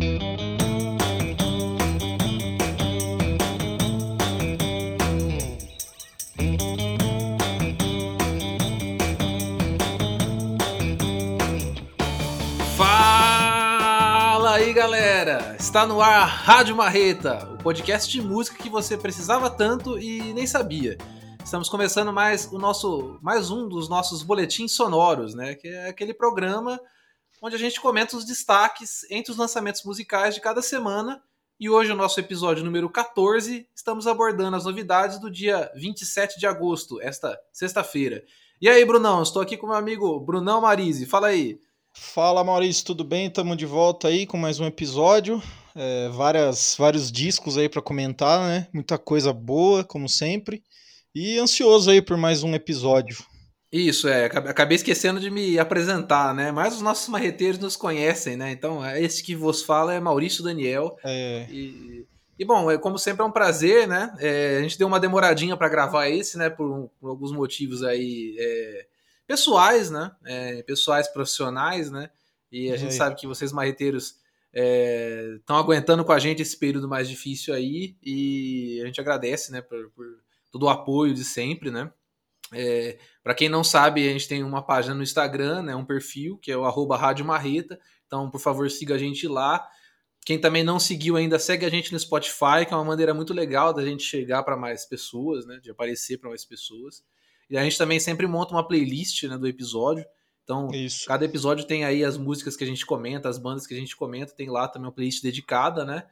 Fala 0.00 0.06
aí, 14.54 14.72
galera! 14.72 15.54
Está 15.58 15.86
no 15.86 16.00
ar 16.00 16.26
Rádio 16.26 16.74
Marreta, 16.74 17.46
o 17.52 17.58
podcast 17.58 18.10
de 18.10 18.22
música 18.22 18.56
que 18.56 18.70
você 18.70 18.96
precisava 18.96 19.50
tanto 19.50 19.98
e 19.98 20.32
nem 20.32 20.46
sabia. 20.46 20.96
Estamos 21.44 21.68
começando 21.68 22.10
mais 22.10 22.50
o 22.50 22.58
nosso, 22.58 23.18
mais 23.20 23.50
um 23.50 23.68
dos 23.68 23.86
nossos 23.90 24.22
boletins 24.22 24.72
sonoros, 24.72 25.34
né? 25.34 25.54
Que 25.54 25.68
é 25.68 25.90
aquele 25.90 26.14
programa 26.14 26.80
onde 27.40 27.56
a 27.56 27.58
gente 27.58 27.80
comenta 27.80 28.16
os 28.16 28.24
destaques 28.24 29.06
entre 29.10 29.32
os 29.32 29.38
lançamentos 29.38 29.82
musicais 29.84 30.34
de 30.34 30.40
cada 30.40 30.60
semana. 30.60 31.22
E 31.58 31.68
hoje, 31.68 31.92
o 31.92 31.96
nosso 31.96 32.18
episódio 32.20 32.64
número 32.64 32.88
14, 32.88 33.66
estamos 33.74 34.06
abordando 34.06 34.56
as 34.56 34.64
novidades 34.64 35.18
do 35.18 35.30
dia 35.30 35.70
27 35.74 36.38
de 36.38 36.46
agosto, 36.46 37.00
esta 37.00 37.38
sexta-feira. 37.52 38.24
E 38.60 38.68
aí, 38.68 38.84
Brunão? 38.84 39.22
Estou 39.22 39.40
aqui 39.40 39.56
com 39.56 39.66
meu 39.66 39.76
amigo 39.76 40.20
Brunão 40.20 40.60
Marise. 40.60 41.06
Fala 41.06 41.28
aí. 41.28 41.58
Fala 41.92 42.44
Maurício, 42.44 42.84
tudo 42.84 43.04
bem? 43.04 43.26
Estamos 43.26 43.56
de 43.56 43.66
volta 43.66 44.08
aí 44.08 44.26
com 44.26 44.36
mais 44.36 44.60
um 44.60 44.66
episódio. 44.66 45.42
É, 45.74 46.08
várias, 46.10 46.76
vários 46.78 47.10
discos 47.10 47.58
aí 47.58 47.68
para 47.68 47.82
comentar, 47.82 48.48
né? 48.48 48.68
Muita 48.72 48.96
coisa 48.96 49.32
boa, 49.32 49.84
como 49.84 50.08
sempre. 50.08 50.62
E 51.14 51.38
ansioso 51.38 51.90
aí 51.90 52.00
por 52.00 52.16
mais 52.16 52.42
um 52.42 52.54
episódio. 52.54 53.18
Isso, 53.72 54.08
é. 54.08 54.24
Acabei 54.24 54.74
esquecendo 54.74 55.20
de 55.20 55.30
me 55.30 55.56
apresentar, 55.58 56.34
né? 56.34 56.50
Mas 56.50 56.74
os 56.74 56.82
nossos 56.82 57.08
marreteiros 57.08 57.60
nos 57.60 57.76
conhecem, 57.76 58.36
né? 58.36 58.50
Então, 58.50 58.84
é 58.84 59.00
esse 59.00 59.22
que 59.22 59.36
vos 59.36 59.62
fala 59.62 59.94
é 59.94 60.00
Maurício 60.00 60.42
Daniel. 60.42 60.96
É. 61.04 61.46
E, 61.48 62.04
e 62.36 62.44
bom, 62.44 62.68
é, 62.68 62.76
como 62.76 62.98
sempre 62.98 63.22
é 63.22 63.24
um 63.24 63.30
prazer, 63.30 63.86
né? 63.86 64.12
É, 64.18 64.56
a 64.58 64.62
gente 64.62 64.76
deu 64.76 64.88
uma 64.88 64.98
demoradinha 64.98 65.56
para 65.56 65.68
gravar 65.68 66.08
esse, 66.08 66.36
né? 66.36 66.50
Por, 66.50 66.90
por 67.00 67.10
alguns 67.10 67.30
motivos 67.30 67.84
aí 67.84 68.34
é, 68.40 68.86
pessoais, 69.24 69.88
né? 69.88 70.10
É, 70.26 70.62
pessoais 70.64 71.06
profissionais, 71.06 71.92
né? 71.92 72.10
E 72.50 72.72
a 72.72 72.76
gente 72.76 72.94
sabe 72.94 73.14
que 73.14 73.28
vocês 73.28 73.52
marreteiros 73.52 74.18
estão 75.36 75.54
aguentando 75.56 76.04
com 76.04 76.10
a 76.10 76.18
gente 76.18 76.42
esse 76.42 76.58
período 76.58 76.88
mais 76.88 77.08
difícil 77.08 77.54
aí 77.54 77.94
e 78.02 78.80
a 78.82 78.86
gente 78.86 79.00
agradece, 79.00 79.52
né? 79.52 79.60
Por, 79.60 79.90
por 79.90 80.06
todo 80.50 80.64
o 80.64 80.68
apoio 80.68 81.14
de 81.14 81.22
sempre, 81.22 81.70
né? 81.70 81.88
É, 82.52 82.98
para 83.22 83.34
quem 83.34 83.48
não 83.48 83.62
sabe, 83.62 84.08
a 84.08 84.12
gente 84.12 84.28
tem 84.28 84.42
uma 84.42 84.62
página 84.62 84.94
no 84.94 85.02
Instagram, 85.02 85.62
né, 85.62 85.76
um 85.76 85.84
perfil, 85.84 86.38
que 86.38 86.50
é 86.50 86.56
o 86.56 86.64
arroba 86.64 86.96
Rádio 86.96 87.24
Marreta. 87.24 87.78
Então, 88.06 88.30
por 88.30 88.40
favor, 88.40 88.70
siga 88.70 88.94
a 88.94 88.98
gente 88.98 89.28
lá. 89.28 89.66
Quem 90.24 90.38
também 90.38 90.62
não 90.62 90.78
seguiu 90.78 91.16
ainda, 91.16 91.38
segue 91.38 91.64
a 91.64 91.70
gente 91.70 91.92
no 91.92 91.98
Spotify, 91.98 92.66
que 92.66 92.72
é 92.72 92.76
uma 92.76 92.84
maneira 92.84 93.14
muito 93.14 93.32
legal 93.32 93.72
da 93.72 93.84
gente 93.84 94.02
chegar 94.02 94.42
para 94.42 94.56
mais 94.56 94.84
pessoas, 94.84 95.46
né, 95.46 95.58
de 95.62 95.70
aparecer 95.70 96.18
para 96.18 96.28
mais 96.28 96.44
pessoas. 96.44 97.02
E 97.48 97.56
a 97.56 97.62
gente 97.62 97.78
também 97.78 97.98
sempre 97.98 98.26
monta 98.26 98.52
uma 98.52 98.66
playlist 98.66 99.24
né, 99.24 99.36
do 99.38 99.46
episódio. 99.46 100.04
Então, 100.44 100.68
Isso. 100.72 101.06
cada 101.06 101.24
episódio 101.24 101.64
tem 101.64 101.84
aí 101.84 102.04
as 102.04 102.16
músicas 102.16 102.56
que 102.56 102.64
a 102.64 102.66
gente 102.66 102.84
comenta, 102.84 103.28
as 103.28 103.38
bandas 103.38 103.66
que 103.66 103.74
a 103.74 103.76
gente 103.76 103.96
comenta, 103.96 104.34
tem 104.34 104.50
lá 104.50 104.66
também 104.68 104.86
uma 104.86 104.92
playlist 104.92 105.22
dedicada, 105.22 105.84
né? 105.84 106.04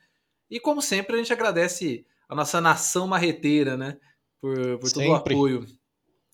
E 0.50 0.58
como 0.58 0.80
sempre, 0.80 1.14
a 1.14 1.18
gente 1.18 1.32
agradece 1.32 2.06
a 2.28 2.34
nossa 2.34 2.60
nação 2.60 3.06
marreteira, 3.06 3.76
né? 3.76 3.98
por, 4.40 4.78
por 4.78 4.90
todo 4.92 5.02
o 5.02 5.16
Sempre. 5.16 5.34
apoio. 5.34 5.66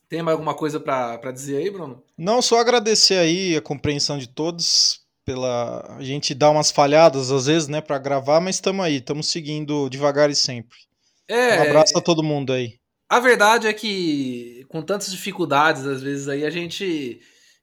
Tem 0.09 0.23
mais 0.23 0.35
alguma 0.35 0.55
coisa 0.55 0.79
para 0.79 1.33
dizer 1.33 1.57
aí, 1.57 1.71
Bruno? 1.71 2.03
Não, 2.17 2.41
só 2.43 2.59
agradecer 2.59 3.17
aí 3.19 3.57
a 3.57 3.61
compreensão 3.63 4.19
de 4.19 4.29
todos 4.29 5.01
pela 5.25 5.97
a 5.99 6.03
gente 6.03 6.35
dar 6.35 6.51
umas 6.51 6.71
falhadas 6.71 7.31
às 7.33 7.47
vezes, 7.47 7.67
né, 7.69 7.81
para 7.81 7.99
gravar, 7.99 8.41
mas 8.41 8.57
estamos 8.57 8.85
aí, 8.85 8.97
estamos 8.97 9.29
seguindo 9.29 9.89
devagar 9.89 10.29
e 10.31 10.35
sempre. 10.35 10.77
É, 11.27 11.59
Um 11.59 11.63
abraço 11.63 11.97
a 11.97 12.01
todo 12.03 12.23
mundo 12.23 12.53
aí. 12.53 12.75
a 13.09 13.19
verdade 13.21 13.67
é 13.67 13.73
que 13.73 14.65
com 14.69 14.83
tantas 14.83 15.11
dificuldades, 15.11 15.87
às 15.87 16.03
vezes 16.03 16.29
aí 16.29 16.45
a 16.45 16.51
gente 16.51 17.21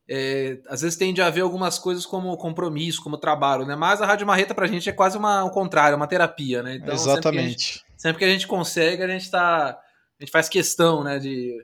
é, 0.09 0.57
às 0.67 0.81
vezes 0.81 0.97
tende 0.97 1.21
a 1.21 1.29
ver 1.29 1.41
algumas 1.41 1.77
coisas 1.77 2.05
como 2.05 2.35
compromisso, 2.35 3.03
como 3.03 3.17
trabalho, 3.17 3.65
né? 3.65 3.75
Mas 3.75 4.01
a 4.01 4.05
Rádio 4.07 4.25
Marreta 4.25 4.55
pra 4.55 4.65
gente 4.67 4.89
é 4.89 4.93
quase 4.93 5.17
uma, 5.17 5.43
o 5.43 5.51
contrário, 5.51 5.95
uma 5.95 6.07
terapia, 6.07 6.63
né? 6.63 6.75
Então, 6.75 6.97
Sempre 6.97 7.21
que, 7.21 7.37
gente, 7.37 7.37
Exatamente. 7.37 7.85
sempre 7.95 8.17
que 8.19 8.25
a 8.25 8.29
gente 8.29 8.47
consegue, 8.47 9.03
a 9.03 9.07
gente 9.07 9.29
tá. 9.29 9.77
A 10.19 10.23
gente 10.23 10.31
faz 10.31 10.49
questão, 10.49 11.03
né, 11.03 11.17
de, 11.17 11.55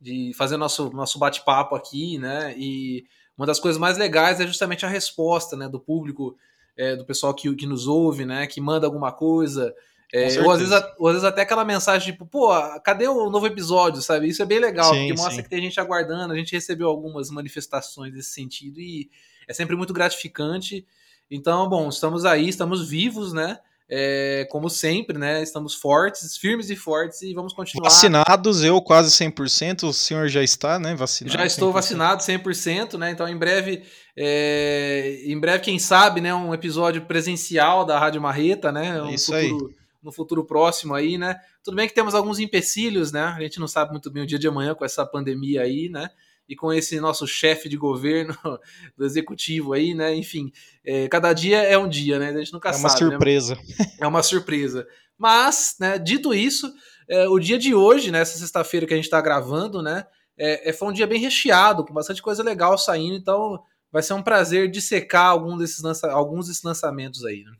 de 0.00 0.32
fazer 0.34 0.56
nosso, 0.56 0.90
nosso 0.90 1.18
bate-papo 1.18 1.74
aqui, 1.74 2.18
né? 2.18 2.54
E 2.56 3.04
uma 3.36 3.46
das 3.46 3.60
coisas 3.60 3.78
mais 3.78 3.98
legais 3.98 4.40
é 4.40 4.46
justamente 4.46 4.84
a 4.84 4.88
resposta, 4.88 5.56
né, 5.56 5.68
do 5.68 5.80
público, 5.80 6.36
é, 6.76 6.96
do 6.96 7.04
pessoal 7.04 7.34
que, 7.34 7.54
que 7.54 7.66
nos 7.66 7.86
ouve, 7.86 8.24
né, 8.24 8.46
que 8.46 8.60
manda 8.60 8.86
alguma 8.86 9.12
coisa. 9.12 9.74
É, 10.12 10.40
ou, 10.40 10.50
às 10.50 10.58
vezes, 10.58 10.74
ou 10.98 11.06
às 11.06 11.14
vezes 11.14 11.28
até 11.28 11.42
aquela 11.42 11.64
mensagem 11.64 12.12
tipo, 12.12 12.26
pô, 12.26 12.48
cadê 12.80 13.06
o 13.06 13.30
novo 13.30 13.46
episódio, 13.46 14.02
sabe? 14.02 14.28
Isso 14.28 14.42
é 14.42 14.46
bem 14.46 14.58
legal, 14.58 14.92
Sim, 14.92 15.06
porque 15.06 15.12
mostra 15.14 15.36
sim. 15.36 15.42
que 15.42 15.48
tem 15.48 15.62
gente 15.62 15.78
aguardando, 15.78 16.32
a 16.32 16.36
gente 16.36 16.52
recebeu 16.52 16.88
algumas 16.88 17.30
manifestações 17.30 18.12
nesse 18.12 18.30
sentido 18.30 18.80
e 18.80 19.08
é 19.46 19.52
sempre 19.52 19.76
muito 19.76 19.92
gratificante. 19.92 20.84
Então, 21.30 21.68
bom, 21.68 21.88
estamos 21.88 22.24
aí, 22.24 22.48
estamos 22.48 22.88
vivos, 22.88 23.32
né? 23.32 23.58
É, 23.92 24.46
como 24.48 24.70
sempre, 24.70 25.18
né? 25.18 25.42
Estamos 25.42 25.74
fortes, 25.74 26.36
firmes 26.36 26.70
e 26.70 26.76
fortes 26.76 27.22
e 27.22 27.34
vamos 27.34 27.52
continuar. 27.52 27.88
Vacinados, 27.88 28.62
eu 28.62 28.80
quase 28.80 29.10
100%, 29.10 29.88
o 29.88 29.92
senhor 29.92 30.28
já 30.28 30.44
está, 30.44 30.78
né, 30.78 30.94
vacinado? 30.94 31.36
Já 31.36 31.44
estou 31.44 31.70
100%. 31.70 31.72
vacinado 31.72 32.22
100%, 32.22 32.96
né? 32.96 33.10
Então, 33.10 33.26
em 33.28 33.36
breve, 33.36 33.82
é, 34.16 35.22
em 35.24 35.38
breve, 35.40 35.64
quem 35.64 35.78
sabe, 35.80 36.20
né? 36.20 36.32
Um 36.32 36.54
episódio 36.54 37.02
presencial 37.02 37.84
da 37.84 37.98
Rádio 37.98 38.20
Marreta, 38.22 38.70
né? 38.70 39.02
Um 39.02 39.10
Isso 39.10 39.34
aí. 39.34 39.48
futuro, 39.48 39.74
No 40.00 40.12
futuro 40.12 40.44
próximo 40.44 40.94
aí, 40.94 41.18
né? 41.18 41.40
Tudo 41.64 41.74
bem 41.74 41.88
que 41.88 41.94
temos 41.94 42.14
alguns 42.14 42.38
empecilhos, 42.38 43.10
né? 43.10 43.24
A 43.24 43.40
gente 43.40 43.58
não 43.58 43.66
sabe 43.66 43.90
muito 43.90 44.08
bem 44.08 44.22
o 44.22 44.26
dia 44.26 44.38
de 44.38 44.46
amanhã 44.46 44.72
com 44.72 44.84
essa 44.84 45.04
pandemia 45.04 45.62
aí, 45.62 45.88
né? 45.88 46.08
E 46.50 46.56
com 46.56 46.72
esse 46.72 46.98
nosso 47.00 47.26
chefe 47.28 47.68
de 47.68 47.76
governo 47.76 48.36
do 48.98 49.04
executivo 49.06 49.72
aí, 49.72 49.94
né? 49.94 50.12
Enfim, 50.14 50.50
é, 50.84 51.06
cada 51.08 51.32
dia 51.32 51.62
é 51.62 51.78
um 51.78 51.88
dia, 51.88 52.18
né? 52.18 52.30
A 52.30 52.38
gente 52.38 52.52
nunca 52.52 52.70
É 52.70 52.76
uma 52.76 52.88
sabe. 52.88 53.04
né? 53.04 53.10
surpresa. 53.12 53.58
É 54.00 54.06
uma 54.06 54.22
surpresa. 54.22 54.86
Mas, 55.16 55.76
né, 55.78 55.96
dito 55.98 56.34
isso, 56.34 56.68
é, 57.08 57.28
o 57.28 57.38
dia 57.38 57.56
de 57.58 57.72
hoje, 57.74 58.10
né, 58.10 58.18
essa 58.20 58.36
sexta-feira 58.36 58.84
que 58.86 58.92
a 58.92 58.96
gente 58.96 59.04
está 59.04 59.20
gravando, 59.20 59.80
né, 59.80 60.04
é, 60.36 60.70
é- 60.70 60.72
foi 60.72 60.88
um 60.88 60.92
dia 60.92 61.06
bem 61.06 61.20
recheado, 61.20 61.84
com 61.84 61.92
bastante 61.94 62.20
coisa 62.22 62.42
legal 62.42 62.76
saindo, 62.78 63.14
então 63.14 63.62
vai 63.92 64.02
ser 64.02 64.14
um 64.14 64.22
prazer 64.22 64.68
dissecar 64.70 65.26
algum 65.26 65.56
desses 65.56 65.82
lança- 65.82 66.10
alguns 66.10 66.48
desses 66.48 66.62
lançamentos 66.62 67.24
aí. 67.24 67.44
Né? 67.44 67.52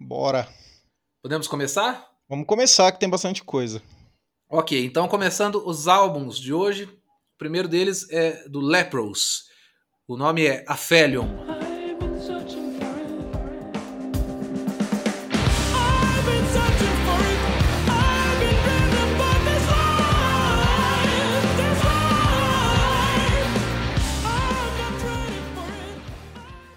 Bora. 0.00 0.46
Podemos 1.22 1.46
começar? 1.48 2.06
Vamos 2.28 2.46
começar 2.46 2.90
que 2.92 2.98
tem 3.00 3.08
bastante 3.08 3.42
coisa. 3.44 3.80
Ok, 4.50 4.84
então 4.84 5.08
começando 5.08 5.62
os 5.66 5.88
álbuns 5.88 6.38
de 6.38 6.52
hoje. 6.52 6.88
O 7.36 7.38
primeiro 7.38 7.68
deles 7.68 8.10
é 8.10 8.48
do 8.48 8.60
Lepros. 8.60 9.44
O 10.08 10.16
nome 10.16 10.46
é 10.46 10.64
Aphelion. 10.66 11.28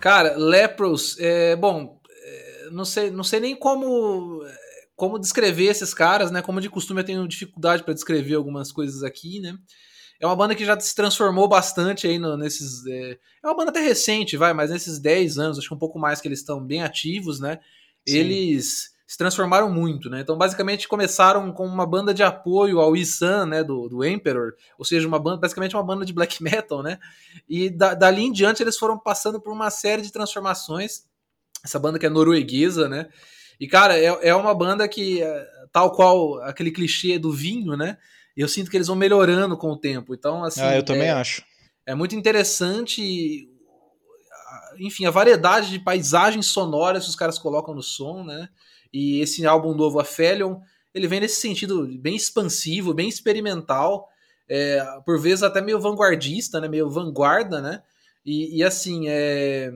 Cara, 0.02 0.36
Lepros, 0.38 1.18
é, 1.20 1.56
bom, 1.56 2.02
é, 2.10 2.70
não 2.72 2.84
sei, 2.84 3.10
não 3.10 3.24
sei 3.24 3.40
nem 3.40 3.56
como 3.56 4.44
é, 4.46 4.58
como 4.98 5.18
descrever 5.18 5.68
esses 5.68 5.94
caras, 5.94 6.32
né? 6.32 6.42
Como 6.42 6.60
de 6.60 6.70
costume 6.70 7.00
eu 7.00 7.06
tenho 7.06 7.28
dificuldade 7.30 7.84
para 7.84 7.94
descrever 7.94 8.36
algumas 8.36 8.74
coisas 8.74 9.04
aqui, 9.04 9.40
né? 9.40 9.58
É 10.20 10.26
uma 10.26 10.36
banda 10.36 10.54
que 10.54 10.66
já 10.66 10.78
se 10.80 10.94
transformou 10.94 11.48
bastante 11.48 12.06
aí 12.08 12.20
no- 12.20 12.36
nesses. 12.38 12.86
É, 12.86 13.12
é 13.44 13.48
uma 13.48 13.56
banda 13.56 13.72
até 13.72 13.80
recente, 13.80 14.36
vai, 14.36 14.54
mas 14.54 14.70
nesses 14.70 15.00
10 15.00 15.38
anos, 15.38 15.58
acho 15.58 15.68
que 15.68 15.74
um 15.74 15.78
pouco 15.80 15.98
mais 15.98 16.20
que 16.20 16.28
eles 16.28 16.40
estão 16.40 16.62
bem 16.64 16.84
ativos, 16.84 17.40
né? 17.40 17.60
Sim. 18.08 18.18
Eles 18.18 18.90
se 19.08 19.18
transformaram 19.18 19.72
muito, 19.72 20.10
né? 20.10 20.20
Então, 20.22 20.38
basicamente, 20.38 20.88
começaram 20.88 21.52
com 21.52 21.66
uma 21.66 21.86
banda 21.86 22.14
de 22.14 22.22
apoio 22.22 22.80
ao 22.80 22.96
Isan, 22.96 23.46
né? 23.46 23.64
Do, 23.64 23.88
do 23.88 24.04
Emperor, 24.06 24.54
ou 24.78 24.86
seja, 24.86 25.08
uma 25.08 25.18
banda, 25.20 25.38
basicamente 25.38 25.76
uma 25.76 25.84
banda 25.84 26.06
de 26.06 26.14
black 26.14 26.42
metal, 26.44 26.84
né? 26.84 27.00
E 27.48 27.70
da- 27.70 27.94
dali 27.94 28.24
em 28.24 28.32
diante 28.32 28.62
eles 28.62 28.78
foram 28.78 29.00
passando 29.00 29.40
por 29.42 29.52
uma 29.54 29.70
série 29.70 30.02
de 30.02 30.12
transformações. 30.12 31.04
Essa 31.64 31.80
banda 31.80 31.98
que 32.00 32.06
é 32.06 32.10
norueguesa, 32.10 32.88
né? 32.90 33.08
E, 33.60 33.68
cara, 33.68 33.98
é, 33.98 34.06
é 34.30 34.36
uma 34.36 34.54
banda 34.56 34.88
que, 34.88 35.22
é, 35.22 35.48
tal 35.72 35.92
qual 35.92 36.42
aquele 36.44 36.72
clichê 36.72 37.20
do 37.20 37.32
vinho, 37.32 37.76
né? 37.76 37.98
Eu 38.36 38.48
sinto 38.48 38.70
que 38.72 38.78
eles 38.78 38.88
vão 38.88 38.96
melhorando 38.96 39.58
com 39.58 39.72
o 39.72 39.78
tempo. 39.78 40.14
Então, 40.14 40.44
assim. 40.44 40.62
ah, 40.62 40.76
eu 40.76 40.84
também 40.84 41.08
é, 41.08 41.12
acho. 41.12 41.44
é 41.86 41.94
muito 41.94 42.16
interessante, 42.16 43.50
a- 44.42 44.74
enfim, 44.80 45.06
a 45.06 45.12
variedade 45.12 45.70
de 45.70 45.80
paisagens 45.80 46.48
sonoras 46.48 47.04
que 47.04 47.10
os 47.10 47.16
caras 47.16 47.38
colocam 47.38 47.74
no 47.76 47.84
som, 47.84 48.24
né? 48.24 48.50
E 48.94 49.20
esse 49.20 49.46
álbum 49.46 49.74
novo, 49.74 50.00
Aphelion, 50.00 50.60
ele 50.94 51.08
vem 51.08 51.20
nesse 51.20 51.40
sentido 51.40 51.88
bem 52.00 52.16
expansivo, 52.16 52.94
bem 52.94 53.08
experimental, 53.08 54.08
é, 54.48 54.84
por 55.06 55.20
vezes 55.20 55.44
até 55.44 55.62
meio 55.62 55.80
vanguardista, 55.80 56.60
né? 56.60 56.68
Meio 56.68 56.90
vanguarda, 56.90 57.62
né? 57.62 57.84
E, 58.26 58.58
e 58.58 58.64
assim, 58.64 59.08
é... 59.08 59.72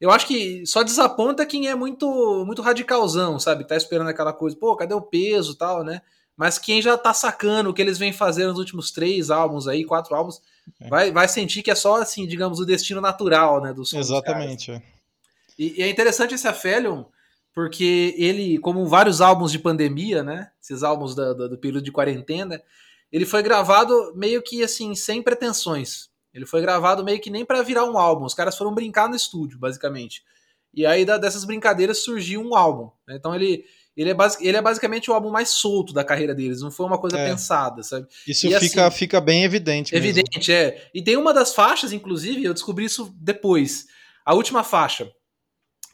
eu 0.00 0.10
acho 0.10 0.26
que 0.26 0.64
só 0.66 0.82
desaponta 0.82 1.46
quem 1.46 1.68
é 1.68 1.74
muito 1.74 2.44
muito 2.46 2.62
radicalzão, 2.62 3.38
sabe? 3.38 3.66
Tá 3.66 3.76
esperando 3.76 4.08
aquela 4.08 4.32
coisa, 4.32 4.56
pô, 4.56 4.76
cadê 4.76 4.94
o 4.94 5.00
peso 5.02 5.52
e 5.52 5.56
tal, 5.56 5.82
né? 5.84 6.02
Mas 6.36 6.58
quem 6.58 6.82
já 6.82 6.98
tá 6.98 7.14
sacando 7.14 7.70
o 7.70 7.74
que 7.74 7.80
eles 7.80 7.96
vêm 7.98 8.12
fazer 8.12 8.46
nos 8.46 8.58
últimos 8.58 8.90
três 8.90 9.30
álbuns 9.30 9.68
aí, 9.68 9.84
quatro 9.84 10.14
álbuns, 10.14 10.40
É. 10.80 10.88
vai, 10.88 11.12
vai 11.12 11.28
sentir 11.28 11.62
que 11.62 11.70
é 11.70 11.74
só, 11.74 11.96
assim, 12.02 12.26
digamos, 12.26 12.58
o 12.58 12.64
destino 12.66 13.00
natural, 13.00 13.60
né? 13.62 13.72
Dos. 13.72 13.92
Exatamente. 13.92 14.70
é. 14.72 14.82
E, 15.58 15.80
e 15.80 15.82
é 15.82 15.88
interessante 15.88 16.34
esse 16.34 16.48
Aphelion, 16.48 17.04
porque 17.54 18.14
ele, 18.18 18.58
como 18.58 18.84
vários 18.86 19.20
álbuns 19.20 19.52
de 19.52 19.58
pandemia, 19.60 20.22
né? 20.24 20.50
Esses 20.60 20.82
álbuns 20.82 21.14
da- 21.14 21.32
da- 21.32 21.46
do 21.46 21.56
período 21.58 21.84
de 21.84 21.92
quarentena, 21.92 22.60
ele 23.12 23.24
foi 23.24 23.42
gravado 23.42 24.12
meio 24.16 24.42
que 24.42 24.64
assim, 24.64 24.94
sem 24.96 25.22
pretensões. 25.22 26.08
Ele 26.32 26.44
foi 26.46 26.60
gravado 26.60 27.04
meio 27.04 27.20
que 27.20 27.30
nem 27.30 27.44
pra 27.44 27.62
virar 27.62 27.84
um 27.84 27.96
álbum. 27.96 28.24
Os 28.24 28.34
caras 28.34 28.58
foram 28.58 28.74
brincar 28.74 29.08
no 29.08 29.14
estúdio, 29.14 29.56
basicamente. 29.56 30.24
E 30.74 30.84
aí 30.84 31.04
dessas 31.04 31.44
brincadeiras 31.44 31.98
surgiu 32.02 32.40
um 32.40 32.56
álbum. 32.56 32.90
né? 33.06 33.14
Então 33.14 33.32
ele, 33.32 33.64
ele, 33.96 34.10
é 34.10 34.14
basi- 34.14 34.38
ele 34.46 34.56
é 34.56 34.62
basicamente 34.62 35.10
o 35.10 35.14
álbum 35.14 35.30
mais 35.30 35.50
solto 35.50 35.92
da 35.92 36.02
carreira 36.04 36.34
deles. 36.34 36.60
Não 36.60 36.70
foi 36.70 36.86
uma 36.86 36.98
coisa 36.98 37.18
É. 37.18 37.28
pensada, 37.28 37.82
sabe? 37.82 38.06
Isso 38.26 38.46
E 38.46 38.58
fica, 38.60 38.86
assim, 38.86 38.96
fica 38.98 39.20
bem 39.20 39.44
evidente. 39.44 39.92
mesmo. 39.94 40.06
Evidente, 40.08 40.52
é. 40.52 40.90
E 40.94 41.02
tem 41.02 41.16
uma 41.16 41.32
das 41.32 41.54
faixas, 41.54 41.92
inclusive, 41.92 42.42
eu 42.44 42.52
descobri 42.54 42.84
isso 42.84 43.14
depois. 43.18 43.86
A 44.24 44.34
última 44.34 44.64
faixa, 44.64 45.10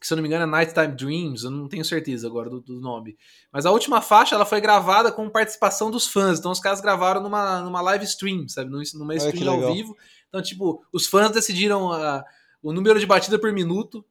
que 0.00 0.06
se 0.06 0.12
eu 0.14 0.17
não 0.17 0.23
me 0.23 0.29
engano 0.29 0.44
é 0.44 0.47
Nighttime 0.64 0.94
Dreams, 0.97 1.44
eu 1.44 1.50
não 1.50 1.69
tenho 1.69 1.85
certeza 1.85 2.26
agora 2.26 2.49
do, 2.49 2.61
do 2.62 2.81
nome. 2.81 3.17
Mas 3.52 3.67
a 3.67 3.70
última 3.70 4.00
faixa, 4.00 4.35
ela 4.35 4.46
foi 4.46 4.58
gravada 4.61 5.12
com 5.12 5.29
participação 5.29 5.91
dos 5.91 6.06
fãs. 6.06 6.38
Então 6.38 6.50
os 6.50 6.61
caras 6.61 6.81
gravaram 6.81 7.23
numa, 7.23 7.61
numa 7.61 7.82
live 7.82 8.05
stream, 8.06 8.49
sabe? 8.49 8.70
Num- 8.70 8.81
Numa 8.94 9.14
stream 9.17 9.53
ao 9.53 9.75
vivo. 9.75 9.94
Então, 10.29 10.41
tipo, 10.41 10.82
os 10.93 11.06
fãs 11.06 11.31
decidiram 11.32 11.93
a- 11.93 12.25
o 12.62 12.73
número 12.73 12.99
de 12.99 13.05
batida 13.05 13.38
por 13.38 13.53
minuto, 13.53 14.03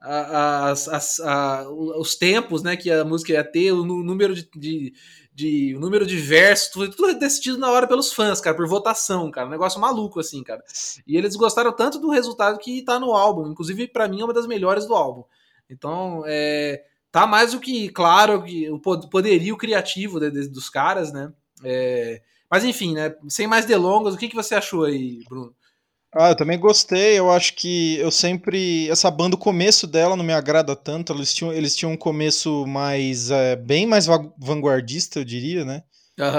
as- 0.00 0.88
as- 0.88 1.20
a- 1.20 1.68
os 1.70 2.14
tempos, 2.14 2.62
né, 2.62 2.76
que 2.76 2.90
a 2.90 3.04
música 3.04 3.32
ia 3.32 3.44
ter, 3.44 3.72
o 3.72 3.84
número 3.84 4.34
de, 4.34 4.48
de, 4.54 4.92
de- 5.34 5.74
o 5.76 5.80
número 5.80 6.06
de 6.06 6.16
versos, 6.16 6.68
tudo, 6.68 6.90
tudo 6.94 7.18
decidido 7.18 7.58
na 7.58 7.70
hora 7.70 7.86
pelos 7.86 8.12
fãs, 8.12 8.40
cara, 8.40 8.56
por 8.56 8.66
votação, 8.68 9.30
cara, 9.30 9.46
um 9.46 9.50
negócio 9.50 9.80
maluco 9.80 10.20
assim, 10.20 10.42
cara. 10.42 10.62
E 11.06 11.16
eles 11.16 11.34
gostaram 11.36 11.72
tanto 11.72 11.98
do 11.98 12.10
resultado 12.10 12.58
que 12.58 12.82
tá 12.82 12.98
no 13.00 13.12
álbum, 13.12 13.50
inclusive 13.50 13.88
pra 13.88 14.08
mim 14.08 14.20
é 14.20 14.24
uma 14.24 14.34
das 14.34 14.46
melhores 14.46 14.86
do 14.86 14.94
álbum. 14.94 15.24
Então, 15.68 16.22
é, 16.26 16.84
tá 17.10 17.26
mais 17.26 17.52
do 17.52 17.60
que 17.60 17.88
claro 17.88 18.42
que 18.44 18.70
o 18.70 18.78
pod- 18.78 19.08
poderio 19.10 19.56
criativo 19.56 20.20
de- 20.20 20.30
de- 20.30 20.48
dos 20.48 20.68
caras, 20.70 21.12
né? 21.12 21.32
É, 21.64 22.22
mas 22.50 22.64
enfim, 22.64 22.94
né? 22.94 23.14
Sem 23.28 23.46
mais 23.46 23.64
delongas, 23.64 24.14
o 24.14 24.18
que, 24.18 24.28
que 24.28 24.36
você 24.36 24.54
achou 24.54 24.84
aí, 24.84 25.24
Bruno? 25.28 25.54
Ah, 26.14 26.30
eu 26.30 26.36
também 26.36 26.58
gostei. 26.58 27.18
Eu 27.18 27.30
acho 27.30 27.54
que 27.54 27.96
eu 27.98 28.10
sempre. 28.10 28.88
Essa 28.88 29.10
banda, 29.10 29.36
o 29.36 29.38
começo 29.38 29.86
dela 29.86 30.16
não 30.16 30.24
me 30.24 30.32
agrada 30.32 30.74
tanto. 30.74 31.12
Eles 31.12 31.34
tinham, 31.34 31.52
eles 31.52 31.76
tinham 31.76 31.92
um 31.92 31.96
começo 31.96 32.66
mais. 32.66 33.30
é, 33.30 33.56
bem 33.56 33.86
mais 33.86 34.06
va- 34.06 34.30
vanguardista, 34.38 35.18
eu 35.20 35.24
diria, 35.24 35.64
né? 35.64 35.82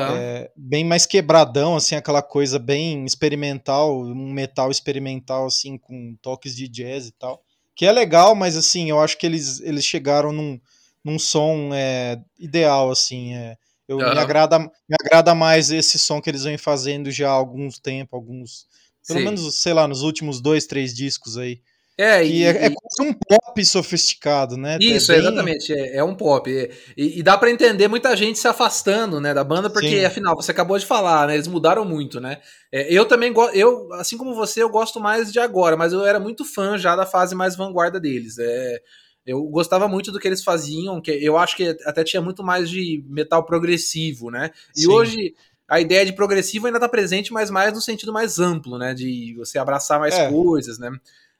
É, 0.03 0.51
bem 0.55 0.85
mais 0.85 1.05
quebradão, 1.05 1.75
assim, 1.75 1.95
aquela 1.95 2.21
coisa 2.23 2.59
bem 2.59 3.05
experimental, 3.05 4.01
um 4.01 4.31
metal 4.33 4.71
experimental, 4.71 5.47
assim, 5.47 5.77
com 5.77 6.15
toques 6.21 6.55
de 6.55 6.67
jazz 6.69 7.07
e 7.07 7.11
tal. 7.13 7.43
Que 7.75 7.85
é 7.85 7.91
legal, 7.91 8.35
mas 8.35 8.57
assim, 8.57 8.89
eu 8.89 8.99
acho 9.01 9.17
que 9.17 9.25
eles, 9.25 9.61
eles 9.61 9.85
chegaram 9.85 10.31
num, 10.33 10.59
num 11.03 11.19
som 11.19 11.71
é, 11.73 12.19
ideal, 12.39 12.91
assim. 12.91 13.35
É, 13.35 13.57
eu, 13.87 14.03
me, 14.05 14.17
Aham. 14.17 14.19
agrada, 14.19 14.59
me 14.59 14.69
agrada 15.01 15.33
mais 15.35 15.71
esse 15.71 15.97
som 15.99 16.21
que 16.21 16.29
eles 16.29 16.43
vêm 16.43 16.57
fazendo 16.57 17.11
já 17.11 17.29
há 17.29 17.33
alguns 17.33 17.79
tempos, 17.79 18.13
alguns. 18.13 18.67
Pelo 19.07 19.19
Sim. 19.19 19.25
menos, 19.25 19.61
sei 19.61 19.73
lá, 19.73 19.87
nos 19.87 20.01
últimos 20.03 20.41
dois, 20.41 20.65
três 20.67 20.93
discos 20.93 21.37
aí. 21.37 21.61
É, 21.97 22.23
Que 22.25 22.33
e, 22.33 22.43
é, 22.43 22.49
é 22.67 22.69
e- 22.69 22.75
quase 22.75 23.09
um 23.09 23.13
pop 23.13 23.65
sofisticado, 23.65 24.57
né? 24.57 24.79
Isso, 24.79 25.11
é 25.11 25.15
bem- 25.15 25.17
exatamente. 25.17 25.73
É, 25.73 25.97
é 25.97 26.03
um 26.03 26.13
pop. 26.15 26.47
E, 26.95 27.19
e 27.19 27.23
dá 27.23 27.35
pra 27.37 27.49
entender 27.49 27.87
muita 27.87 28.15
gente 28.15 28.37
se 28.37 28.47
afastando, 28.47 29.19
né, 29.19 29.33
da 29.33 29.43
banda, 29.43 29.69
porque 29.71 29.95
Sim. 29.95 30.05
afinal 30.05 30.35
você 30.35 30.51
acabou 30.51 30.77
de 30.77 30.85
falar, 30.85 31.27
né? 31.27 31.33
Eles 31.33 31.47
mudaram 31.47 31.83
muito, 31.83 32.19
né? 32.19 32.39
É, 32.71 32.93
eu 32.93 33.05
também 33.05 33.33
gosto, 33.33 33.55
eu 33.55 33.91
assim 33.93 34.17
como 34.17 34.35
você, 34.35 34.61
eu 34.61 34.69
gosto 34.69 34.99
mais 34.99 35.31
de 35.31 35.39
agora, 35.39 35.75
mas 35.75 35.93
eu 35.93 36.05
era 36.05 36.19
muito 36.19 36.45
fã 36.45 36.77
já 36.77 36.95
da 36.95 37.05
fase 37.07 37.33
mais 37.33 37.55
vanguarda 37.55 37.99
deles. 37.99 38.37
É, 38.37 38.79
eu 39.25 39.43
gostava 39.45 39.87
muito 39.87 40.11
do 40.11 40.19
que 40.19 40.27
eles 40.27 40.43
faziam, 40.43 41.01
que 41.01 41.11
eu 41.11 41.37
acho 41.37 41.55
que 41.57 41.75
até 41.85 42.03
tinha 42.03 42.21
muito 42.21 42.43
mais 42.43 42.69
de 42.69 43.03
metal 43.07 43.43
progressivo, 43.45 44.29
né? 44.29 44.51
E 44.75 44.85
Sim. 44.85 44.87
hoje 44.87 45.33
a 45.67 45.79
ideia 45.79 46.05
de 46.05 46.13
progressivo 46.13 46.67
ainda 46.67 46.79
tá 46.79 46.87
presente, 46.87 47.31
mas 47.33 47.49
mais 47.49 47.73
no 47.73 47.81
sentido 47.81 48.13
mais 48.13 48.39
amplo, 48.39 48.77
né? 48.77 48.93
De 48.93 49.33
você 49.37 49.57
abraçar 49.59 49.99
mais 49.99 50.15
É. 50.15 50.29
coisas, 50.29 50.77
né? 50.79 50.89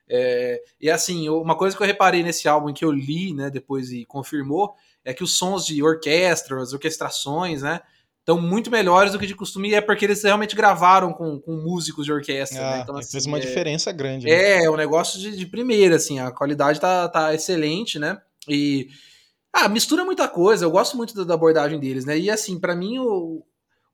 É, 0.10 0.62
e 0.80 0.90
assim, 0.90 1.28
uma 1.30 1.56
coisa 1.56 1.76
que 1.76 1.84
eu 1.84 1.88
reparei 1.88 2.24
nesse 2.24 2.48
álbum 2.48 2.74
que 2.74 2.86
eu 2.86 2.92
li, 2.92 3.34
né, 3.34 3.50
depois 3.50 3.92
e 3.92 4.06
confirmou, 4.06 4.74
é 5.04 5.14
que 5.14 5.22
os 5.24 5.38
sons 5.38 5.66
de 5.66 5.84
orquestra, 5.84 6.62
as 6.62 6.72
orquestrações, 6.72 7.62
né, 7.62 7.82
estão 8.20 8.40
muito 8.40 8.72
melhores 8.72 9.12
do 9.12 9.20
que 9.20 9.28
de 9.28 9.36
costume, 9.36 9.70
e 9.70 9.76
é 9.76 9.82
porque 9.82 10.06
eles 10.06 10.24
realmente 10.24 10.56
gravaram 10.56 11.12
com, 11.12 11.40
com 11.42 11.58
músicos 11.58 12.06
de 12.06 12.14
orquestra, 12.14 12.58
né? 12.62 12.74
Ah, 12.76 12.80
Então, 12.84 12.96
fez 12.96 13.16
assim, 13.16 13.28
uma 13.28 13.38
é, 13.38 13.42
diferença 13.42 13.92
grande. 13.92 14.26
né? 14.28 14.32
é, 14.32 14.64
é 14.64 14.70
um 14.70 14.78
negócio 14.78 15.20
de, 15.20 15.36
de 15.36 15.46
primeira, 15.46 15.98
assim, 15.98 16.20
a 16.20 16.32
qualidade 16.32 16.80
tá, 16.80 17.08
tá 17.10 17.34
excelente, 17.34 18.00
né? 18.00 18.18
E. 18.48 18.88
Ah, 19.52 19.68
mistura 19.68 20.06
muita 20.06 20.28
coisa, 20.28 20.64
eu 20.66 20.72
gosto 20.72 20.96
muito 20.96 21.14
da, 21.16 21.24
da 21.24 21.34
abordagem 21.34 21.80
deles, 21.80 22.06
né? 22.06 22.18
E 22.18 22.30
assim, 22.30 22.60
pra 22.60 22.76
mim, 22.76 23.00
o, 23.00 23.44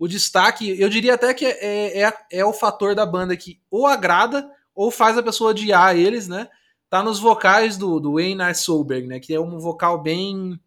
o 0.04 0.08
destaque, 0.08 0.80
eu 0.80 0.90
diria 0.90 1.14
até 1.14 1.34
que 1.34 1.46
é, 1.46 2.02
é, 2.02 2.14
é 2.32 2.46
o 2.46 2.52
fator 2.52 2.94
da 2.94 3.06
banda 3.06 3.38
que 3.38 3.62
ou 3.72 3.88
agrada 3.88 4.50
ou 4.76 4.92
faz 4.92 5.18
a 5.18 5.24
pessoa 5.24 5.52
odiar 5.52 5.96
eles, 5.96 6.28
né? 6.28 6.50
Tá 6.90 7.02
nos 7.02 7.20
vocais 7.20 7.78
do, 7.78 8.00
do 8.02 8.20
Einar 8.20 8.54
Solberg, 8.54 9.08
né? 9.08 9.20
Que 9.20 9.34
é 9.34 9.40
um 9.40 9.58
vocal 9.60 10.02
bem 10.02 10.60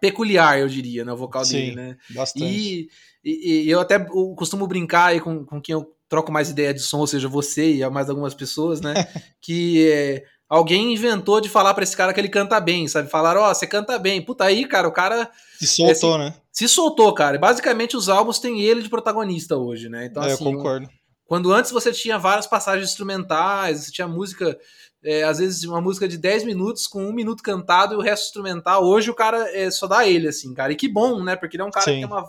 peculiar, 0.00 0.58
eu 0.58 0.68
diria, 0.68 1.04
né? 1.04 1.12
O 1.12 1.16
vocal 1.16 1.42
dele, 1.44 1.70
Sim. 1.70 1.76
né? 1.76 1.96
Bastante. 2.10 2.44
E, 2.44 2.88
e- 3.24 3.62
e 3.64 3.70
eu 3.70 3.80
até 3.80 3.96
eu 3.96 4.34
costumo 4.34 4.66
brincar 4.66 5.06
aí 5.06 5.20
com, 5.20 5.44
com 5.44 5.60
quem 5.60 5.74
eu 5.74 5.94
troco 6.08 6.32
mais 6.32 6.48
ideia 6.48 6.72
de 6.72 6.80
som, 6.80 6.98
ou 7.00 7.06
seja, 7.06 7.28
você 7.28 7.74
e 7.74 7.90
mais 7.90 8.08
algumas 8.08 8.34
pessoas, 8.34 8.80
né? 8.80 8.94
que 9.42 9.86
é, 9.90 10.24
alguém 10.48 10.92
inventou 10.92 11.40
de 11.40 11.48
falar 11.48 11.74
pra 11.74 11.82
esse 11.84 11.96
cara 11.96 12.12
que 12.14 12.20
ele 12.20 12.28
canta 12.28 12.58
bem, 12.60 12.88
sabe? 12.88 13.10
Falaram, 13.10 13.42
ó, 13.42 13.52
você 13.52 13.66
canta 13.66 13.98
bem. 13.98 14.22
Puta 14.24 14.44
aí, 14.44 14.66
cara, 14.66 14.88
o 14.88 14.92
cara 14.92 15.30
Se 15.58 15.66
soltou, 15.66 15.92
esse- 15.92 16.18
né? 16.18 16.34
se 16.52 16.68
soltou, 16.68 17.12
cara. 17.12 17.38
Basicamente 17.38 17.96
os 17.96 18.08
álbuns 18.08 18.38
têm 18.38 18.60
ele 18.62 18.82
de 18.82 18.88
protagonista 18.88 19.56
hoje, 19.56 19.88
né? 19.88 20.06
Então, 20.06 20.22
É, 20.22 20.30
eu 20.30 20.34
assim, 20.34 20.44
concordo. 20.44 20.88
quando 21.26 21.52
antes 21.52 21.70
você 21.70 21.92
tinha 21.92 22.18
várias 22.18 22.46
passagens 22.46 22.88
instrumentais, 22.90 23.84
você 23.84 23.90
tinha 23.92 24.08
música, 24.08 24.58
é, 25.04 25.22
às 25.24 25.38
vezes 25.38 25.64
uma 25.64 25.80
música 25.80 26.08
de 26.08 26.16
10 26.16 26.44
minutos 26.44 26.86
com 26.86 27.04
um 27.04 27.12
minuto 27.12 27.42
cantado 27.42 27.94
e 27.94 27.96
o 27.96 28.00
resto 28.00 28.26
instrumental, 28.26 28.84
hoje 28.84 29.10
o 29.10 29.14
cara 29.14 29.48
é, 29.54 29.70
só 29.70 29.86
dá 29.86 30.08
ele, 30.08 30.28
assim, 30.28 30.52
cara. 30.54 30.72
E 30.72 30.76
que 30.76 30.88
bom, 30.88 31.22
né? 31.22 31.36
Porque 31.36 31.56
ele 31.56 31.62
é 31.62 31.66
um 31.66 31.70
cara 31.70 31.84
Sim. 31.84 31.92
que 31.92 31.98
tem 31.98 32.06
uma, 32.06 32.24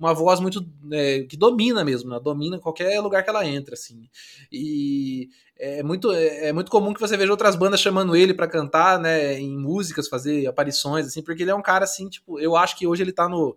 uma 0.00 0.12
voz 0.14 0.40
muito. 0.40 0.66
é, 0.90 1.20
que 1.24 1.36
domina 1.36 1.84
mesmo, 1.84 2.10
né? 2.10 2.18
Domina 2.18 2.58
qualquer 2.58 2.98
lugar 3.00 3.22
que 3.22 3.30
ela 3.30 3.46
entra, 3.46 3.74
assim. 3.74 4.08
E 4.50 5.28
é 5.58 5.82
muito, 5.82 6.10
é, 6.10 6.48
é 6.48 6.52
muito 6.52 6.70
comum 6.70 6.92
que 6.94 7.00
você 7.00 7.16
veja 7.16 7.30
outras 7.30 7.54
bandas 7.54 7.80
chamando 7.80 8.16
ele 8.16 8.34
pra 8.34 8.48
cantar, 8.48 8.98
né? 8.98 9.38
Em 9.38 9.56
músicas, 9.56 10.08
fazer 10.08 10.46
aparições, 10.46 11.06
assim, 11.06 11.22
porque 11.22 11.42
ele 11.42 11.50
é 11.50 11.54
um 11.54 11.62
cara, 11.62 11.84
assim, 11.84 12.08
tipo, 12.08 12.40
eu 12.40 12.56
acho 12.56 12.76
que 12.76 12.86
hoje 12.86 13.02
ele 13.02 13.12
tá 13.12 13.28
no. 13.28 13.56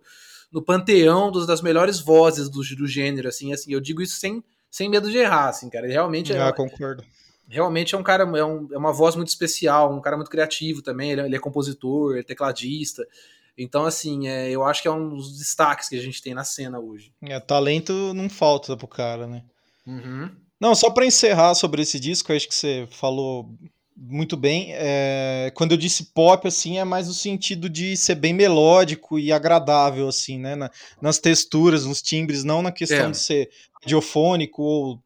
No 0.52 0.62
panteão 0.62 1.32
dos, 1.32 1.48
das 1.48 1.60
melhores 1.60 1.98
vozes 1.98 2.48
do, 2.48 2.60
do 2.76 2.86
gênero, 2.86 3.26
assim, 3.28 3.52
assim, 3.52 3.72
eu 3.72 3.80
digo 3.80 4.00
isso 4.00 4.14
sem, 4.20 4.40
sem 4.70 4.88
medo 4.88 5.10
de 5.10 5.18
errar, 5.18 5.48
assim, 5.48 5.68
cara. 5.68 5.84
Ele 5.84 5.94
realmente 5.94 6.32
é, 6.32 6.38
Ah, 6.40 6.52
concordo. 6.52 7.02
realmente 7.48 7.92
é 7.96 7.98
um 7.98 8.04
cara, 8.04 8.22
é, 8.22 8.44
um- 8.44 8.68
é 8.70 8.78
uma 8.78 8.92
voz 8.92 9.16
muito 9.16 9.26
especial, 9.26 9.92
um 9.92 10.00
cara 10.00 10.14
muito 10.16 10.30
criativo 10.30 10.80
também. 10.80 11.10
Ele, 11.10 11.22
é- 11.22 11.26
ele 11.26 11.34
é 11.34 11.40
compositor, 11.40 12.12
ele 12.12 12.20
é 12.20 12.22
tecladista. 12.22 13.04
Então, 13.56 13.84
assim, 13.84 14.26
é, 14.28 14.50
eu 14.50 14.64
acho 14.64 14.82
que 14.82 14.88
é 14.88 14.90
um 14.90 15.10
dos 15.16 15.38
destaques 15.38 15.88
que 15.88 15.96
a 15.96 16.02
gente 16.02 16.20
tem 16.22 16.34
na 16.34 16.44
cena 16.44 16.78
hoje. 16.80 17.12
É, 17.22 17.38
talento 17.38 18.12
não 18.14 18.28
falta 18.28 18.76
pro 18.76 18.88
cara, 18.88 19.26
né? 19.26 19.42
Uhum. 19.86 20.30
Não, 20.60 20.74
só 20.74 20.90
pra 20.90 21.06
encerrar 21.06 21.54
sobre 21.54 21.82
esse 21.82 22.00
disco, 22.00 22.32
acho 22.32 22.48
que 22.48 22.54
você 22.54 22.88
falou 22.90 23.48
muito 23.96 24.36
bem. 24.36 24.68
é, 24.72 25.52
quando 25.54 25.70
eu 25.72 25.78
disse 25.78 26.06
pop, 26.12 26.48
assim, 26.48 26.78
é 26.78 26.84
mais 26.84 27.06
no 27.06 27.14
sentido 27.14 27.68
de 27.68 27.96
ser 27.96 28.16
bem 28.16 28.32
melódico 28.32 29.18
e 29.20 29.30
agradável, 29.30 30.08
assim, 30.08 30.36
né? 30.38 30.56
Na- 30.56 30.70
nas 31.00 31.18
texturas, 31.18 31.86
nos 31.86 32.02
timbres, 32.02 32.42
não 32.42 32.60
na 32.60 32.72
questão 32.72 33.06
É. 33.06 33.10
de 33.12 33.18
ser 33.18 33.50
radiofônico 33.82 34.62
ou, 34.62 35.02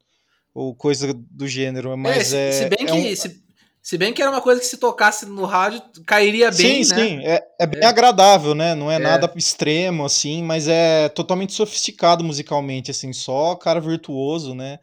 ou 0.55 0.75
coisa 0.75 1.13
do 1.13 1.47
gênero, 1.47 1.97
mas 1.99 2.29
se, 2.29 2.37
é. 2.37 2.53
se 2.53 2.69
bem 2.71 2.79
é 2.81 2.87
que, 2.87 2.93
um- 2.93 3.17
se, 3.17 3.43
se 3.89 3.97
bem 3.97 4.13
que 4.13 4.21
era 4.21 4.31
uma 4.31 4.43
coisa 4.43 4.61
que 4.61 4.67
se 4.67 4.77
tocasse 4.77 5.25
no 5.25 5.47
rádio 5.47 5.81
cairia 6.05 6.51
bem, 6.51 6.85
sim, 6.85 6.95
né? 6.95 7.07
sim, 7.09 7.21
é, 7.25 7.43
é 7.59 7.67
bem 7.67 7.83
agradável, 7.83 8.55
né? 8.55 8.75
Não 8.75 8.93
é, 8.93 8.97
É. 8.97 8.99
nada 8.99 9.33
extremo, 9.35 10.05
assim, 10.05 10.43
mas 10.43 10.69
é 10.69 11.09
totalmente 11.09 11.55
sofisticado 11.55 12.23
musicalmente, 12.23 12.91
assim, 12.91 13.15
só 13.15 13.57
cara 13.57 13.81
virtuoso, 13.81 14.55
né? 14.55 14.79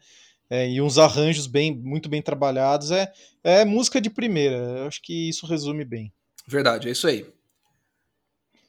É, 0.50 0.68
e 0.68 0.82
uns 0.82 0.98
arranjos 0.98 1.46
bem, 1.46 1.72
muito 1.72 2.08
bem 2.08 2.20
trabalhados. 2.20 2.90
É, 2.90 3.12
é 3.44 3.64
música 3.64 4.00
de 4.00 4.10
primeira. 4.10 4.56
Eu 4.56 4.88
acho 4.88 5.00
que 5.00 5.28
isso 5.28 5.46
resume 5.46 5.84
bem. 5.84 6.12
Verdade, 6.44 6.88
é 6.88 6.90
isso 6.90 7.06
aí. 7.06 7.24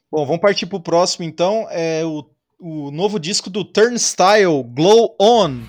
Bom, 0.08 0.24
vamos 0.24 0.40
partir 0.40 0.66
pro 0.66 0.78
próximo, 0.78 1.24
então. 1.24 1.66
É 1.68 2.04
o, 2.04 2.24
o 2.60 2.92
novo 2.92 3.18
disco 3.18 3.50
do 3.50 3.64
Turnstile, 3.64 4.62
Glow 4.72 5.16
On. 5.20 5.62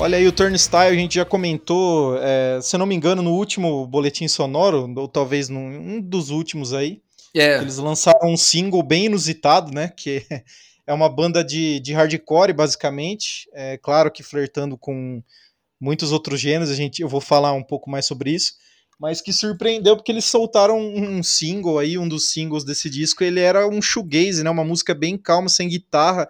Olha 0.00 0.16
aí, 0.16 0.26
o 0.26 0.32
Turnstile 0.32 0.78
a 0.78 0.94
gente 0.94 1.16
já 1.16 1.26
comentou, 1.26 2.16
é, 2.22 2.58
se 2.62 2.78
não 2.78 2.86
me 2.86 2.94
engano, 2.94 3.20
no 3.20 3.34
último 3.34 3.86
boletim 3.86 4.26
sonoro, 4.26 4.90
ou 4.96 5.06
talvez 5.06 5.50
num 5.50 5.60
um 5.60 6.00
dos 6.00 6.30
últimos 6.30 6.72
aí, 6.72 7.02
É, 7.34 7.58
eles 7.60 7.76
lançaram 7.76 8.32
um 8.32 8.36
single 8.36 8.82
bem 8.82 9.04
inusitado, 9.04 9.70
né? 9.70 9.92
Que 9.94 10.24
é 10.86 10.94
uma 10.94 11.06
banda 11.06 11.44
de, 11.44 11.80
de 11.80 11.92
hardcore, 11.92 12.54
basicamente. 12.54 13.46
É 13.52 13.76
claro 13.76 14.10
que 14.10 14.22
flertando 14.22 14.78
com 14.78 15.22
muitos 15.78 16.12
outros 16.12 16.40
gêneros, 16.40 16.70
a 16.70 16.74
gente, 16.74 17.02
eu 17.02 17.08
vou 17.08 17.20
falar 17.20 17.52
um 17.52 17.62
pouco 17.62 17.90
mais 17.90 18.06
sobre 18.06 18.30
isso. 18.30 18.54
Mas 18.98 19.20
que 19.20 19.34
surpreendeu 19.34 19.96
porque 19.96 20.12
eles 20.12 20.24
soltaram 20.24 20.78
um 20.78 21.22
single 21.22 21.78
aí, 21.78 21.98
um 21.98 22.08
dos 22.08 22.32
singles 22.32 22.64
desse 22.64 22.88
disco. 22.88 23.22
Ele 23.22 23.40
era 23.40 23.68
um 23.68 23.82
shoegaze, 23.82 24.42
né? 24.42 24.48
Uma 24.48 24.64
música 24.64 24.94
bem 24.94 25.18
calma, 25.18 25.50
sem 25.50 25.68
guitarra. 25.68 26.26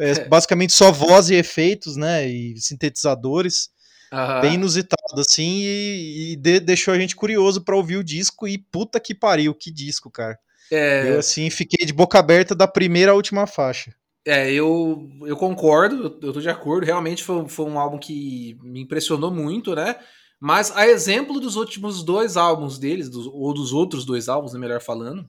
É, 0.00 0.10
É. 0.12 0.28
basicamente 0.28 0.72
só 0.72 0.90
voz 0.92 1.30
e 1.30 1.34
efeitos, 1.34 1.96
né? 1.96 2.26
E 2.28 2.60
sintetizadores 2.60 3.70
aham. 4.12 4.40
bem 4.40 4.54
inusitado, 4.54 5.20
assim, 5.20 5.60
e, 5.62 6.32
e 6.32 6.36
de- 6.36 6.60
deixou 6.60 6.94
a 6.94 6.98
gente 6.98 7.14
curioso 7.16 7.62
pra 7.62 7.76
ouvir 7.76 7.96
o 7.96 8.04
disco. 8.04 8.48
E 8.48 8.58
puta 8.58 8.98
que 9.00 9.14
pariu, 9.14 9.54
que 9.54 9.70
disco, 9.70 10.10
cara. 10.10 10.38
É, 10.72 11.10
Eu, 11.10 11.18
assim, 11.18 11.50
fiquei 11.50 11.86
de 11.86 11.92
boca 11.92 12.18
aberta 12.18 12.54
da 12.54 12.66
primeira 12.68 13.12
à 13.12 13.14
última 13.14 13.46
faixa. 13.46 13.92
É, 14.24 14.52
eu, 14.52 15.08
eu 15.22 15.36
concordo, 15.36 15.96
eu, 15.96 16.28
eu 16.28 16.32
tô 16.32 16.40
de 16.40 16.48
acordo. 16.48 16.84
Realmente 16.86 17.24
foi, 17.24 17.48
foi 17.48 17.66
um 17.66 17.78
álbum 17.78 17.98
que 17.98 18.56
me 18.62 18.80
impressionou 18.82 19.30
muito, 19.32 19.74
né? 19.74 19.96
Mas 20.38 20.70
a 20.76 20.86
exemplo 20.86 21.40
dos 21.40 21.56
últimos 21.56 22.02
dois 22.02 22.36
álbuns 22.36 22.78
deles, 22.78 23.08
dos- 23.08 23.26
ou 23.26 23.52
dos 23.54 23.72
outros 23.72 24.04
dois 24.04 24.28
álbuns, 24.28 24.52
né, 24.52 24.58
melhor 24.60 24.80
falando, 24.80 25.28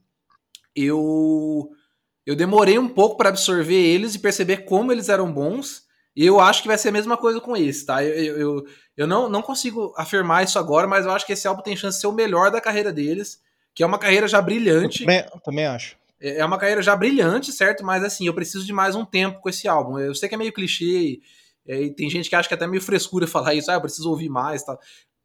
eu 0.76 1.70
eu 2.32 2.36
demorei 2.36 2.78
um 2.80 2.88
pouco 2.88 3.18
para 3.18 3.30
absorver 3.30 3.76
eles 3.76 4.16
e 4.16 4.20
perceber 4.20 4.66
como 4.66 4.92
eles 4.92 5.10
eram 5.10 5.32
bons. 5.32 5.84
E 6.16 6.26
eu 6.26 6.40
acho 6.40 6.62
que 6.62 6.68
vai 6.68 6.78
ser 6.78 6.90
a 6.90 6.94
mesma 6.94 7.16
coisa 7.16 7.40
com 7.40 7.56
esse, 7.56 7.86
tá? 7.86 8.04
Eu, 8.04 8.14
eu, 8.14 8.40
eu, 8.40 8.66
eu 8.98 9.08
não, 9.08 9.30
não 9.30 9.42
consigo 9.42 9.94
afirmar 9.98 10.44
isso 10.44 10.60
agora, 10.60 10.88
mas 10.88 11.06
eu 11.06 11.12
acho 11.12 11.26
que 11.26 11.34
esse 11.34 11.48
álbum 11.48 11.62
tem 11.62 11.76
chance 11.76 11.98
de 11.98 12.02
ser 12.02 12.08
o 12.08 12.12
melhor 12.12 12.52
da 12.52 12.60
carreira 12.60 12.92
deles, 12.92 13.40
que 13.74 13.84
é 13.84 13.86
uma 13.86 13.98
carreira 13.98 14.28
já 14.28 14.42
brilhante. 14.42 15.00
Também, 15.00 15.26
também 15.44 15.66
acho. 15.66 15.96
É 16.20 16.38
é 16.38 16.46
uma 16.46 16.58
carreira 16.58 16.82
já 16.82 16.96
brilhante, 16.96 17.52
certo? 17.52 17.84
Mas 17.84 18.04
assim, 18.04 18.28
eu 18.28 18.34
preciso 18.34 18.66
de 18.66 18.74
mais 18.74 18.96
um 18.96 19.04
tempo 19.04 19.40
com 19.40 19.50
esse 19.50 19.68
álbum. 19.68 19.98
Eu 19.98 20.14
sei 20.14 20.30
que 20.30 20.36
é 20.36 20.38
meio 20.38 20.54
clichê, 20.54 21.20
é, 21.68 21.84
e 21.84 21.94
tem 21.94 22.10
gente 22.10 22.30
que 22.30 22.36
acha 22.36 22.48
que 22.48 22.54
é 22.54 22.58
até 22.58 22.68
meio 22.68 22.82
frescura 22.82 23.28
falar 23.28 23.54
isso, 23.54 23.72
ah, 23.72 23.76
eu 23.76 23.82
preciso 23.82 24.10
ouvir 24.10 24.30
mais 24.30 24.62
e 24.62 24.66
tal. 24.66 24.80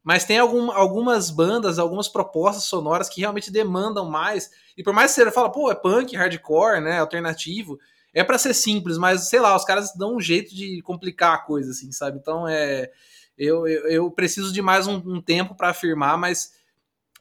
Mas 0.07 0.23
tem 0.23 0.39
algum, 0.39 0.71
algumas 0.71 1.29
bandas, 1.29 1.77
algumas 1.77 2.07
propostas 2.07 2.63
sonoras 2.63 3.09
que 3.09 3.19
realmente 3.19 3.51
demandam 3.51 4.09
mais. 4.09 4.49
E 4.77 4.81
por 4.81 4.93
mais 4.93 5.13
que 5.13 5.21
você 5.21 5.29
fala, 5.31 5.51
pô, 5.51 5.69
é 5.69 5.75
punk, 5.75 6.15
hardcore, 6.15 6.79
né? 6.79 6.97
Alternativo. 6.97 7.77
É 8.13 8.23
pra 8.23 8.37
ser 8.37 8.53
simples, 8.53 8.97
mas 8.97 9.27
sei 9.27 9.41
lá, 9.41 9.53
os 9.53 9.65
caras 9.65 9.93
dão 9.97 10.15
um 10.15 10.21
jeito 10.21 10.55
de 10.55 10.81
complicar 10.81 11.33
a 11.33 11.37
coisa, 11.39 11.71
assim, 11.71 11.91
sabe? 11.91 12.19
Então 12.19 12.47
é. 12.47 12.89
Eu, 13.37 13.67
eu, 13.67 13.87
eu 13.87 14.09
preciso 14.09 14.53
de 14.53 14.61
mais 14.61 14.87
um, 14.87 14.95
um 14.95 15.21
tempo 15.21 15.53
pra 15.53 15.71
afirmar, 15.71 16.17
mas 16.17 16.53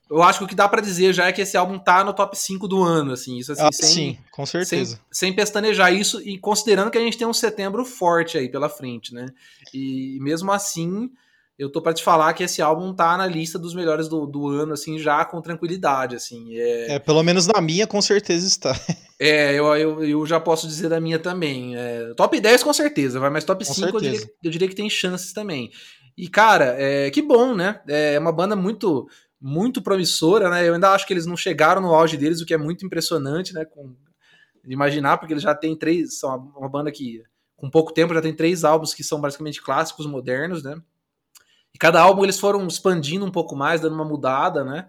eu 0.08 0.22
acho 0.22 0.38
que 0.38 0.44
o 0.44 0.48
que 0.48 0.54
dá 0.54 0.68
pra 0.68 0.80
dizer 0.80 1.12
já 1.12 1.26
é 1.26 1.32
que 1.32 1.42
esse 1.42 1.56
álbum 1.56 1.80
tá 1.80 2.04
no 2.04 2.14
top 2.14 2.38
5 2.38 2.68
do 2.68 2.84
ano, 2.84 3.14
assim. 3.14 3.36
Isso 3.36 3.50
assim, 3.50 3.62
Ah, 3.64 3.72
sem, 3.72 3.88
sim, 3.88 4.18
com 4.30 4.46
certeza. 4.46 4.94
sem, 5.10 5.30
sem 5.30 5.32
pestanejar 5.34 5.92
isso 5.92 6.22
e 6.22 6.38
considerando 6.38 6.92
que 6.92 6.98
a 6.98 7.02
gente 7.02 7.18
tem 7.18 7.26
um 7.26 7.34
setembro 7.34 7.84
forte 7.84 8.38
aí 8.38 8.48
pela 8.48 8.68
frente, 8.68 9.12
né? 9.12 9.26
E 9.74 10.18
mesmo 10.20 10.52
assim, 10.52 11.10
eu 11.58 11.70
tô 11.70 11.80
pra 11.80 11.94
te 11.94 12.02
falar 12.02 12.34
que 12.34 12.42
esse 12.42 12.60
álbum 12.60 12.92
tá 12.92 13.16
na 13.16 13.26
lista 13.26 13.58
dos 13.58 13.74
melhores 13.74 14.08
do, 14.08 14.26
do 14.26 14.48
ano, 14.48 14.74
assim, 14.74 14.98
já 14.98 15.24
com 15.24 15.40
tranquilidade, 15.40 16.14
assim. 16.14 16.54
É, 16.54 16.94
É, 16.94 16.98
pelo 16.98 17.22
menos 17.22 17.46
na 17.46 17.60
minha, 17.60 17.86
com 17.86 18.00
certeza 18.02 18.46
está. 18.46 18.78
é 19.18 19.54
eu, 19.54 19.66
eu, 19.76 20.04
eu 20.04 20.26
já 20.26 20.38
posso 20.38 20.68
dizer 20.68 20.90
da 20.90 21.00
minha 21.00 21.18
também. 21.18 21.74
É, 21.74 22.12
top 22.14 22.38
10 22.38 22.62
com 22.62 22.72
certeza, 22.72 23.18
vai, 23.18 23.30
mas 23.30 23.44
top 23.44 23.64
Com 23.64 23.72
5 23.72 23.88
eu 23.96 24.00
diria, 24.00 24.30
eu 24.44 24.50
diria 24.50 24.68
que 24.68 24.74
tem 24.74 24.90
chances 24.90 25.32
também. 25.32 25.70
E, 26.16 26.28
cara, 26.28 26.76
é, 26.78 27.10
que 27.10 27.22
bom, 27.22 27.54
né? 27.54 27.80
É 27.88 28.18
uma 28.18 28.32
banda 28.32 28.54
muito 28.54 29.08
muito 29.40 29.82
promissora, 29.82 30.48
né? 30.50 30.66
Eu 30.66 30.74
ainda 30.74 30.90
acho 30.90 31.06
que 31.06 31.12
eles 31.12 31.26
não 31.26 31.36
chegaram 31.36 31.80
no 31.80 31.94
auge 31.94 32.16
deles, 32.16 32.40
o 32.40 32.46
que 32.46 32.54
é 32.54 32.58
muito 32.58 32.84
impressionante, 32.84 33.52
né? 33.54 33.64
Com, 33.64 33.94
imaginar, 34.66 35.18
porque 35.18 35.32
eles 35.32 35.42
já 35.42 35.54
têm 35.54 35.76
três. 35.76 36.18
São 36.18 36.30
uma, 36.30 36.58
uma 36.58 36.68
banda 36.68 36.90
que, 36.90 37.22
com 37.56 37.70
pouco 37.70 37.92
tempo, 37.92 38.14
já 38.14 38.20
tem 38.20 38.34
três 38.34 38.64
álbuns 38.64 38.92
que 38.92 39.04
são 39.04 39.20
basicamente 39.20 39.62
clássicos 39.62 40.06
modernos, 40.06 40.62
né? 40.62 40.80
E 41.76 41.78
cada 41.78 42.00
álbum 42.00 42.24
eles 42.24 42.40
foram 42.40 42.66
expandindo 42.66 43.26
um 43.26 43.30
pouco 43.30 43.54
mais, 43.54 43.82
dando 43.82 43.94
uma 43.94 44.04
mudada, 44.04 44.64
né? 44.64 44.88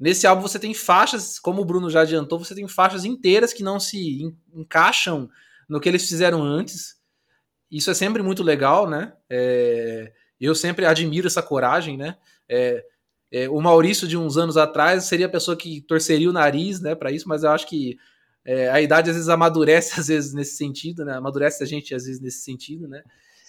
Nesse 0.00 0.26
álbum 0.26 0.40
você 0.40 0.58
tem 0.58 0.72
faixas, 0.72 1.38
como 1.38 1.60
o 1.60 1.64
Bruno 1.66 1.90
já 1.90 2.00
adiantou, 2.00 2.38
você 2.38 2.54
tem 2.54 2.66
faixas 2.66 3.04
inteiras 3.04 3.52
que 3.52 3.62
não 3.62 3.78
se 3.78 4.22
en- 4.22 4.34
encaixam 4.54 5.28
no 5.68 5.78
que 5.78 5.90
eles 5.90 6.08
fizeram 6.08 6.42
antes. 6.42 6.96
Isso 7.70 7.90
é 7.90 7.94
sempre 7.94 8.22
muito 8.22 8.42
legal, 8.42 8.88
né? 8.88 9.12
É, 9.30 10.10
eu 10.40 10.54
sempre 10.54 10.86
admiro 10.86 11.26
essa 11.26 11.42
coragem, 11.42 11.98
né? 11.98 12.16
É, 12.48 12.82
é, 13.30 13.50
o 13.50 13.60
Maurício 13.60 14.08
de 14.08 14.16
uns 14.16 14.38
anos 14.38 14.56
atrás 14.56 15.04
seria 15.04 15.26
a 15.26 15.30
pessoa 15.30 15.54
que 15.56 15.82
torceria 15.82 16.30
o 16.30 16.32
nariz, 16.32 16.80
né, 16.80 16.94
para 16.94 17.12
isso, 17.12 17.28
mas 17.28 17.44
eu 17.44 17.50
acho 17.50 17.68
que 17.68 17.98
é, 18.44 18.70
a 18.70 18.80
idade 18.80 19.10
às 19.10 19.16
vezes 19.16 19.28
amadurece 19.28 19.92
às 20.00 20.08
vezes 20.08 20.32
nesse 20.34 20.56
sentido, 20.56 21.04
né? 21.04 21.14
Amadurece 21.14 21.62
a 21.62 21.66
gente 21.66 21.94
às 21.94 22.06
vezes 22.06 22.22
nesse 22.22 22.42
sentido, 22.44 22.88
né? 22.88 23.02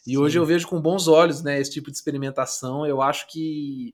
E 0.05 0.17
hoje 0.17 0.33
Sim. 0.33 0.39
eu 0.39 0.45
vejo 0.45 0.67
com 0.67 0.81
bons 0.81 1.07
olhos, 1.07 1.41
né, 1.41 1.59
esse 1.59 1.71
tipo 1.71 1.89
de 1.89 1.97
experimentação. 1.97 2.85
Eu 2.85 3.01
acho 3.01 3.27
que, 3.27 3.93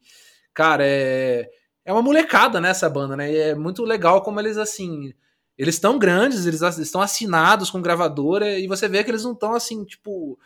cara, 0.54 0.84
é, 0.86 1.50
é 1.86 1.94
uma 1.94 2.02
molecada 2.02 2.60
nessa 2.60 2.90
banda, 2.90 3.16
né? 3.16 3.32
E 3.32 3.38
é 3.38 3.56
muito 3.56 3.84
legal 3.84 4.22
como 4.22 4.40
eles, 4.40 4.58
assim, 4.58 5.14
eles 5.58 5.76
estão 5.76 6.00
grandes, 6.00 6.46
eles 6.46 6.62
estão 6.80 7.02
assinados 7.02 7.70
com 7.70 7.82
gravadora 7.82 8.58
e 8.58 8.68
você 8.68 8.88
vê 8.88 9.04
que 9.04 9.12
eles 9.12 9.24
não 9.24 9.34
estão, 9.34 9.54
assim, 9.54 9.84
tipo, 9.86 10.40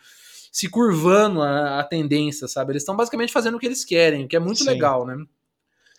se 0.52 0.68
curvando 0.68 1.42
a, 1.42 1.80
a 1.80 1.84
tendência, 1.84 2.46
sabe? 2.46 2.72
Eles 2.72 2.82
estão 2.82 2.96
basicamente 2.96 3.32
fazendo 3.32 3.56
o 3.56 3.58
que 3.58 3.66
eles 3.66 3.84
querem, 3.84 4.24
o 4.24 4.28
que 4.28 4.36
é 4.36 4.40
muito 4.40 4.62
Sim. 4.62 4.70
legal, 4.70 5.06
né? 5.06 5.16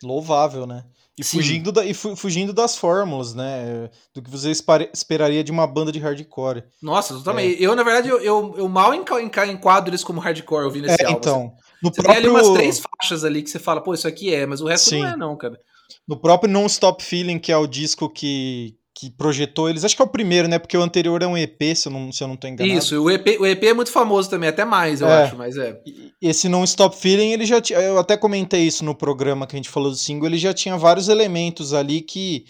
Louvável, 0.04 0.68
né? 0.68 0.86
E 1.18 1.24
Sim. 1.24 1.38
fugindo, 1.38 1.72
da, 1.72 1.86
e 1.86 1.94
fu- 1.94 2.16
fugindo 2.16 2.52
das 2.52 2.78
fórmulas, 2.78 3.34
né? 3.34 3.90
Do 4.14 4.22
que 4.22 4.30
você 4.30 4.52
esperaria 4.52 5.44
de 5.44 5.52
uma 5.52 5.66
banda 5.66 5.90
de 5.92 5.98
hardcore. 6.00 6.64
Nossa, 6.82 7.14
totalmente. 7.14 7.62
Eu, 7.64 7.74
na 7.74 7.84
verdade, 7.84 8.10
eu, 8.10 8.20
eu, 8.20 8.54
eu 8.58 8.68
mal 8.68 8.94
enquadro 8.94 9.90
eles 9.90 10.04
como 10.04 10.20
hardcore 10.20 10.66
ouvindo 10.66 10.88
esse 10.88 11.02
É, 11.02 11.06
álbum. 11.06 11.18
então. 11.20 11.54
No 11.82 11.90
Você 11.94 12.02
tem 12.04 12.16
ali 12.16 12.28
próprio, 12.28 12.32
umas 12.32 12.58
três 12.58 12.80
faixas 12.80 13.24
ali 13.24 13.42
que 13.42 13.50
você 13.50 13.60
fala, 13.60 13.82
pô, 13.82 13.94
isso 13.94 14.08
aqui 14.08 14.34
é, 14.34 14.46
mas 14.46 14.60
o 14.60 14.68
resto 14.68 14.90
Sim. 14.90 15.00
não 15.00 15.08
é, 15.08 15.16
não, 15.16 15.38
cara. 15.38 15.58
no 16.08 16.20
próprio 16.20 16.52
Non 16.52 16.66
Stop 16.66 17.02
Feeling, 17.04 17.40
que 17.40 17.52
é 17.52 17.58
o 17.58 17.68
disco 17.68 18.10
que, 18.10 18.76
que 18.98 19.12
projetou 19.12 19.70
eles, 19.70 19.84
acho 19.84 19.94
que 19.94 20.02
é 20.02 20.06
o 20.06 20.08
primeiro, 20.08 20.48
né? 20.48 20.58
Porque 20.58 20.78
o 20.78 20.82
anterior 20.82 21.22
é 21.22 21.28
um 21.28 21.38
EP, 21.38 21.76
se 21.76 21.90
eu 21.90 21.92
não, 21.92 22.14
se 22.14 22.24
eu 22.24 22.30
não 22.30 22.38
tô 22.38 22.48
enganado. 22.48 22.80
Isso, 22.80 23.04
o 23.04 23.12
EP, 23.12 23.40
o 23.42 23.46
EP 23.46 23.64
é 23.66 23.74
muito 23.74 23.92
famoso 23.92 24.30
também, 24.30 24.48
até 24.48 24.64
mais, 24.64 25.02
eu 25.02 25.08
É. 25.10 25.24
acho, 25.26 25.36
mas 25.36 25.58
é. 25.58 25.78
Esse 26.22 26.48
Non 26.48 26.64
Stop 26.64 26.96
Feeling, 26.96 27.34
ele 27.34 27.46
já 27.46 27.60
tinha. 27.60 27.78
Eu 27.80 28.00
até 28.00 28.16
comentei 28.16 28.62
isso 28.62 28.86
no 28.86 28.96
programa 28.96 29.46
que 29.46 29.54
a 29.54 29.58
gente 29.58 29.68
falou 29.70 29.90
do 29.92 29.98
single, 29.98 30.28
ele 30.30 30.38
já 30.38 30.54
tinha 30.54 30.78
vários 30.78 31.10
elementos 31.10 31.74
ali 31.74 32.00
que, 32.00 32.46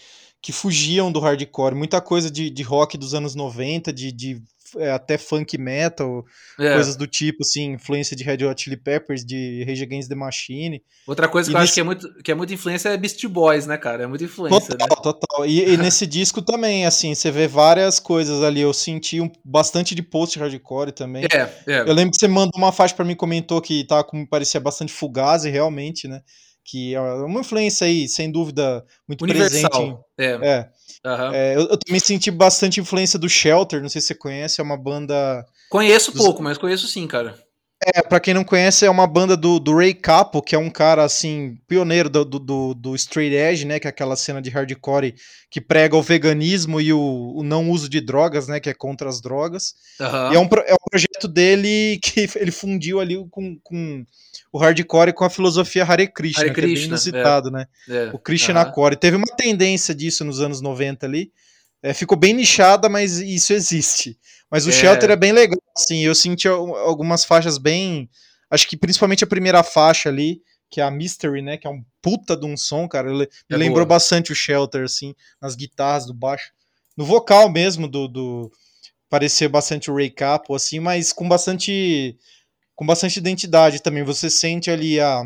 que 0.45 0.51
fugiam 0.51 1.11
do 1.11 1.19
hardcore. 1.19 1.73
Muita 1.73 1.99
coisa 1.99 2.29
de, 2.29 2.51
de 2.51 2.61
rock 2.61 2.99
dos 2.99 3.15
anos 3.15 3.33
90, 3.33 3.91
de, 3.91 4.11
de 4.11 4.43
é, 4.77 4.91
até 4.91 5.17
funk 5.17 5.57
metal, 5.57 6.23
é. 6.59 6.71
coisas 6.75 6.95
do 6.95 7.07
tipo, 7.07 7.39
assim, 7.41 7.71
influência 7.71 8.15
de 8.15 8.23
Red 8.23 8.45
Hot 8.45 8.61
Chili 8.61 8.77
Peppers, 8.77 9.25
de 9.25 9.63
Rage 9.67 9.81
Against 9.81 10.07
the 10.07 10.13
Machine. 10.13 10.83
Outra 11.07 11.27
coisa 11.27 11.49
E 11.49 11.51
que 11.51 11.57
eu 11.57 11.61
acho 11.63 11.73
que 11.73 11.79
é, 11.79 11.83
muito, 11.83 12.13
que 12.23 12.31
é 12.31 12.35
muita 12.35 12.53
influência 12.53 12.89
é 12.89 12.97
Beast 12.97 13.25
Boys, 13.25 13.65
né, 13.65 13.75
cara? 13.75 14.03
É 14.03 14.05
muita 14.05 14.23
influência, 14.23 14.77
Total, 14.77 14.87
né? 14.87 15.01
total. 15.01 15.45
E, 15.47 15.67
e 15.67 15.77
nesse 15.77 16.05
disco 16.05 16.43
também, 16.43 16.85
assim, 16.85 17.15
você 17.15 17.31
vê 17.31 17.47
várias 17.47 17.99
coisas 17.99 18.43
ali. 18.43 18.61
Eu 18.61 18.71
senti 18.71 19.19
um, 19.19 19.31
bastante 19.43 19.95
de 19.95 20.03
post-hardcore 20.03 20.91
também. 20.91 21.25
É, 21.25 21.49
é. 21.65 21.79
Eu 21.79 21.93
lembro 21.93 22.11
que 22.11 22.19
você 22.19 22.27
mandou 22.27 22.53
uma 22.55 22.71
faixa 22.71 22.93
pra 22.93 23.03
mim, 23.03 23.15
comentou 23.15 23.59
que 23.59 23.83
tá, 23.83 24.03
como 24.03 24.27
parecia 24.27 24.59
bastante 24.59 24.93
fugaz, 24.93 25.43
e 25.43 25.49
realmente, 25.49 26.07
né? 26.07 26.21
Que 26.67 26.95
é 26.95 26.99
uma 26.99 27.41
influência 27.41 27.85
aí, 27.85 28.09
sem 28.09 28.31
dúvida, 28.31 28.83
muito 29.07 29.23
presente. 29.23 29.65
Universal. 29.65 30.05
É. 30.17 30.25
É, 30.25 30.69
aham. 31.05 31.35
é, 31.35 31.55
eu, 31.55 31.61
eu 31.61 31.77
também 31.77 31.99
senti 31.99 32.31
bastante 32.31 32.79
influência 32.79 33.19
do 33.19 33.29
Shelter, 33.29 33.81
não 33.83 33.89
sei 33.89 34.01
se 34.01 34.07
você 34.07 34.15
conhece, 34.15 34.59
é 34.59 34.63
uma 34.63 34.75
banda. 34.75 35.45
Conheço 35.69 36.11
Dos- 36.11 36.21
pouco, 36.23 36.41
mas 36.41 36.57
conheço 36.57 36.87
sim, 36.87 37.05
cara. 37.05 37.37
É, 37.87 38.01
pra 38.01 38.19
quem 38.19 38.33
não 38.33 38.43
conhece, 38.43 38.83
é 38.83 38.89
uma 38.89 39.05
banda 39.05 39.37
do, 39.37 39.59
do 39.59 39.77
Ray 39.77 39.93
Capo, 39.93 40.41
que 40.41 40.55
é 40.55 40.57
um 40.57 40.71
cara, 40.71 41.03
assim, 41.03 41.55
pioneiro 41.67 42.09
do, 42.09 42.25
do, 42.25 42.73
do, 42.73 42.95
Straight 42.95 43.35
Edge, 43.35 43.63
né? 43.63 43.79
Que 43.79 43.85
é 43.85 43.91
aquela 43.91 44.15
cena 44.15 44.41
de 44.41 44.49
hardcore 44.49 45.13
que 45.51 45.61
prega 45.61 45.95
o 45.95 46.01
veganismo 46.01 46.81
e 46.81 46.91
o, 46.91 47.33
o 47.35 47.43
não 47.43 47.69
uso 47.69 47.87
de 47.87 48.01
drogas, 48.01 48.47
né? 48.47 48.59
Que 48.59 48.71
é 48.71 48.73
contra 48.73 49.07
as 49.07 49.21
drogas. 49.21 49.75
Aham. 50.01 50.31
E 50.33 50.35
é 50.35 50.39
um, 50.39 50.49
é 50.65 50.73
um 50.73 50.89
projeto 50.89 51.27
dele 51.27 51.99
que 52.01 52.27
ele 52.37 52.51
fundiu 52.51 52.99
ali 52.99 53.23
com, 53.29 53.55
com 53.63 54.03
o 54.51 54.57
hardcore 54.57 55.13
com 55.13 55.23
a 55.23 55.29
filosofia 55.29 55.83
Hare 55.85 56.07
Krishna, 56.07 56.41
Hare 56.41 56.53
que 56.53 56.59
é 56.59 56.63
bem 56.63 56.73
Krishna, 56.73 56.87
inusitado, 56.87 57.51
né? 57.51 57.67
é. 57.87 58.09
O 58.11 58.17
Krishna 58.17 58.61
Aham. 58.61 58.71
Core. 58.71 58.95
Teve 58.95 59.15
uma 59.15 59.27
tendência 59.37 59.93
disso 59.93 60.25
nos 60.25 60.41
anos 60.41 60.59
90 60.59 61.05
ali. 61.05 61.31
É, 61.89 61.93
ficou 61.93 62.17
bem 62.17 62.33
nichada, 62.33 62.89
mas 62.89 63.17
isso 63.19 63.53
existe. 63.53 64.17
Mas 64.49 64.65
o 64.65 64.69
É. 64.69 64.73
Shelter 64.73 65.11
é 65.11 65.15
bem 65.15 65.31
legal, 65.31 65.59
assim. 65.77 66.03
Eu 66.03 66.15
senti 66.15 66.47
al- 66.47 66.75
algumas 66.75 67.23
faixas 67.25 67.57
bem. 67.57 68.09
Acho 68.49 68.67
que 68.67 68.77
principalmente 68.77 69.23
a 69.23 69.27
primeira 69.27 69.61
faixa 69.63 70.09
ali, 70.09 70.41
que 70.69 70.79
é 70.81 70.83
a 70.83 70.91
Mystery, 70.91 71.41
né? 71.41 71.57
Que 71.57 71.67
é 71.67 71.69
um 71.69 71.83
puta 72.01 72.35
de 72.37 72.45
um 72.45 72.55
som, 72.57 72.87
cara. 72.87 73.09
Le- 73.11 73.29
Me 73.49 73.55
É 73.55 73.57
lembrou 73.57 73.85
boa. 73.85 73.97
bastante 73.97 74.31
o 74.31 74.35
Shelter, 74.35 74.83
assim, 74.83 75.13
nas 75.41 75.55
guitarras 75.55 76.05
do 76.05 76.13
baixo. 76.13 76.51
No 76.97 77.05
vocal 77.05 77.49
mesmo, 77.49 77.87
do. 77.87 78.07
do 78.07 78.51
parecia 79.09 79.47
bastante 79.47 79.89
o 79.91 79.95
Ray 79.95 80.09
Capo, 80.09 80.55
assim, 80.55 80.79
mas 80.79 81.13
com 81.13 81.27
bastante 81.29 82.17
com 82.75 82.85
bastante 82.85 83.17
identidade 83.17 83.81
também. 83.81 84.03
Você 84.03 84.29
sente 84.29 84.69
ali 84.71 84.99
a, 84.99 85.21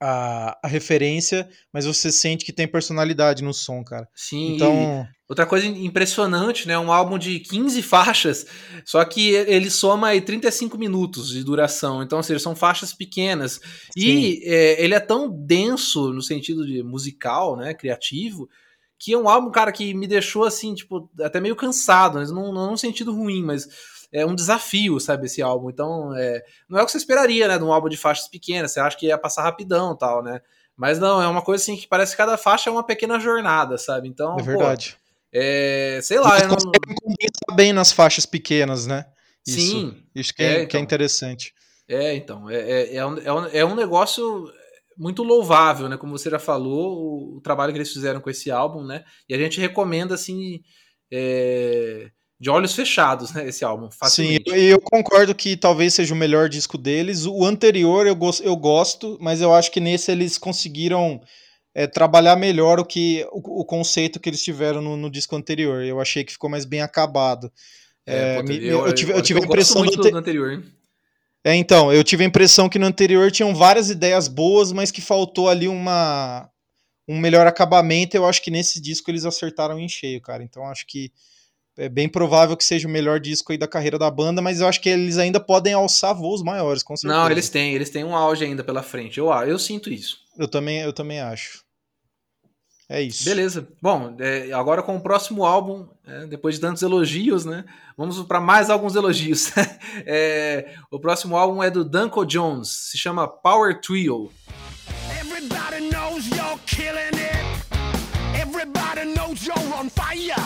a, 0.00 0.58
a 0.62 0.68
referência, 0.68 1.48
mas 1.72 1.84
você 1.86 2.10
sente 2.12 2.44
que 2.44 2.52
tem 2.52 2.66
personalidade 2.68 3.42
no 3.42 3.52
som, 3.52 3.82
cara. 3.84 4.08
Sim, 4.14 4.54
Então, 4.54 5.06
Outra 5.28 5.44
coisa 5.44 5.66
impressionante, 5.66 6.68
né? 6.68 6.78
Um 6.78 6.92
álbum 6.92 7.18
de 7.18 7.40
15 7.40 7.82
faixas, 7.82 8.46
só 8.84 9.04
que 9.04 9.30
ele 9.30 9.70
soma 9.70 10.08
aí 10.08 10.20
35 10.20 10.78
minutos 10.78 11.30
de 11.30 11.42
duração. 11.42 12.00
Então, 12.00 12.18
ou 12.18 12.22
seja, 12.22 12.38
são 12.38 12.54
faixas 12.54 12.92
pequenas. 12.92 13.60
E 13.96 14.40
é, 14.44 14.80
ele 14.82 14.94
é 14.94 15.00
tão 15.00 15.28
denso 15.28 16.12
no 16.12 16.22
sentido 16.22 16.64
de 16.64 16.80
musical, 16.80 17.56
né? 17.56 17.74
Criativo, 17.74 18.48
que 18.96 19.14
é 19.14 19.18
um 19.18 19.28
álbum, 19.28 19.50
cara, 19.50 19.72
que 19.72 19.92
me 19.94 20.06
deixou 20.06 20.44
assim, 20.44 20.74
tipo, 20.74 21.10
até 21.20 21.40
meio 21.40 21.56
cansado, 21.56 22.18
mas 22.18 22.30
não, 22.30 22.52
não 22.52 22.70
num 22.70 22.76
sentido 22.76 23.12
ruim, 23.12 23.42
mas 23.42 23.68
é 24.12 24.24
um 24.24 24.34
desafio, 24.34 25.00
sabe, 25.00 25.26
esse 25.26 25.42
álbum. 25.42 25.70
Então, 25.70 26.14
é, 26.16 26.40
não 26.68 26.78
é 26.78 26.82
o 26.84 26.86
que 26.86 26.92
você 26.92 26.98
esperaria, 26.98 27.48
né? 27.48 27.58
De 27.58 27.64
um 27.64 27.72
álbum 27.72 27.88
de 27.88 27.96
faixas 27.96 28.28
pequenas. 28.28 28.70
Você 28.70 28.78
acha 28.78 28.96
que 28.96 29.06
ia 29.06 29.18
passar 29.18 29.42
rapidão 29.42 29.92
e 29.92 29.98
tal, 29.98 30.22
né? 30.22 30.40
Mas 30.76 31.00
não, 31.00 31.20
é 31.20 31.26
uma 31.26 31.42
coisa 31.42 31.62
assim 31.62 31.76
que 31.76 31.88
parece 31.88 32.12
que 32.12 32.18
cada 32.18 32.36
faixa 32.36 32.70
é 32.70 32.72
uma 32.72 32.84
pequena 32.84 33.18
jornada, 33.18 33.76
sabe? 33.76 34.08
Então, 34.08 34.34
é 34.34 34.38
pô, 34.38 34.44
verdade. 34.44 34.96
É, 35.32 36.00
sei 36.02 36.18
lá, 36.18 36.38
Eles 36.38 36.48
não... 36.48 36.56
condensar 36.56 37.56
bem 37.56 37.72
nas 37.72 37.92
faixas 37.92 38.26
pequenas, 38.26 38.86
né? 38.86 39.04
Isso, 39.46 39.60
Sim, 39.60 40.02
isso 40.14 40.34
que 40.34 40.42
é, 40.42 40.46
é, 40.46 40.54
que 40.54 40.60
é 40.60 40.64
então. 40.64 40.80
interessante. 40.80 41.52
É, 41.88 42.14
então, 42.16 42.50
é, 42.50 42.56
é, 42.56 42.96
é, 42.96 43.06
um, 43.06 43.18
é, 43.18 43.32
um, 43.32 43.46
é 43.46 43.64
um 43.64 43.74
negócio 43.76 44.50
muito 44.98 45.22
louvável, 45.22 45.88
né? 45.88 45.96
Como 45.96 46.16
você 46.18 46.28
já 46.28 46.38
falou, 46.38 46.96
o, 46.96 47.36
o 47.36 47.40
trabalho 47.40 47.72
que 47.72 47.78
eles 47.78 47.92
fizeram 47.92 48.20
com 48.20 48.30
esse 48.30 48.50
álbum, 48.50 48.84
né? 48.84 49.04
E 49.28 49.34
a 49.34 49.38
gente 49.38 49.60
recomenda, 49.60 50.14
assim, 50.14 50.60
é, 51.12 52.10
de 52.40 52.50
olhos 52.50 52.74
fechados, 52.74 53.32
né? 53.32 53.46
Esse 53.48 53.64
álbum, 53.64 53.90
Sim, 53.90 53.96
facilmente. 53.98 54.50
e 54.50 54.66
eu 54.66 54.80
concordo 54.80 55.34
que 55.34 55.56
talvez 55.56 55.94
seja 55.94 56.12
o 56.12 56.16
melhor 56.16 56.48
disco 56.48 56.76
deles. 56.76 57.24
O 57.24 57.44
anterior 57.44 58.06
eu, 58.06 58.16
gos- 58.16 58.40
eu 58.40 58.56
gosto, 58.56 59.16
mas 59.20 59.40
eu 59.40 59.54
acho 59.54 59.70
que 59.70 59.80
nesse 59.80 60.10
eles 60.10 60.38
conseguiram 60.38 61.20
é, 61.78 61.86
trabalhar 61.86 62.36
melhor 62.36 62.80
o 62.80 62.86
que 62.86 63.26
o, 63.30 63.60
o 63.60 63.64
conceito 63.66 64.18
que 64.18 64.30
eles 64.30 64.42
tiveram 64.42 64.80
no, 64.80 64.96
no 64.96 65.10
disco 65.10 65.36
anterior. 65.36 65.84
Eu 65.84 66.00
achei 66.00 66.24
que 66.24 66.32
ficou 66.32 66.48
mais 66.48 66.64
bem 66.64 66.80
acabado. 66.80 67.52
É, 68.06 68.36
puta, 68.40 68.48
me- 68.50 68.64
eu, 68.66 68.94
tive, 68.94 69.12
eu 69.12 69.20
tive 69.20 69.40
a 69.40 69.42
impressão 69.44 69.84
do 69.84 69.90
do 70.10 70.16
anterior, 70.16 70.52
hein? 70.52 70.64
É, 71.44 71.54
então, 71.54 71.92
eu 71.92 72.02
tive 72.02 72.24
a 72.24 72.26
impressão 72.26 72.66
que 72.66 72.78
no 72.78 72.86
anterior 72.86 73.30
tinham 73.30 73.54
várias 73.54 73.90
ideias 73.90 74.26
boas, 74.26 74.72
mas 74.72 74.90
que 74.90 75.02
faltou 75.02 75.50
ali 75.50 75.68
uma 75.68 76.48
um 77.06 77.20
melhor 77.20 77.46
acabamento. 77.46 78.16
Eu 78.16 78.24
acho 78.24 78.40
que 78.42 78.50
nesse 78.50 78.80
disco 78.80 79.10
eles 79.10 79.26
acertaram 79.26 79.78
em 79.78 79.88
cheio, 79.88 80.20
cara. 80.22 80.42
Então 80.42 80.64
acho 80.64 80.86
que 80.86 81.12
é 81.78 81.90
bem 81.90 82.08
provável 82.08 82.56
que 82.56 82.64
seja 82.64 82.88
o 82.88 82.90
melhor 82.90 83.20
disco 83.20 83.52
aí 83.52 83.58
da 83.58 83.68
carreira 83.68 83.98
da 83.98 84.10
banda, 84.10 84.40
mas 84.40 84.60
eu 84.62 84.66
acho 84.66 84.80
que 84.80 84.88
eles 84.88 85.18
ainda 85.18 85.38
podem 85.38 85.74
alçar 85.74 86.14
voos 86.14 86.42
maiores, 86.42 86.82
com 86.82 86.96
certeza. 86.96 87.20
Não, 87.22 87.30
eles 87.30 87.50
têm, 87.50 87.74
eles 87.74 87.90
têm 87.90 88.02
um 88.02 88.16
auge 88.16 88.44
ainda 88.44 88.64
pela 88.64 88.82
frente. 88.82 89.18
Eu, 89.18 89.30
eu 89.44 89.58
sinto 89.58 89.92
isso. 89.92 90.20
Eu 90.38 90.48
também, 90.48 90.80
eu 90.80 90.92
também 90.92 91.20
acho. 91.20 91.65
É 92.88 93.02
isso. 93.02 93.24
Beleza. 93.24 93.66
Bom, 93.82 94.14
é, 94.20 94.52
agora 94.52 94.80
com 94.82 94.96
o 94.96 95.00
próximo 95.00 95.44
álbum, 95.44 95.88
é, 96.06 96.26
depois 96.26 96.54
de 96.54 96.60
tantos 96.60 96.82
elogios, 96.82 97.44
né? 97.44 97.64
Vamos 97.96 98.20
para 98.22 98.40
mais 98.40 98.70
alguns 98.70 98.94
elogios. 98.94 99.52
É, 100.08 100.74
o 100.90 101.00
próximo 101.00 101.36
álbum 101.36 101.62
é 101.62 101.70
do 101.70 101.82
Danko 101.84 102.24
Jones, 102.24 102.68
se 102.68 102.98
chama 102.98 103.26
Power 103.26 103.80
Trio. 103.80 104.30
Everybody 105.18 105.88
knows 105.88 106.26
you're 106.28 106.58
killing 106.66 107.14
it. 107.14 107.44
Everybody 108.38 109.14
knows 109.14 109.44
you're 109.44 109.74
on 109.74 109.88
fire. 109.88 110.36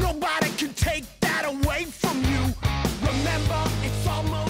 Nobody 0.00 0.50
can 0.56 0.72
take 0.74 1.04
that 1.20 1.44
away 1.44 1.84
from 1.86 2.22
you. 2.22 2.54
Remember, 3.02 3.60
it's 3.84 4.06
almost. 4.06 4.47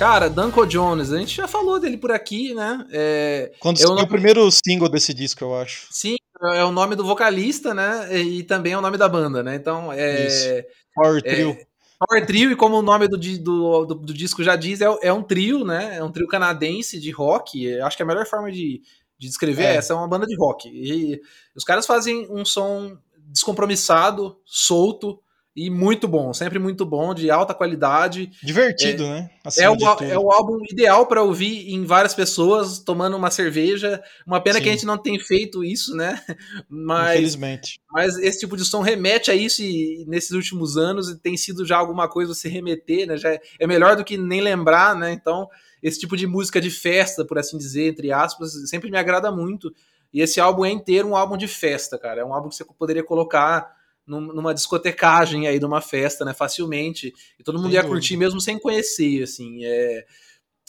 Cara, 0.00 0.30
Danko 0.30 0.64
Jones, 0.66 1.12
a 1.12 1.18
gente 1.18 1.36
já 1.36 1.46
falou 1.46 1.78
dele 1.78 1.98
por 1.98 2.10
aqui, 2.10 2.54
né? 2.54 2.86
É, 2.90 3.52
Quando 3.60 3.76
eu 3.76 3.82
saiu 3.88 3.96
não- 3.96 4.04
o 4.04 4.08
primeiro 4.08 4.48
single 4.50 4.88
desse 4.88 5.12
disco, 5.12 5.44
eu 5.44 5.54
acho. 5.54 5.88
sim, 5.90 6.16
é 6.54 6.64
o 6.64 6.72
nome 6.72 6.96
do 6.96 7.04
vocalista, 7.04 7.74
né? 7.74 8.18
E 8.18 8.42
também 8.42 8.72
é 8.72 8.78
o 8.78 8.80
nome 8.80 8.96
da 8.96 9.06
banda, 9.06 9.42
né? 9.42 9.56
Então, 9.56 9.92
é, 9.92 10.26
Isso. 10.26 10.66
Power 10.94 11.20
É, 11.22 11.30
Trio. 11.34 11.58
Power 11.98 12.26
Trio, 12.26 12.50
e 12.50 12.56
como 12.56 12.78
o 12.78 12.82
nome 12.82 13.08
do, 13.08 13.18
do, 13.18 13.84
do, 13.84 13.94
do 13.94 14.14
disco 14.14 14.42
já 14.42 14.56
diz, 14.56 14.80
é, 14.80 14.86
é 15.02 15.12
um 15.12 15.22
trio, 15.22 15.66
né? 15.66 15.98
É 15.98 16.02
um 16.02 16.10
trio 16.10 16.26
canadense 16.26 16.98
de 16.98 17.10
rock. 17.10 17.62
Eu 17.62 17.84
Acho 17.84 17.98
que 17.98 18.02
a 18.02 18.06
melhor 18.06 18.24
forma 18.24 18.50
de, 18.50 18.80
de 19.18 19.28
descrever 19.28 19.64
é. 19.64 19.74
É. 19.74 19.76
essa, 19.76 19.92
é 19.92 19.96
uma 19.96 20.08
banda 20.08 20.24
de 20.26 20.34
rock. 20.34 20.66
E 20.66 21.20
os 21.54 21.62
caras 21.62 21.84
fazem 21.84 22.26
um 22.30 22.42
som 22.42 22.96
descompromissado, 23.18 24.38
solto 24.46 25.20
e 25.60 25.68
muito 25.68 26.08
bom, 26.08 26.32
sempre 26.32 26.58
muito 26.58 26.86
bom, 26.86 27.12
de 27.12 27.30
alta 27.30 27.52
qualidade. 27.52 28.30
Divertido, 28.42 29.06
né? 29.06 29.28
É 29.58 29.68
o, 29.68 29.76
é 30.00 30.18
o 30.18 30.32
álbum 30.32 30.58
ideal 30.70 31.04
para 31.04 31.22
ouvir 31.22 31.70
em 31.70 31.84
várias 31.84 32.14
pessoas, 32.14 32.78
tomando 32.78 33.14
uma 33.14 33.30
cerveja. 33.30 34.02
Uma 34.26 34.40
pena 34.40 34.56
Sim. 34.56 34.62
que 34.62 34.68
a 34.70 34.72
gente 34.72 34.86
não 34.86 34.96
tem 34.96 35.18
feito 35.18 35.62
isso, 35.62 35.94
né? 35.94 36.18
Mas 36.66 37.10
Infelizmente. 37.10 37.78
mas 37.92 38.16
esse 38.16 38.40
tipo 38.40 38.56
de 38.56 38.64
som 38.64 38.80
remete 38.80 39.30
a 39.30 39.34
isso 39.34 39.62
e 39.62 40.02
nesses 40.08 40.30
últimos 40.30 40.78
anos 40.78 41.14
tem 41.22 41.36
sido 41.36 41.66
já 41.66 41.76
alguma 41.76 42.08
coisa 42.08 42.32
você 42.32 42.48
remeter, 42.48 43.06
né? 43.06 43.18
Já 43.18 43.34
é, 43.34 43.40
é 43.58 43.66
melhor 43.66 43.96
do 43.96 44.04
que 44.04 44.16
nem 44.16 44.40
lembrar, 44.40 44.96
né? 44.96 45.12
Então, 45.12 45.46
esse 45.82 46.00
tipo 46.00 46.16
de 46.16 46.26
música 46.26 46.58
de 46.58 46.70
festa, 46.70 47.22
por 47.22 47.38
assim 47.38 47.58
dizer, 47.58 47.88
entre 47.88 48.10
aspas, 48.10 48.52
sempre 48.70 48.90
me 48.90 48.96
agrada 48.96 49.30
muito. 49.30 49.70
E 50.10 50.22
esse 50.22 50.40
álbum 50.40 50.64
é 50.64 50.70
inteiro 50.70 51.08
um 51.08 51.16
álbum 51.16 51.36
de 51.36 51.46
festa, 51.46 51.98
cara. 51.98 52.22
É 52.22 52.24
um 52.24 52.32
álbum 52.32 52.48
que 52.48 52.56
você 52.56 52.64
poderia 52.64 53.04
colocar 53.04 53.78
numa 54.10 54.52
discotecagem 54.54 55.46
aí 55.46 55.58
de 55.58 55.64
uma 55.64 55.80
festa, 55.80 56.24
né? 56.24 56.34
Facilmente. 56.34 57.12
E 57.38 57.42
todo 57.44 57.56
mundo 57.58 57.68
Sem 57.68 57.74
ia 57.74 57.82
dúvida. 57.82 57.94
curtir 57.94 58.16
mesmo 58.16 58.40
sem 58.40 58.58
conhecer, 58.58 59.22
assim. 59.22 59.64
É... 59.64 60.04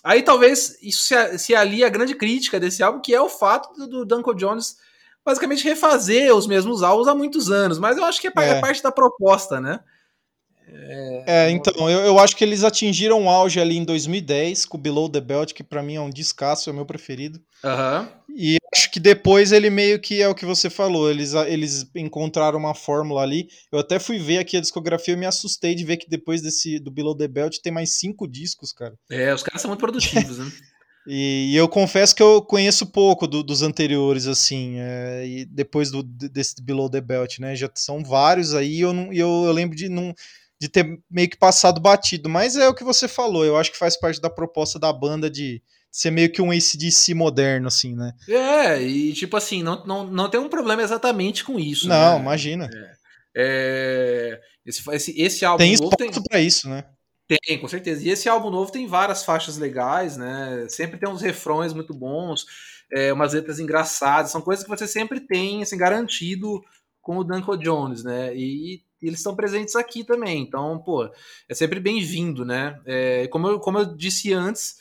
Aí 0.03 0.21
talvez 0.23 0.77
isso 0.81 1.03
se, 1.03 1.37
se 1.37 1.55
alia 1.55 1.87
a 1.87 1.89
grande 1.89 2.15
crítica 2.15 2.59
desse 2.59 2.81
álbum, 2.81 3.01
que 3.01 3.13
é 3.13 3.21
o 3.21 3.29
fato 3.29 3.73
do, 3.75 3.87
do 3.87 4.05
Duncan 4.05 4.35
Jones 4.35 4.75
basicamente 5.23 5.63
refazer 5.63 6.35
os 6.35 6.47
mesmos 6.47 6.81
álbuns 6.81 7.07
há 7.07 7.13
muitos 7.13 7.51
anos, 7.51 7.77
mas 7.77 7.97
eu 7.97 8.03
acho 8.05 8.19
que 8.19 8.27
é, 8.27 8.31
é 8.37 8.49
É. 8.49 8.61
parte 8.61 8.81
da 8.81 8.91
proposta, 8.91 9.61
né? 9.61 9.79
É, 11.27 11.49
então, 11.51 11.89
eu, 11.89 11.99
eu 11.99 12.19
acho 12.19 12.35
que 12.35 12.43
eles 12.43 12.63
atingiram 12.63 13.25
o 13.25 13.29
auge 13.29 13.59
ali 13.59 13.77
em 13.77 13.83
2010 13.83 14.65
com 14.65 14.77
o 14.77 14.79
Below 14.81 15.09
the 15.09 15.21
Belt, 15.21 15.53
que 15.53 15.63
pra 15.63 15.83
mim 15.83 15.95
é 15.95 16.01
um 16.01 16.09
descasso, 16.09 16.69
é 16.69 16.73
o 16.73 16.75
meu 16.75 16.85
preferido. 16.85 17.39
Aham. 17.63 18.09
E 18.35 18.57
acho 18.73 18.89
que 18.89 18.99
depois 18.99 19.51
ele 19.51 19.69
meio 19.69 19.99
que 19.99 20.21
é 20.21 20.27
o 20.27 20.35
que 20.35 20.45
você 20.45 20.69
falou, 20.69 21.09
eles, 21.11 21.33
eles 21.33 21.85
encontraram 21.95 22.57
uma 22.57 22.73
fórmula 22.73 23.21
ali. 23.21 23.47
Eu 23.71 23.79
até 23.79 23.99
fui 23.99 24.17
ver 24.17 24.37
aqui 24.39 24.55
a 24.57 24.61
discografia 24.61 25.13
e 25.13 25.17
me 25.17 25.25
assustei 25.25 25.75
de 25.75 25.83
ver 25.83 25.97
que 25.97 26.09
depois 26.09 26.41
desse 26.41 26.79
do 26.79 26.89
Below 26.89 27.15
the 27.15 27.27
Belt 27.27 27.57
tem 27.61 27.71
mais 27.71 27.97
cinco 27.99 28.27
discos, 28.27 28.71
cara. 28.71 28.93
É, 29.09 29.33
os 29.33 29.43
caras 29.43 29.61
são 29.61 29.69
muito 29.69 29.81
produtivos, 29.81 30.37
né? 30.37 30.51
E, 31.07 31.49
e 31.51 31.55
eu 31.55 31.67
confesso 31.67 32.15
que 32.15 32.21
eu 32.21 32.43
conheço 32.43 32.85
pouco 32.85 33.25
do- 33.25 33.41
dos 33.41 33.63
anteriores, 33.63 34.27
assim, 34.27 34.75
é, 34.77 35.25
e 35.27 35.45
depois 35.45 35.89
do, 35.89 36.03
desse 36.03 36.61
Below 36.61 36.91
the 36.91 37.01
Belt, 37.01 37.39
né? 37.39 37.55
Já 37.55 37.67
são 37.73 38.03
vários 38.03 38.53
aí, 38.53 38.81
eu, 38.81 38.93
não, 38.93 39.11
e 39.11 39.17
eu, 39.17 39.43
eu 39.47 39.51
lembro 39.51 39.75
de, 39.75 39.89
não, 39.89 40.13
de 40.61 40.69
ter 40.69 40.99
meio 41.09 41.27
que 41.27 41.37
passado 41.37 41.81
batido, 41.81 42.29
mas 42.29 42.55
é 42.55 42.69
o 42.69 42.75
que 42.75 42.83
você 42.83 43.07
falou, 43.07 43.43
eu 43.43 43.57
acho 43.57 43.71
que 43.71 43.79
faz 43.79 43.99
parte 43.99 44.21
da 44.21 44.29
proposta 44.29 44.77
da 44.77 44.93
banda 44.93 45.27
de 45.27 45.59
ser 45.91 46.11
meio 46.11 46.31
que 46.31 46.39
um 46.39 46.51
ACDC 46.51 47.15
moderno, 47.15 47.67
assim, 47.67 47.95
né? 47.95 48.13
É, 48.29 48.79
e 48.79 49.11
tipo 49.13 49.35
assim, 49.35 49.63
não, 49.63 49.83
não, 49.87 50.05
não 50.05 50.29
tem 50.29 50.39
um 50.39 50.47
problema 50.47 50.83
exatamente 50.83 51.43
com 51.43 51.59
isso. 51.59 51.87
não, 51.87 52.13
né? 52.13 52.21
imagina. 52.21 52.69
É, 53.35 54.39
esse, 54.63 54.87
esse, 54.91 55.19
esse 55.19 55.43
álbum 55.43 55.63
Tem 55.63 55.75
novo 55.77 55.97
tem, 55.97 56.11
pra 56.29 56.39
isso, 56.39 56.69
né? 56.69 56.85
tem, 57.27 57.57
com 57.57 57.67
certeza. 57.67 58.05
E 58.05 58.09
esse 58.11 58.29
álbum 58.29 58.51
novo 58.51 58.71
tem 58.71 58.85
várias 58.85 59.25
faixas 59.25 59.57
legais, 59.57 60.15
né? 60.15 60.67
Sempre 60.69 60.99
tem 60.99 61.09
uns 61.09 61.23
refrões 61.23 61.73
muito 61.73 61.91
bons, 61.91 62.45
é, 62.93 63.11
umas 63.11 63.33
letras 63.33 63.59
engraçadas, 63.59 64.29
são 64.29 64.41
coisas 64.41 64.63
que 64.63 64.69
você 64.69 64.87
sempre 64.87 65.19
tem 65.21 65.63
assim, 65.63 65.75
garantido 65.75 66.61
com 67.01 67.17
o 67.17 67.23
Duncan 67.23 67.57
Jones, 67.57 68.03
né? 68.03 68.31
E, 68.35 68.83
e 69.01 69.07
eles 69.07 69.19
estão 69.19 69.35
presentes 69.35 69.75
aqui 69.75 70.03
também. 70.03 70.41
Então, 70.41 70.77
pô, 70.79 71.09
é 71.49 71.53
sempre 71.53 71.79
bem-vindo, 71.79 72.45
né? 72.45 72.79
É, 72.85 73.27
como, 73.27 73.47
eu, 73.47 73.59
como 73.59 73.79
eu 73.79 73.95
disse 73.95 74.31
antes, 74.33 74.75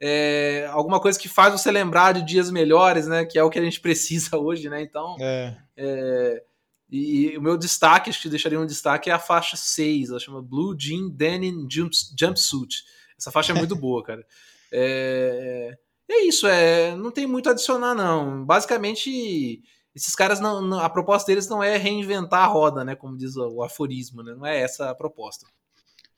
é, 0.00 0.68
alguma 0.70 1.00
coisa 1.00 1.18
que 1.18 1.28
faz 1.28 1.52
você 1.52 1.70
lembrar 1.70 2.12
de 2.12 2.22
dias 2.24 2.50
melhores, 2.50 3.06
né? 3.06 3.24
Que 3.24 3.38
é 3.38 3.42
o 3.42 3.50
que 3.50 3.58
a 3.58 3.62
gente 3.64 3.80
precisa 3.82 4.36
hoje, 4.38 4.68
né? 4.68 4.80
Então, 4.82 5.16
É, 5.20 5.56
é, 5.76 6.42
e, 6.90 7.36
o 7.36 7.42
meu 7.42 7.58
destaque, 7.58 8.08
acho 8.08 8.22
que 8.22 8.28
deixaria 8.30 8.58
um 8.58 8.64
destaque, 8.66 9.10
é 9.10 9.12
a 9.12 9.18
faixa 9.18 9.56
6, 9.56 10.08
ela 10.08 10.18
chama 10.18 10.40
Blue 10.40 10.74
Jean 10.78 11.08
Denim 11.10 11.68
Jumps- 11.70 12.14
Jumpsuit. 12.18 12.82
Essa 13.18 13.30
faixa 13.30 13.52
é 13.52 13.54
muito 13.54 13.74
boa, 13.76 14.02
cara. 14.02 14.24
É, 14.72 15.76
é 16.10 16.24
isso, 16.24 16.46
é, 16.46 16.94
não 16.96 17.10
tem 17.10 17.26
muito 17.26 17.48
a 17.48 17.52
adicionar, 17.52 17.94
não. 17.94 18.44
Basicamente, 18.44 19.62
esses 19.98 20.14
caras, 20.14 20.40
não, 20.40 20.62
não- 20.62 20.80
a 20.80 20.88
proposta 20.88 21.26
deles 21.30 21.48
não 21.48 21.62
é 21.62 21.76
reinventar 21.76 22.44
a 22.44 22.46
roda, 22.46 22.84
né? 22.84 22.94
Como 22.94 23.16
diz 23.16 23.36
o, 23.36 23.48
o 23.56 23.62
aforismo, 23.62 24.22
né? 24.22 24.34
Não 24.34 24.46
é 24.46 24.60
essa 24.60 24.90
a 24.90 24.94
proposta. 24.94 25.46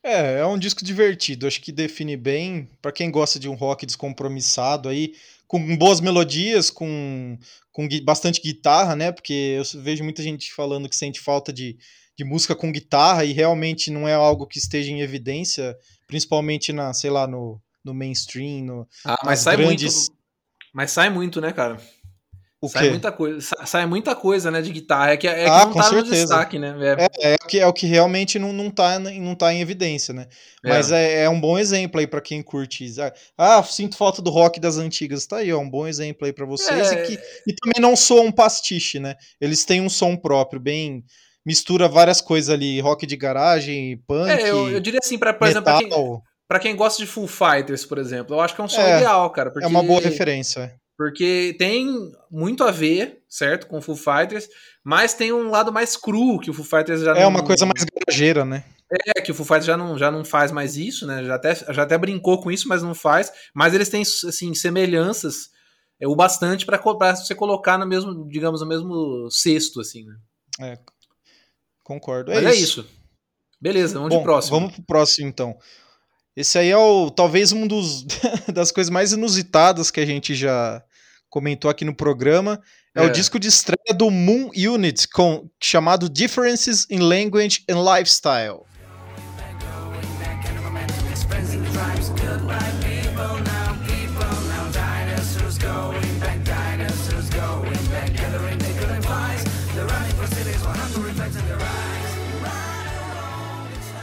É, 0.02 0.38
é 0.40 0.46
um 0.46 0.58
disco 0.58 0.82
divertido, 0.84 1.46
acho 1.46 1.60
que 1.60 1.70
define 1.72 2.16
bem 2.16 2.68
pra 2.80 2.90
quem 2.92 3.10
gosta 3.10 3.38
de 3.38 3.48
um 3.48 3.54
rock 3.54 3.84
descompromissado 3.84 4.88
aí, 4.88 5.14
com 5.46 5.76
boas 5.76 6.00
melodias, 6.00 6.70
com, 6.70 7.36
com 7.70 7.86
bastante 8.02 8.40
guitarra, 8.40 8.96
né? 8.96 9.12
Porque 9.12 9.58
eu 9.58 9.82
vejo 9.82 10.02
muita 10.04 10.22
gente 10.22 10.52
falando 10.54 10.88
que 10.88 10.96
sente 10.96 11.20
falta 11.20 11.52
de, 11.52 11.76
de 12.16 12.24
música 12.24 12.54
com 12.54 12.72
guitarra 12.72 13.24
e 13.24 13.32
realmente 13.32 13.90
não 13.90 14.08
é 14.08 14.14
algo 14.14 14.46
que 14.46 14.58
esteja 14.58 14.90
em 14.90 15.00
evidência, 15.00 15.76
principalmente 16.06 16.72
na, 16.72 16.94
sei 16.94 17.10
lá, 17.10 17.26
no, 17.26 17.60
no 17.84 17.92
mainstream, 17.92 18.64
no, 18.64 18.88
Ah, 19.04 19.16
mas 19.24 19.40
sai 19.40 19.56
grandes... 19.56 19.94
muito. 20.08 20.20
Mas 20.72 20.92
sai 20.92 21.10
muito, 21.10 21.40
né, 21.40 21.52
cara? 21.52 21.78
O 22.62 22.68
sai 22.68 22.84
quê? 22.84 22.90
muita 22.90 23.10
coisa. 23.10 23.40
sa- 23.40 23.64
Sai 23.66 23.86
muita 23.86 24.14
coisa, 24.14 24.50
né, 24.50 24.60
de 24.60 24.70
guitarra. 24.70 25.12
É 25.12 25.16
que, 25.16 25.26
é 25.26 25.44
que 25.44 25.50
Ah, 25.50 25.64
não 25.64 25.72
com 25.72 25.78
tá 25.78 25.84
no 25.86 25.90
certeza. 25.94 26.14
destaque, 26.26 26.58
né? 26.58 26.74
É, 26.78 27.06
É, 27.30 27.32
é, 27.32 27.34
o 27.42 27.46
que, 27.46 27.58
é 27.60 27.66
o 27.66 27.72
que 27.72 27.86
realmente 27.86 28.38
não, 28.38 28.52
não, 28.52 28.70
tá, 28.70 28.98
não 28.98 29.34
tá 29.34 29.52
em 29.54 29.60
evidência, 29.62 30.12
né? 30.12 30.26
Mas 30.62 30.92
é, 30.92 31.22
é 31.24 31.28
um 31.30 31.40
bom 31.40 31.58
exemplo 31.58 31.98
aí 32.00 32.06
pra 32.06 32.20
quem 32.20 32.42
curte. 32.42 32.84
Ah, 33.00 33.12
Ah, 33.58 33.62
sinto 33.62 33.96
falta 33.96 34.20
do 34.20 34.30
rock 34.30 34.60
das 34.60 34.76
antigas. 34.76 35.26
Tá 35.26 35.38
aí, 35.38 35.50
ó, 35.52 35.58
um 35.58 35.70
bom 35.70 35.86
exemplo 35.86 36.26
aí 36.26 36.32
pra 36.34 36.44
vocês. 36.44 36.92
É. 36.92 37.02
E, 37.02 37.06
que, 37.06 37.12
e 37.46 37.54
também 37.54 37.80
não 37.80 37.96
soa 37.96 38.20
um 38.20 38.32
pastiche, 38.32 39.00
né? 39.00 39.14
Eles 39.40 39.64
têm 39.64 39.80
um 39.80 39.88
som 39.88 40.14
próprio, 40.16 40.60
bem. 40.60 41.02
Mistura 41.46 41.88
várias 41.88 42.20
coisas 42.20 42.50
ali, 42.50 42.78
rock 42.80 43.06
de 43.06 43.16
garagem, 43.16 43.96
punk, 44.06 44.28
É, 44.30 44.50
eu, 44.50 44.68
eu 44.70 44.80
diria 44.80 45.00
assim, 45.02 45.16
pra, 45.16 45.32
por 45.32 45.48
exemplo, 45.48 45.64
pra 45.64 45.78
quem, 45.78 45.88
metal. 45.88 46.22
pra 46.46 46.58
quem 46.58 46.76
gosta 46.76 47.02
de 47.02 47.08
Full 47.10 47.26
Fighters, 47.26 47.86
por 47.86 47.96
exemplo, 47.96 48.36
eu 48.36 48.40
acho 48.42 48.54
que 48.54 48.60
é 48.60 48.64
um 48.64 48.68
som 48.68 48.82
É, 48.82 48.96
ideal, 48.98 49.30
cara. 49.30 49.50
Porque, 49.50 49.64
É 49.64 49.68
uma 49.68 49.82
boa 49.82 50.02
referência. 50.02 50.74
Porque 51.00 51.56
tem 51.58 52.12
muito 52.30 52.62
a 52.62 52.70
ver, 52.70 53.22
certo, 53.26 53.66
com 53.68 53.80
Full 53.80 53.96
Fighters, 53.96 54.46
mas 54.84 55.14
tem 55.14 55.32
um 55.32 55.48
lado 55.48 55.72
mais 55.72 55.96
cru 55.96 56.38
que 56.38 56.50
o 56.50 56.52
Full 56.52 56.66
Fighters 56.66 57.00
já 57.00 57.12
É 57.16 57.22
não. 57.22 57.30
uma 57.30 57.42
coisa 57.42 57.64
mais 57.64 57.86
garageira, 57.86 58.44
né? 58.44 58.64
É, 59.16 59.22
que 59.22 59.32
o 59.32 59.34
Foo 59.34 59.46
Fighters 59.46 59.64
já 59.64 59.78
não, 59.78 59.96
já 59.96 60.10
não 60.10 60.22
faz 60.26 60.52
mais 60.52 60.76
isso, 60.76 61.06
né? 61.06 61.24
Já 61.24 61.36
até, 61.36 61.54
já 61.54 61.84
até 61.84 61.96
brincou 61.96 62.38
com 62.42 62.50
isso, 62.50 62.68
mas 62.68 62.82
não 62.82 62.94
faz. 62.94 63.32
Mas 63.54 63.72
eles 63.72 63.88
têm, 63.88 64.02
assim, 64.02 64.54
semelhanças 64.54 65.48
é, 65.98 66.06
o 66.06 66.14
bastante 66.14 66.66
pra 66.66 66.78
você 67.16 67.34
colocar 67.34 67.78
no 67.78 67.86
mesmo, 67.86 68.28
digamos, 68.28 68.60
no 68.60 68.66
mesmo 68.66 69.30
cesto, 69.30 69.80
assim, 69.80 70.04
né? 70.04 70.16
É, 70.60 70.78
concordo. 71.82 72.30
Mas 72.30 72.44
É 72.44 72.48
é 72.50 72.54
isso. 72.54 72.80
isso. 72.80 72.86
Beleza, 73.58 73.94
vamos 73.94 74.10
Bom, 74.10 74.18
de 74.18 74.24
próximo. 74.24 74.60
Vamos 74.60 74.74
pro 74.74 74.82
próximo, 74.82 75.28
então. 75.28 75.56
Esse 76.36 76.58
aí 76.58 76.68
é 76.68 76.76
o 76.76 77.10
talvez 77.10 77.52
um 77.52 77.66
dos 77.66 78.04
das 78.52 78.70
coisas 78.70 78.90
mais 78.90 79.14
inusitadas 79.14 79.90
que 79.90 80.00
a 80.00 80.04
gente 80.04 80.34
já 80.34 80.84
comentou 81.30 81.70
aqui 81.70 81.84
no 81.84 81.94
programa. 81.94 82.60
É, 82.94 83.02
É. 83.02 83.06
o 83.06 83.10
disco 83.10 83.38
de 83.38 83.48
estreia 83.48 83.94
do 83.96 84.10
Moon 84.10 84.50
Unit, 84.54 85.08
com, 85.08 85.48
chamado 85.62 86.08
Differences 86.08 86.86
in 86.90 86.98
Language 86.98 87.64
and 87.70 87.82
Lifestyle. 87.82 88.64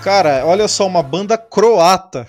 Cara, 0.03 0.45
olha 0.45 0.67
só, 0.67 0.87
uma 0.87 1.03
banda 1.03 1.37
croata. 1.37 2.27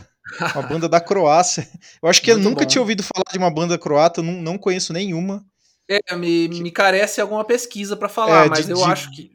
Uma 0.55 0.63
banda 0.63 0.89
da 0.89 1.01
Croácia. 1.01 1.69
Eu 2.03 2.09
acho 2.09 2.23
que 2.23 2.31
eu 2.31 2.37
Muito 2.37 2.49
nunca 2.51 2.65
bom. 2.65 2.69
tinha 2.69 2.83
ouvido 2.83 3.03
falar 3.03 3.25
de 3.33 3.39
uma 3.39 3.51
banda 3.51 3.79
croata, 3.79 4.23
não, 4.23 4.35
não 4.35 4.59
conheço 4.59 4.93
nenhuma. 4.93 5.45
É, 5.91 6.15
me, 6.17 6.49
me 6.49 6.71
carece 6.71 7.21
alguma 7.21 7.45
pesquisa 7.45 7.97
pra 7.97 8.09
falar, 8.09 8.47
É, 8.47 8.49
mas 8.49 8.67
de- 8.67 8.73
eu 8.73 8.77
de- 8.79 8.85
acho 8.85 9.11
que. 9.11 9.31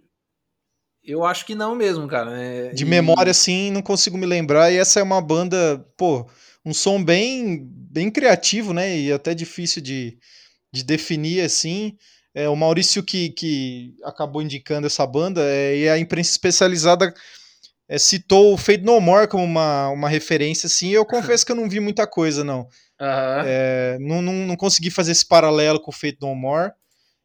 Eu 1.03 1.25
acho 1.25 1.45
que 1.45 1.53
não 1.55 1.75
mesmo, 1.75 2.07
cara. 2.07 2.31
né? 2.31 2.69
De 2.69 2.83
E- 2.83 2.87
memória, 2.87 3.31
assim, 3.31 3.71
não 3.71 3.81
consigo 3.81 4.17
me 4.17 4.25
lembrar. 4.25 4.71
E 4.71 4.77
essa 4.77 4.99
é 4.99 5.03
uma 5.03 5.21
banda, 5.21 5.85
pô, 5.97 6.25
um 6.65 6.73
som 6.73 7.03
bem, 7.03 7.67
bem 7.91 8.09
criativo, 8.09 8.73
né? 8.73 8.97
E 8.97 9.11
até 9.11 9.33
difícil 9.33 9.81
de, 9.81 10.17
de 10.71 10.83
definir, 10.83 11.41
assim. 11.41 11.97
É, 12.33 12.47
o 12.47 12.55
Maurício 12.55 13.03
que, 13.03 13.29
que 13.31 13.95
acabou 14.03 14.41
indicando 14.41 14.87
essa 14.87 15.05
banda, 15.05 15.41
é, 15.43 15.77
e 15.77 15.89
a 15.89 15.99
imprensa 15.99 16.31
especializada 16.31 17.13
é, 17.88 17.98
citou 17.98 18.54
o 18.54 18.58
Fade 18.58 18.84
No 18.84 19.00
More 19.00 19.28
como 19.28 19.43
uma, 19.43 19.89
uma 19.89 20.10
referência, 20.10 20.67
assim. 20.67 20.89
E 20.89 20.93
eu 20.93 21.06
confesso 21.06 21.46
que 21.46 21.52
eu 21.52 21.56
não 21.56 21.69
vi 21.69 21.80
muita 21.80 22.08
coisa, 22.08 22.43
não. 22.43 22.67
Aham. 23.00 23.43
É, 23.46 23.98
não, 24.00 24.22
não, 24.22 24.34
não 24.34 24.56
consegui 24.56 24.89
fazer 24.89 25.12
esse 25.12 25.26
paralelo 25.26 25.80
com 25.80 25.91
o 25.91 25.93
Fate 25.93 26.17
No 26.22 26.34
More. 26.36 26.72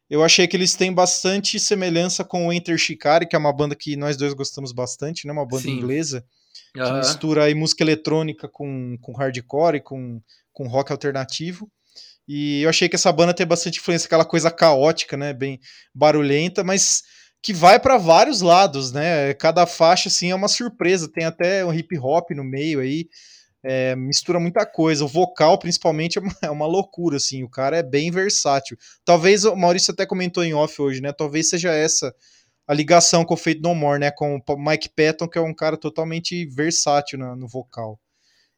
Eu 0.09 0.23
achei 0.23 0.47
que 0.47 0.57
eles 0.57 0.75
têm 0.75 0.91
bastante 0.91 1.59
semelhança 1.59 2.23
com 2.23 2.47
o 2.47 2.53
Enter 2.53 2.77
Shikari, 2.77 3.27
que 3.27 3.35
é 3.35 3.39
uma 3.39 3.53
banda 3.53 3.75
que 3.75 3.95
nós 3.95 4.17
dois 4.17 4.33
gostamos 4.33 4.71
bastante, 4.71 5.27
né? 5.27 5.31
Uma 5.31 5.45
banda 5.45 5.63
Sim. 5.63 5.77
inglesa, 5.77 6.25
que 6.73 6.79
aham. 6.79 6.97
mistura 6.97 7.43
aí 7.43 7.53
música 7.53 7.83
eletrônica 7.83 8.49
com, 8.49 8.97
com 9.01 9.13
hardcore 9.13 9.77
e 9.77 9.81
com, 9.81 10.19
com 10.51 10.67
rock 10.67 10.91
alternativo. 10.91 11.71
E 12.27 12.61
eu 12.61 12.69
achei 12.69 12.89
que 12.89 12.95
essa 12.95 13.11
banda 13.11 13.33
tem 13.33 13.45
bastante 13.45 13.79
influência, 13.79 14.07
aquela 14.07 14.25
coisa 14.25 14.49
caótica, 14.49 15.15
né? 15.15 15.31
Bem 15.31 15.59
barulhenta, 15.93 16.63
mas 16.63 17.03
que 17.41 17.53
vai 17.53 17.79
para 17.79 17.97
vários 17.97 18.41
lados, 18.41 18.91
né? 18.91 19.33
Cada 19.35 19.65
faixa, 19.65 20.09
assim, 20.09 20.31
é 20.31 20.35
uma 20.35 20.47
surpresa. 20.47 21.11
Tem 21.11 21.25
até 21.25 21.63
um 21.65 21.73
hip 21.73 21.97
hop 21.97 22.31
no 22.31 22.43
meio 22.43 22.79
aí. 22.79 23.07
É, 23.63 23.95
mistura 23.95 24.39
muita 24.39 24.65
coisa. 24.65 25.03
O 25.03 25.07
vocal, 25.07 25.57
principalmente, 25.57 26.17
é 26.17 26.21
uma, 26.21 26.31
é 26.43 26.49
uma 26.49 26.65
loucura, 26.65 27.17
assim. 27.17 27.43
O 27.43 27.49
cara 27.49 27.77
é 27.77 27.83
bem 27.83 28.11
versátil. 28.11 28.77
Talvez, 29.05 29.45
o 29.45 29.55
Maurício 29.55 29.93
até 29.93 30.05
comentou 30.05 30.43
em 30.43 30.53
off 30.53 30.81
hoje, 30.81 31.01
né? 31.01 31.11
Talvez 31.13 31.49
seja 31.49 31.71
essa 31.71 32.13
a 32.67 32.73
ligação 32.73 33.25
com 33.25 33.33
o 33.33 33.37
Fate 33.37 33.61
No 33.61 33.73
More, 33.73 33.99
né? 33.99 34.11
Com 34.11 34.37
o 34.47 34.57
Mike 34.57 34.89
Patton, 34.95 35.27
que 35.27 35.39
é 35.39 35.41
um 35.41 35.55
cara 35.55 35.75
totalmente 35.75 36.45
versátil 36.45 37.17
na- 37.17 37.35
no 37.35 37.47
vocal. 37.47 37.99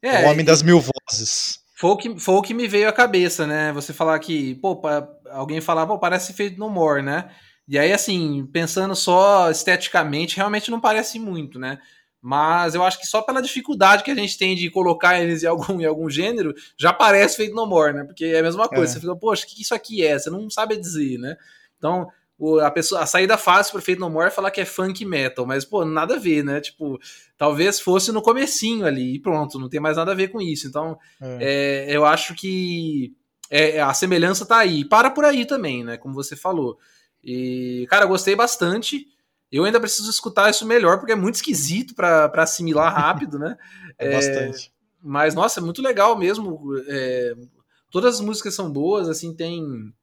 É, 0.01 0.25
o 0.25 0.29
homem 0.29 0.41
e- 0.41 0.43
das 0.43 0.61
mil 0.61 0.81
vozes. 0.81 1.59
Foi 1.77 1.89
o, 1.91 1.97
que, 1.97 2.19
foi 2.19 2.35
o 2.35 2.41
que 2.41 2.53
me 2.53 2.67
veio 2.67 2.89
à 2.89 2.91
cabeça, 2.93 3.47
né? 3.47 3.71
Você 3.73 3.93
falar 3.93 4.19
que, 4.19 4.55
pô, 4.55 4.75
pa- 4.75 5.07
alguém 5.31 5.61
falar, 5.61 5.87
pô, 5.87 5.97
parece 5.97 6.33
feito 6.33 6.59
no 6.59 6.69
More, 6.69 7.01
né? 7.01 7.31
E 7.67 7.77
aí, 7.79 7.93
assim, 7.93 8.45
pensando 8.51 8.95
só 8.95 9.49
esteticamente, 9.49 10.35
realmente 10.35 10.69
não 10.71 10.79
parece 10.81 11.19
muito, 11.19 11.57
né? 11.59 11.79
Mas 12.21 12.75
eu 12.75 12.83
acho 12.83 12.99
que 12.99 13.07
só 13.07 13.21
pela 13.21 13.41
dificuldade 13.41 14.03
que 14.03 14.11
a 14.11 14.15
gente 14.15 14.37
tem 14.37 14.55
de 14.55 14.69
colocar 14.69 15.19
eles 15.19 15.41
em 15.43 15.47
algum, 15.47 15.81
em 15.81 15.85
algum 15.85 16.09
gênero, 16.09 16.53
já 16.77 16.93
parece 16.93 17.37
feito 17.37 17.55
no 17.55 17.65
more, 17.65 17.93
né? 17.93 18.03
Porque 18.03 18.25
é 18.25 18.39
a 18.39 18.43
mesma 18.43 18.67
coisa. 18.67 18.83
É. 18.83 18.87
Você 18.93 18.99
fica, 18.99 19.15
poxa, 19.15 19.45
o 19.45 19.47
que 19.47 19.61
isso 19.61 19.73
aqui 19.73 20.05
é? 20.05 20.19
Você 20.19 20.29
não 20.29 20.49
sabe 20.49 20.77
dizer, 20.77 21.17
né? 21.17 21.35
Então, 21.77 22.07
o- 22.37 22.59
a, 22.59 22.69
pessoa, 22.69 23.01
a 23.01 23.05
saída 23.07 23.37
fácil 23.37 23.73
pro 23.73 23.81
Feito 23.81 23.99
No 23.99 24.09
More 24.09 24.27
é 24.27 24.31
falar 24.31 24.51
que 24.51 24.61
é 24.61 24.65
funk 24.65 25.03
metal, 25.05 25.45
mas, 25.47 25.65
pô, 25.65 25.83
nada 25.85 26.15
a 26.15 26.19
ver, 26.19 26.43
né? 26.43 26.59
Tipo, 26.61 26.99
talvez 27.37 27.79
fosse 27.79 28.11
no 28.11 28.21
comecinho 28.21 28.85
ali 28.85 29.15
e 29.15 29.19
pronto, 29.19 29.57
não 29.57 29.69
tem 29.69 29.79
mais 29.79 29.97
nada 29.97 30.11
a 30.11 30.15
ver 30.15 30.27
com 30.27 30.39
isso. 30.41 30.67
Então, 30.67 30.97
É. 31.21 31.87
é, 31.89 31.95
eu 31.95 32.05
acho 32.05 32.35
que 32.35 33.13
é, 33.49 33.81
a 33.81 33.93
semelhança 33.95 34.45
tá 34.45 34.57
aí. 34.57 34.85
Para 34.85 35.09
por 35.09 35.25
aí 35.25 35.43
também, 35.45 35.83
né? 35.83 35.97
Como 35.97 36.13
você 36.13 36.35
falou. 36.35 36.77
E, 37.23 37.85
cara, 37.89 38.05
eu 38.05 38.09
gostei 38.09 38.35
bastante. 38.35 39.07
Eu 39.51 39.65
ainda 39.65 39.79
preciso 39.79 40.09
escutar 40.09 40.49
isso 40.49 40.65
melhor, 40.65 40.97
porque 40.97 41.11
é 41.11 41.15
muito 41.15 41.35
esquisito 41.35 41.93
para 41.93 42.31
assimilar 42.37 42.93
rápido, 42.95 43.37
né? 43.37 43.57
É, 43.97 44.07
É, 44.07 44.13
bastante. 44.13 44.71
Mas, 45.03 45.35
nossa, 45.35 45.59
é 45.59 45.63
muito 45.63 45.81
legal 45.81 46.17
mesmo. 46.17 46.61
É, 46.87 47.33
todas 47.89 48.15
as 48.15 48.21
músicas 48.21 48.53
são 48.53 48.71
boas, 48.71 49.09
assim, 49.09 49.33
tem, 49.35 49.93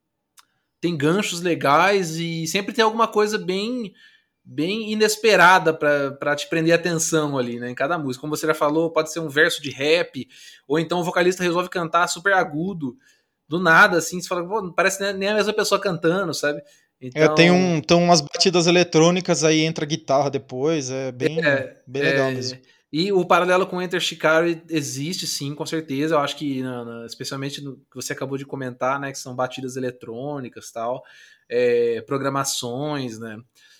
tem 0.81 0.96
ganchos 0.96 1.40
legais 1.40 2.16
e 2.16 2.46
sempre 2.46 2.74
tem 2.74 2.85
alguma 2.85 3.09
coisa 3.09 3.38
bem 3.38 3.92
bem 4.50 4.90
inesperada 4.90 5.74
para 5.74 6.35
te 6.35 6.48
prender 6.48 6.72
atenção 6.74 7.37
ali, 7.37 7.61
né? 7.61 7.68
Em 7.70 7.74
cada 7.74 7.98
música. 7.98 8.22
Como 8.22 8.35
você 8.35 8.46
já 8.46 8.54
falou, 8.54 8.90
pode 8.90 9.12
ser 9.12 9.20
um 9.20 9.28
verso 9.28 9.61
de 9.61 9.68
rap, 9.70 10.26
ou 10.66 10.78
então 10.78 11.00
o 11.00 11.04
vocalista 11.04 11.42
resolve 11.42 11.68
cantar 11.68 12.09
super 12.09 12.33
agudo, 12.33 12.96
do 13.46 13.59
nada, 13.59 13.98
assim, 13.98 14.20
você 14.20 14.26
fala, 14.26 14.72
parece 14.74 15.12
nem 15.12 15.28
a 15.28 15.35
mesma 15.35 15.52
pessoa 15.52 15.78
cantando, 15.78 16.33
sabe? 16.33 16.62
Então, 17.01 17.23
É, 17.23 17.29
tem, 17.35 17.51
um, 17.51 17.81
tem 17.81 17.97
umas 17.97 18.21
batidas 18.21 18.67
eletrônicas, 18.67 19.45
aí 19.45 19.61
entra 19.61 19.87
guitarra 19.87 20.31
depois, 20.31 20.91
é 20.91 21.13
bem, 21.13 21.39
É, 21.45 21.77
bem 21.87 22.03
legal 22.03 22.29
é, 22.29 22.35
mesmo. 22.35 22.59
E 22.93 23.13
o 23.13 23.25
paralelo 23.25 23.67
com 23.67 23.81
Enter 23.83 24.01
Shikari 24.01 24.63
existe 24.71 25.27
sim, 25.27 25.55
com 25.55 25.65
certeza. 25.67 26.15
Eu 26.15 26.19
acho 26.21 26.37
que, 26.37 26.63
na- 26.63 26.85
na- 26.85 27.07
especialmente 27.07 27.63
no 27.63 27.77
que 27.77 27.95
você 27.95 28.13
acabou 28.15 28.39
de 28.39 28.47
comentar, 28.47 28.99
né, 28.99 29.13
que 29.13 29.19
são 29.19 29.37
batidas 29.37 29.77
eletrônicas 29.77 30.73
tal, 30.73 31.03
é, 31.51 32.01
programações, 32.07 33.19
né? 33.19 33.37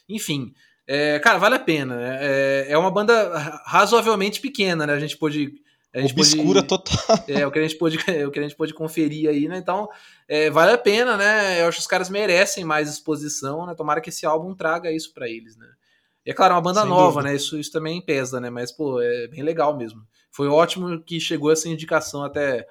Enfim, 0.09 0.53
é, 0.87 1.19
cara, 1.19 1.39
vale 1.39 1.55
a 1.57 1.59
pena. 1.59 1.97
né? 1.97 2.19
É, 2.21 2.67
é 2.71 2.79
uma 2.79 2.91
banda 2.91 3.37
ra- 3.39 3.63
razoavelmente 3.67 4.41
pequena, 4.41 4.87
né? 4.87 4.93
A 4.93 5.01
gente 5.01 5.17
pôde. 5.17 5.53
A 5.95 6.01
gente 6.01 6.15
pôde- 6.15 6.35
Obscura 6.35 6.63
total. 6.63 6.95
é, 7.29 7.47
o 7.47 7.51
que 7.51 7.59
a 7.59 7.63
gente 7.63 7.77
pôde, 7.77 7.97
o 8.27 8.31
que 8.31 8.39
a 8.39 8.43
gente 8.43 8.55
pôde 8.57 8.75
conferir 8.75 9.29
aí, 9.31 9.49
né? 9.49 9.57
Então, 9.59 9.89
é, 10.29 10.51
vale 10.51 10.73
a 10.73 10.79
pena, 10.79 11.17
né? 11.17 11.63
Eu 11.63 11.69
acho 11.69 11.79
que 11.79 11.83
os 11.83 11.87
caras 11.87 12.11
merecem 12.11 12.65
mais 12.65 12.91
exposição, 12.91 13.67
né? 13.67 13.75
Tomara 13.75 14.01
que 14.01 14.11
esse 14.11 14.27
álbum 14.27 14.55
traga 14.55 14.93
isso 14.93 15.13
pra 15.15 15.29
eles, 15.29 15.57
né? 15.57 15.67
E 16.27 16.31
é 16.31 16.35
claro, 16.35 16.53
é 16.53 16.57
uma 16.57 16.63
banda 16.63 16.81
Sem 16.83 16.91
nova, 16.91 17.13
dúvida. 17.13 17.31
né? 17.31 17.37
Isso, 17.37 17.59
isso 17.59 17.73
também 17.73 18.03
pesa, 18.03 18.39
né? 18.39 18.51
Mas, 18.51 18.71
pô, 18.71 19.01
é 19.01 19.29
bem 19.29 19.43
legal 19.43 19.77
mesmo. 19.77 20.03
Foi 20.31 20.47
ótimo 20.47 21.01
que 21.03 21.19
chegou 21.19 21.51
essa 21.51 21.69
indicação 21.69 22.23
até, 22.23 22.67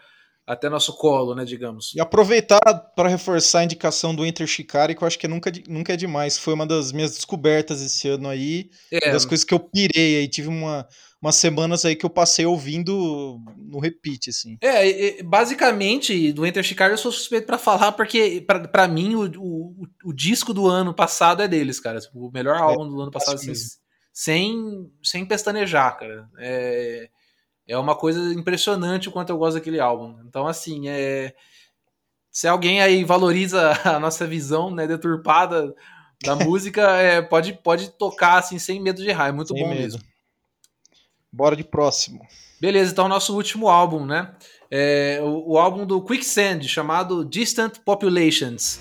até 0.48 0.70
nosso 0.70 0.94
colo, 0.94 1.36
né? 1.36 1.44
Digamos. 1.44 1.94
E 1.94 2.00
aproveitar 2.00 2.62
para 2.96 3.10
reforçar 3.10 3.60
a 3.60 3.64
indicação 3.66 4.16
do 4.16 4.26
Enter 4.26 4.48
Shikari, 4.48 4.96
que 4.96 5.04
eu 5.04 5.08
acho 5.08 5.20
que 5.20 5.26
é 5.26 5.30
nunca, 5.30 5.52
nunca 5.68 5.94
é 5.94 5.98
demais. 5.98 6.38
Foi 6.38 6.54
uma 6.54 6.66
das 6.66 6.94
minhas 6.94 7.12
descobertas 7.12 7.82
esse 7.82 8.08
ano 8.08 8.30
aí. 8.30 8.70
É, 8.90 9.12
das 9.12 9.26
coisas 9.26 9.44
que 9.44 9.54
eu 9.54 9.60
pirei 9.60 10.20
aí. 10.20 10.28
Tive 10.30 10.48
uma, 10.48 10.88
umas 11.22 11.36
semanas 11.36 11.84
aí 11.84 11.98
que 11.98 12.06
eu 12.06 12.10
passei 12.10 12.46
ouvindo 12.46 13.40
no 13.58 13.80
repeat, 13.80 14.30
assim. 14.30 14.58
É, 14.62 15.22
basicamente, 15.22 16.32
do 16.32 16.46
Enter 16.46 16.64
Shikari 16.64 16.94
eu 16.94 16.98
sou 16.98 17.12
suspeito 17.12 17.46
pra 17.46 17.58
falar, 17.58 17.92
porque 17.92 18.46
pra 18.72 18.88
mim 18.88 19.16
o, 19.16 19.26
o, 19.38 19.88
o 20.06 20.14
disco 20.14 20.54
do 20.54 20.66
ano 20.66 20.94
passado 20.94 21.44
é 21.44 21.48
deles, 21.48 21.82
cara. 21.82 22.00
O 22.14 22.32
melhor 22.32 22.56
álbum 22.56 22.88
do 22.88 23.02
ano 23.02 23.12
passado, 23.12 23.36
acho 23.36 23.52
assim, 23.52 23.78
sem, 24.14 24.90
sem 25.04 25.26
pestanejar, 25.26 26.00
cara. 26.00 26.30
É, 26.40 27.10
É 27.68 27.78
uma 27.78 27.96
coisa 27.96 28.34
impressionante 28.34 29.10
o 29.10 29.12
quanto 29.12 29.30
eu 29.30 29.38
gosto 29.38 29.56
daquele 29.56 29.80
álbum. 29.80 30.18
Então, 30.26 30.48
assim, 30.48 30.88
é... 30.88 31.34
se 32.32 32.48
alguém 32.48 32.82
aí 32.82 33.04
valoriza 33.04 33.74
a 33.84 34.00
nossa 34.00 34.26
visão 34.26 34.72
né, 34.72 34.88
deturpada 34.88 35.76
da 36.24 36.36
música, 36.46 36.82
é, 36.98 37.22
pode, 37.22 37.54
pode 37.54 37.90
tocar 37.92 38.38
assim, 38.40 38.58
sem 38.58 38.82
medo 38.82 39.02
de 39.02 39.10
errar. 39.10 39.28
É 39.28 39.32
muito 39.32 39.54
Sem 39.54 39.62
bom 39.62 39.70
medo. 39.70 39.82
mesmo. 39.82 40.02
Bora 41.32 41.56
de 41.56 41.64
próximo. 41.64 42.26
Beleza, 42.60 42.92
então 42.92 43.08
nosso 43.08 43.36
último 43.36 43.68
álbum, 43.68 44.06
né? 44.06 44.34
É 44.72 45.20
o, 45.22 45.52
o 45.52 45.58
álbum 45.58 45.86
do 45.86 46.02
Quicksand, 46.02 46.64
chamado 46.64 47.24
Distant 47.24 47.80
Populations. 47.86 48.80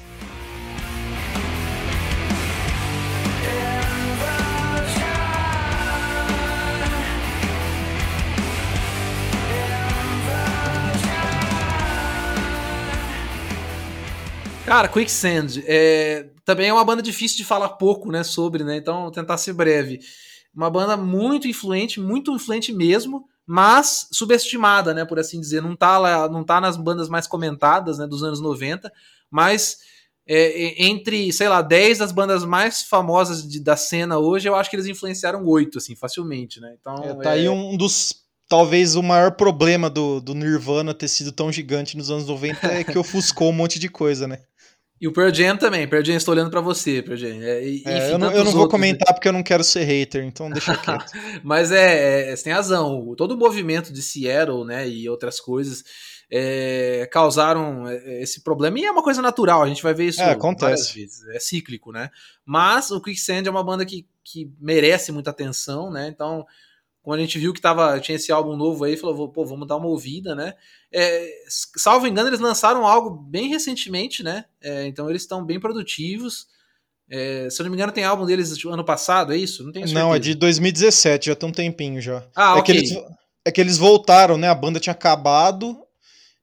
Cara, 14.77 14.89
Quicksand 14.89 15.62
é, 15.67 16.27
também 16.45 16.69
é 16.69 16.73
uma 16.73 16.85
banda 16.85 17.01
difícil 17.01 17.39
de 17.39 17.47
falar 17.47 17.71
pouco, 17.71 18.12
né, 18.12 18.23
sobre, 18.23 18.62
né? 18.62 18.77
Então, 18.77 19.05
vou 19.05 19.11
tentar 19.11 19.39
ser 19.39 19.55
breve. 19.55 20.01
Uma 20.55 20.69
banda 20.69 20.99
muito 20.99 21.49
influente, 21.49 21.99
muito 21.99 22.31
influente 22.35 22.75
mesmo, 22.75 23.25
mas 23.47 24.07
subestimada, 24.12 24.93
né, 24.93 25.07
por 25.07 25.19
assim 25.19 25.41
dizer. 25.41 25.62
Não 25.62 25.75
tá 25.75 25.97
lá, 25.97 26.29
não 26.29 26.45
tá 26.45 26.61
nas 26.61 26.77
bandas 26.77 27.09
mais 27.09 27.27
comentadas, 27.27 27.97
né, 27.97 28.07
dos 28.07 28.23
anos 28.23 28.39
90, 28.39 28.93
mas 29.31 29.79
é, 30.29 30.85
entre, 30.85 31.33
sei 31.33 31.49
lá, 31.49 31.62
10 31.62 31.97
das 31.97 32.12
bandas 32.12 32.45
mais 32.45 32.83
famosas 32.83 33.49
de- 33.49 33.61
da 33.61 33.79
cena 33.79 34.19
hoje, 34.19 34.47
eu 34.47 34.55
acho 34.55 34.69
que 34.69 34.77
eles 34.77 34.87
influenciaram 34.87 35.43
oito, 35.47 35.79
assim, 35.79 35.97
facilmente, 35.97 36.61
né? 36.61 36.77
Então, 36.79 36.97
É, 37.03 37.15
tá 37.15 37.31
é- 37.31 37.33
aí 37.33 37.49
um 37.49 37.79
dos. 37.79 38.27
Talvez 38.49 38.95
o 38.95 39.03
maior 39.03 39.33
problema 39.33 39.91
do, 39.91 40.21
do 40.21 40.33
Nirvana 40.35 40.95
ter 40.95 41.09
sido 41.09 41.33
tão 41.33 41.51
gigante 41.51 41.97
nos 41.97 42.11
anos 42.11 42.29
90 42.29 42.67
é 42.69 42.85
que 42.85 42.97
ofuscou 42.99 43.49
um 43.49 43.53
monte 43.53 43.79
de 43.79 43.89
coisa, 43.89 44.29
né? 44.29 44.39
E 45.01 45.07
o 45.07 45.13
Pearl 45.13 45.33
Jam 45.33 45.57
também. 45.57 45.87
Pearl 45.87 46.05
Jam, 46.05 46.17
estou 46.17 46.33
olhando 46.33 46.51
pra 46.51 46.61
você, 46.61 47.03
Pearl 47.03 47.17
Jam. 47.19 47.43
É, 47.43 47.63
e- 47.67 47.83
É, 47.85 47.99
enfim, 47.99 48.13
eu 48.13 48.19
não, 48.19 48.33
eu 48.33 48.45
não 48.45 48.51
vou 48.53 48.63
outros, 48.63 48.81
né? 48.81 48.87
comentar 48.89 49.15
porque 49.15 49.29
eu 49.29 49.33
não 49.33 49.43
quero 49.43 49.63
ser 49.63 49.85
hater, 49.85 50.25
então 50.25 50.51
deixa 50.51 50.75
quieto. 50.79 51.13
Mas 51.45 51.71
é, 51.71 52.31
é, 52.33 52.37
você 52.37 52.45
tem 52.45 52.53
razão. 52.53 53.15
Todo 53.17 53.33
o 53.33 53.37
movimento 53.39 53.93
de 53.93 54.01
Seattle, 54.03 54.65
né, 54.65 54.89
e 54.89 55.07
outras 55.09 55.39
coisas 55.39 55.85
é, 56.31 57.07
causaram 57.13 57.87
é, 57.87 58.23
esse 58.23 58.43
problema. 58.43 58.79
E 58.79 58.85
é 58.87 58.91
uma 58.91 59.03
coisa 59.03 59.21
natural, 59.21 59.63
a 59.63 59.69
gente 59.69 59.83
vai 59.83 59.93
ver 59.93 60.07
isso 60.07 60.23
É, 60.23 60.31
acontece. 60.31 60.65
várias 60.65 60.91
vezes. 60.93 61.29
É 61.29 61.39
cíclico, 61.41 61.93
né? 61.93 62.09
Mas 62.45 62.91
o 62.91 63.01
Quicksand 63.01 63.43
é 63.47 63.51
uma 63.51 63.63
banda 63.65 63.85
que, 63.85 64.07
que 64.25 64.51
merece 64.59 65.13
muita 65.13 65.31
atenção, 65.31 65.91
né? 65.91 66.09
Então, 66.09 66.45
quando 67.07 67.21
a 67.21 67.23
gente 67.23 67.38
viu 67.38 67.53
que 67.53 67.61
tava, 67.61 68.01
tinha 68.01 68.16
esse 68.16 68.33
álbum 68.33 68.57
novo 68.57 68.83
aí, 68.83 68.97
falou, 68.97 69.29
pô, 69.29 69.47
vamos 69.47 69.69
dar 69.69 69.77
uma 69.77 69.87
ouvida, 69.87 70.35
né? 70.35 70.55
É, 70.92 71.31
salvo 71.77 72.05
engano, 72.05 72.29
eles 72.29 72.40
lançaram 72.40 72.85
algo 72.85 73.11
bem 73.11 73.49
recentemente, 73.49 74.25
né? 74.25 74.45
É, 74.61 74.88
então 74.88 75.09
eles 75.09 75.23
estão 75.23 75.47
bem 75.47 75.61
produtivos. 75.61 76.49
É, 77.09 77.47
se 77.49 77.62
eu 77.62 77.62
não 77.62 77.71
me 77.71 77.77
engano, 77.77 77.92
tem 77.92 78.03
álbum 78.03 78.27
deles 78.27 78.59
do 78.59 78.71
ano 78.71 78.85
passado, 78.85 79.33
é 79.33 79.37
isso? 79.37 79.62
Não 79.62 79.71
tenho 79.71 79.87
certeza. 79.87 80.05
Não, 80.05 80.12
é 80.12 80.19
de 80.19 80.35
2017, 80.35 81.27
já 81.27 81.37
tem 81.37 81.49
um 81.49 81.53
tempinho 81.53 82.01
já. 82.01 82.27
Ah, 82.35 82.57
é, 82.57 82.59
ok. 82.59 82.62
que 82.64 82.73
eles, 82.73 83.05
é 83.45 83.53
que 83.53 83.61
eles 83.61 83.79
voltaram, 83.79 84.37
né? 84.37 84.49
A 84.49 84.55
banda 84.57 84.81
tinha 84.81 84.92
acabado. 84.92 85.79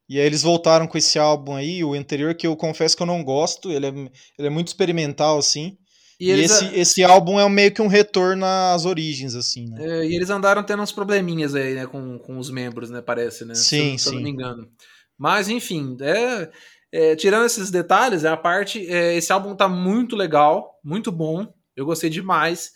E 0.07 0.17
aí 0.17 0.25
eles 0.25 0.43
voltaram 0.43 0.87
com 0.87 0.97
esse 0.97 1.19
álbum 1.19 1.55
aí, 1.55 1.83
o 1.83 1.93
anterior, 1.93 2.33
que 2.35 2.47
eu 2.47 2.55
confesso 2.55 2.95
que 2.95 3.03
eu 3.03 3.07
não 3.07 3.21
gosto. 3.21 3.69
Ele 3.69 3.87
é, 3.87 3.89
ele 3.89 4.47
é 4.47 4.49
muito 4.49 4.69
experimental, 4.69 5.37
assim. 5.37 5.77
E 6.19 6.31
E, 6.31 6.39
esse, 6.41 6.65
esse 6.79 7.03
álbum 7.03 7.39
é 7.39 7.47
meio 7.49 7.73
que 7.73 7.81
um 7.81 7.87
retorno 7.87 8.45
às 8.45 8.85
origens, 8.85 9.35
assim, 9.35 9.67
né? 9.69 10.01
é, 10.01 10.05
e 10.05 10.15
eles 10.15 10.29
andaram 10.29 10.63
tendo 10.63 10.83
uns 10.83 10.91
probleminhas 10.91 11.55
aí, 11.55 11.73
né, 11.73 11.85
com, 11.85 12.17
com 12.19 12.37
os 12.37 12.49
membros, 12.49 12.89
né, 12.89 13.01
parece, 13.01 13.45
né? 13.45 13.55
se, 13.55 13.77
eu- 13.77 13.91
Sim, 13.91 13.97
se 13.97 14.07
eu 14.09 14.13
não 14.13 14.19
sim. 14.19 14.23
me 14.23 14.29
engano. 14.31 14.69
Mas, 15.17 15.49
enfim, 15.49 15.97
é, 16.01 16.49
é, 16.91 17.15
tirando 17.15 17.45
esses 17.45 17.69
detalhes, 17.71 18.23
é, 18.23 18.29
a 18.29 18.37
parte, 18.37 18.85
é, 18.89 19.15
esse 19.15 19.31
álbum 19.33 19.55
tá 19.55 19.67
muito 19.67 20.15
legal, 20.15 20.79
muito 20.83 21.11
bom, 21.11 21.51
eu 21.75 21.85
gostei 21.85 22.09
demais. 22.09 22.71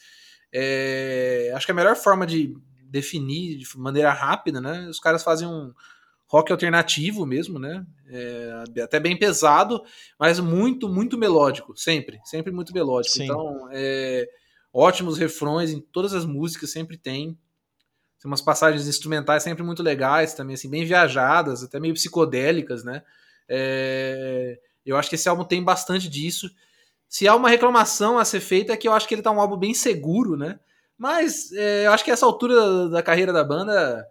É, 0.53 1.51
acho 1.55 1.65
que 1.65 1.71
a 1.71 1.75
melhor 1.75 1.95
forma 1.95 2.25
de 2.25 2.53
definir 2.89 3.57
de 3.57 3.65
maneira 3.77 4.11
rápida, 4.11 4.61
né, 4.61 4.87
os 4.89 4.99
caras 4.99 5.23
fazem 5.23 5.47
um 5.47 5.71
rock 6.27 6.51
alternativo 6.51 7.25
mesmo, 7.25 7.57
né, 7.57 7.85
é, 8.09 8.81
até 8.83 8.99
bem 8.99 9.17
pesado, 9.17 9.81
mas 10.19 10.39
muito, 10.39 10.89
muito 10.89 11.17
melódico, 11.17 11.75
sempre, 11.75 12.19
sempre 12.25 12.51
muito 12.51 12.73
melódico. 12.73 13.15
Sim. 13.15 13.23
Então, 13.25 13.69
é, 13.71 14.27
ótimos 14.73 15.17
refrões 15.17 15.71
em 15.71 15.79
todas 15.79 16.13
as 16.13 16.25
músicas, 16.25 16.71
sempre 16.71 16.97
tem. 16.97 17.37
Tem 18.19 18.31
umas 18.31 18.41
passagens 18.41 18.87
instrumentais 18.87 19.43
sempre 19.43 19.63
muito 19.63 19.83
legais, 19.83 20.33
também 20.33 20.55
assim, 20.55 20.69
bem 20.69 20.83
viajadas, 20.83 21.63
até 21.63 21.79
meio 21.79 21.93
psicodélicas, 21.93 22.83
né? 22.83 23.03
É, 23.47 24.59
eu 24.85 24.97
acho 24.97 25.07
que 25.09 25.15
esse 25.15 25.29
álbum 25.29 25.43
tem 25.43 25.63
bastante 25.63 26.09
disso. 26.09 26.49
Se 27.07 27.27
há 27.27 27.35
uma 27.35 27.49
reclamação 27.49 28.17
a 28.17 28.25
ser 28.25 28.39
feita 28.39 28.73
é 28.73 28.77
que 28.77 28.87
eu 28.87 28.93
acho 28.93 29.07
que 29.07 29.13
ele 29.13 29.21
tá 29.21 29.31
um 29.31 29.39
álbum 29.39 29.55
bem 29.55 29.73
seguro, 29.73 30.35
né? 30.35 30.59
Mas 30.97 31.51
é, 31.51 31.85
eu 31.85 31.91
acho 31.91 32.03
que 32.03 32.09
essa 32.09 32.25
altura 32.25 32.89
da 32.89 33.03
carreira 33.03 33.31
da 33.31 33.43
banda, 33.43 34.05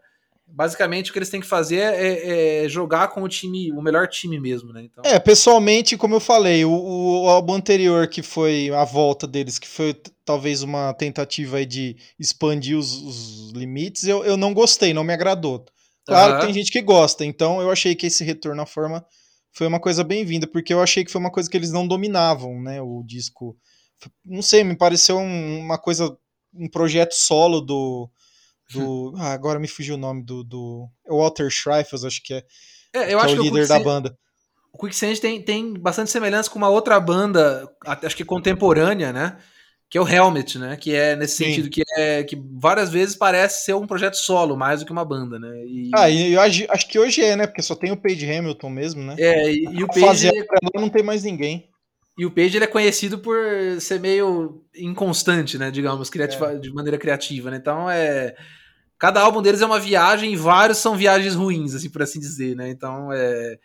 basicamente 0.47 1.11
o 1.11 1.13
que 1.13 1.19
eles 1.19 1.31
têm 1.31 1.41
que 1.41 1.47
fazer 1.47 1.81
é, 1.81 2.65
é 2.65 2.69
jogar 2.69 3.09
com 3.09 3.23
o 3.23 3.29
time, 3.29 3.73
o 3.73 3.83
melhor 3.83 4.07
time 4.09 4.39
mesmo, 4.41 4.73
né? 4.73 4.83
Então, 4.85 5.05
É, 5.05 5.19
pessoalmente, 5.19 5.97
como 5.97 6.15
eu 6.15 6.21
falei, 6.21 6.65
o, 6.65 6.71
o 6.71 7.29
álbum 7.29 7.55
anterior, 7.55 8.09
que 8.09 8.23
foi 8.23 8.71
a 8.71 8.85
volta 8.85 9.27
deles, 9.27 9.59
que 9.59 9.69
foi 9.69 9.95
talvez 10.25 10.63
uma 10.63 10.93
tentativa 10.95 11.65
de 11.67 11.97
expandir 12.19 12.77
os, 12.79 12.93
os 12.95 13.53
limites, 13.53 14.05
eu, 14.05 14.25
eu 14.25 14.37
não 14.37 14.55
gostei, 14.55 14.95
não 14.95 15.05
me 15.05 15.13
agradou. 15.13 15.65
Claro 16.07 16.33
Aham. 16.33 16.41
que 16.41 16.47
tem 16.47 16.55
gente 16.55 16.71
que 16.71 16.81
gosta, 16.81 17.25
então 17.25 17.61
eu 17.61 17.71
achei 17.71 17.95
que 17.95 18.07
esse 18.07 18.23
retorno 18.25 18.63
à 18.63 18.67
forma 18.67 19.05
foi 19.53 19.67
uma 19.67 19.81
coisa 19.81 20.05
bem-vinda, 20.05 20.47
porque 20.47 20.73
eu 20.73 20.83
achei 20.83 21.05
que 21.05 21.11
foi 21.11 21.21
uma 21.21 21.33
coisa 21.33 21.51
que 21.51 21.57
eles 21.57 21.73
não 21.73 21.87
dominavam, 21.89 22.61
né? 22.63 22.81
O 22.81 23.03
disco. 23.05 23.57
Não 24.25 24.43
sei, 24.43 24.63
me 24.63 24.77
pareceu 24.77 25.19
um- 25.19 25.59
uma 25.61 25.79
coisa, 25.79 26.17
um 26.55 26.69
projeto 26.69 27.13
solo 27.15 27.61
do. 27.61 28.09
Do 28.73 29.15
ah, 29.17 29.33
agora 29.33 29.59
me 29.59 29.69
fugiu 29.69 29.95
o 29.95 29.99
nome 29.99 30.23
do. 30.23 30.43
do 30.43 30.89
é 31.07 31.13
o 31.13 31.19
Walter 31.19 31.49
Schreifels, 31.51 32.05
acho 32.05 32.23
que 32.23 32.35
é, 32.35 32.45
é, 32.93 33.15
eu 33.15 33.19
que 33.19 33.25
acho 33.25 33.35
é 33.35 33.39
o 33.39 33.43
que 33.43 33.49
líder 33.51 33.65
o 33.65 33.69
da 33.69 33.79
banda. 33.79 34.19
O 34.73 34.79
Quicksand 34.79 35.17
tem, 35.17 35.41
tem 35.41 35.73
bastante 35.75 36.11
semelhança 36.11 36.51
com 36.51 36.59
uma 36.59 36.69
outra 36.69 37.01
banda, 37.01 37.67
acho 37.85 38.17
que 38.17 38.25
contemporânea, 38.25 39.11
né? 39.13 39.39
Que 39.89 39.97
é 39.97 40.01
o 40.01 40.07
Helmet, 40.07 40.59
né? 40.59 40.77
Que 40.77 40.95
é 40.95 41.17
nesse 41.17 41.37
Sim. 41.37 41.45
sentido, 41.45 41.71
que 41.71 41.83
é 41.97 42.25
que 42.25 42.37
várias 42.61 42.91
vezes 42.91 43.17
parece 43.17 43.65
ser 43.65 43.75
um 43.75 43.87
projeto 43.87 44.17
solo, 44.17 44.57
mais 44.57 44.81
do 44.81 44.87
que 44.87 44.93
uma 44.93 45.05
banda, 45.05 45.39
né? 45.39 45.65
E, 45.65 45.91
Ah, 45.95 46.11
e 46.11 46.33
eu 46.33 46.41
acho 46.41 46.89
que 46.89 46.99
hoje 46.99 47.23
é, 47.23 47.37
né? 47.37 47.47
Porque 47.47 47.63
só 47.63 47.75
tem 47.75 47.93
o 47.93 47.97
Page 47.97 48.31
Hamilton 48.31 48.69
mesmo, 48.69 49.03
né? 49.03 49.15
é, 49.19 49.51
e, 49.51 49.65
e 49.65 49.85
o 49.85 49.87
fazer 49.95 50.31
Page, 50.31 50.47
ela 50.75 50.83
não 50.83 50.91
tem 50.91 51.03
mais 51.03 51.23
ninguém. 51.23 51.71
E 52.19 52.25
o 52.25 52.31
Page 52.31 52.57
ele 52.57 52.65
é 52.65 52.69
conhecido 52.69 53.19
por 53.19 53.37
ser 53.81 54.01
meio 54.01 54.65
inconstante, 54.75 55.59
né? 55.59 55.71
Digamos, 55.71 56.09
criativa, 56.11 56.59
de 56.59 56.73
maneira 56.73 56.99
criativa, 56.99 57.51
né? 57.51 57.57
Então 57.59 57.89
é. 57.91 58.35
Cada 58.99 59.21
álbum 59.21 59.43
deles 59.43 59.61
é 59.61 59.67
uma 59.67 59.79
viagem 59.79 60.33
e 60.33 60.37
vários 60.37 60.79
são 60.79 60.97
viagens 60.97 61.35
ruins, 61.35 61.75
assim, 61.75 61.91
por 61.91 62.03
assim 62.03 62.19
dizer, 62.19 62.57
né? 62.57 62.69
Então 62.71 63.13
é. 63.13 63.59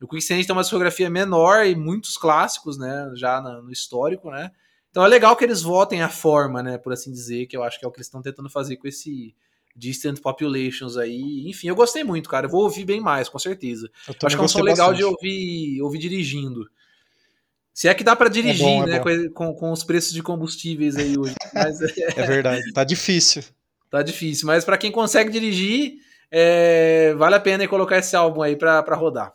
O 0.00 0.06
Quicksand 0.06 0.44
tem 0.44 0.52
uma 0.54 0.62
discografia 0.62 1.10
menor 1.10 1.66
e 1.66 1.74
muitos 1.74 2.16
clássicos, 2.16 2.78
né? 2.78 3.10
Já 3.14 3.40
na- 3.42 3.60
no 3.60 3.70
histórico, 3.70 4.30
né? 4.30 4.50
Então 4.90 5.04
é 5.04 5.08
legal 5.08 5.36
que 5.36 5.44
eles 5.44 5.60
votem 5.60 6.00
a 6.02 6.08
forma, 6.08 6.62
né? 6.62 6.78
Por 6.78 6.92
assim 6.92 7.12
dizer, 7.12 7.46
que 7.46 7.56
eu 7.56 7.62
acho 7.62 7.78
que 7.78 7.84
é 7.84 7.88
o 7.88 7.90
que 7.90 7.98
eles 7.98 8.06
estão 8.06 8.22
tentando 8.22 8.48
fazer 8.48 8.76
com 8.76 8.88
esse 8.88 9.34
Distant 9.76 10.20
Populations 10.20 10.96
aí. 10.96 11.44
Enfim, 11.48 11.68
eu 11.68 11.74
gostei 11.76 12.02
muito, 12.04 12.28
cara. 12.28 12.46
Eu 12.46 12.50
vou 12.50 12.62
ouvir 12.62 12.84
bem 12.84 13.00
mais, 13.00 13.28
com 13.28 13.38
certeza. 13.38 13.90
Eu 14.08 14.14
Acho 14.22 14.36
que 14.36 14.40
é 14.42 14.44
um 14.44 14.48
som 14.48 14.62
legal 14.62 14.94
de 14.94 15.02
bastante. 15.02 15.14
ouvir, 15.24 15.82
ouvir 15.82 15.98
dirigindo. 15.98 16.68
Se 17.78 17.86
é 17.86 17.94
que 17.94 18.02
dá 18.02 18.16
pra 18.16 18.28
dirigir, 18.28 18.64
bom, 18.64 18.82
é 18.82 18.86
né? 18.86 18.98
bom. 18.98 19.04
Com, 19.04 19.32
com- 19.32 19.54
com 19.54 19.70
os 19.70 19.84
preços 19.84 20.12
de 20.12 20.20
combustíveis 20.20 20.96
aí 20.96 21.16
hoje. 21.16 21.36
Mas 21.54 21.80
é, 21.96 22.20
É 22.20 22.26
verdade, 22.26 22.72
tá 22.72 22.82
difícil. 22.82 23.44
tá 23.88 24.02
difícil. 24.02 24.48
Mas 24.48 24.64
pra 24.64 24.76
quem 24.76 24.90
consegue 24.90 25.30
dirigir, 25.30 25.92
é, 26.28 27.14
vale 27.14 27.36
a 27.36 27.40
pena 27.40 27.62
aí 27.62 27.68
colocar 27.68 27.96
esse 27.96 28.16
álbum 28.16 28.42
aí 28.42 28.56
pra 28.56 28.82
rodar. 28.96 29.32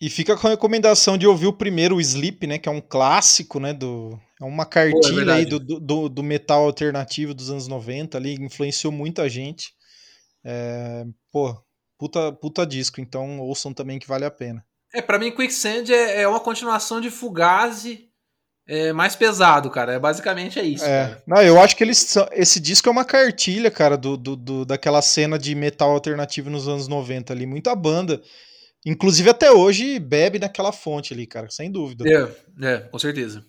E 0.00 0.08
fica 0.08 0.34
com 0.38 0.46
a 0.46 0.50
recomendação 0.50 1.18
de 1.18 1.26
ouvir 1.26 1.48
o 1.48 1.52
primeiro, 1.52 1.96
o 1.96 2.00
Sleep, 2.00 2.46
né? 2.46 2.58
Que 2.58 2.66
é 2.66 2.72
um 2.72 2.80
clássico, 2.80 3.60
né? 3.60 3.74
Do, 3.74 4.18
é 4.40 4.44
uma 4.46 4.64
cartilha 4.64 5.34
aí 5.34 5.44
verdade. 5.44 5.58
do, 5.58 5.78
do, 5.78 6.08
do 6.08 6.22
metal 6.22 6.64
alternativo 6.64 7.34
dos 7.34 7.50
anos 7.50 7.68
90 7.68 8.16
ali, 8.16 8.36
influenciou 8.40 8.90
muita 8.90 9.28
gente. 9.28 9.74
É, 10.42 11.04
pô, 11.30 11.54
puta, 11.98 12.32
puta 12.32 12.66
disco, 12.66 13.02
então 13.02 13.38
ouçam 13.38 13.74
também 13.74 13.98
que 13.98 14.08
vale 14.08 14.24
a 14.24 14.30
pena. 14.30 14.64
É, 14.94 15.02
pra 15.02 15.18
mim, 15.18 15.30
Quicksand 15.30 15.90
é, 15.92 16.22
é 16.22 16.28
uma 16.28 16.40
continuação 16.40 17.00
de 17.00 17.10
Fugazi 17.10 18.08
é, 18.66 18.92
mais 18.92 19.14
pesado, 19.14 19.70
cara. 19.70 19.92
É, 19.94 19.98
basicamente 19.98 20.58
é 20.58 20.64
isso, 20.64 20.84
É, 20.84 21.22
não, 21.26 21.40
eu 21.42 21.60
acho 21.60 21.76
que 21.76 21.84
eles 21.84 21.98
são- 21.98 22.28
esse 22.32 22.58
disco 22.58 22.88
é 22.88 22.92
uma 22.92 23.04
cartilha, 23.04 23.70
cara, 23.70 23.96
do, 23.96 24.16
do, 24.16 24.34
do- 24.36 24.64
daquela 24.64 25.00
cena 25.02 25.38
de 25.38 25.54
metal 25.54 25.90
alternativo 25.90 26.50
nos 26.50 26.66
anos 26.66 26.88
90 26.88 27.32
ali. 27.32 27.46
Muita 27.46 27.74
banda, 27.76 28.20
inclusive 28.84 29.30
até 29.30 29.50
hoje, 29.52 29.98
bebe 29.98 30.38
naquela 30.38 30.72
fonte 30.72 31.12
ali, 31.12 31.26
cara, 31.26 31.48
sem 31.50 31.70
dúvida. 31.70 32.04
É, 32.08 32.66
é, 32.66 32.78
com 32.78 32.98
certeza. 32.98 33.44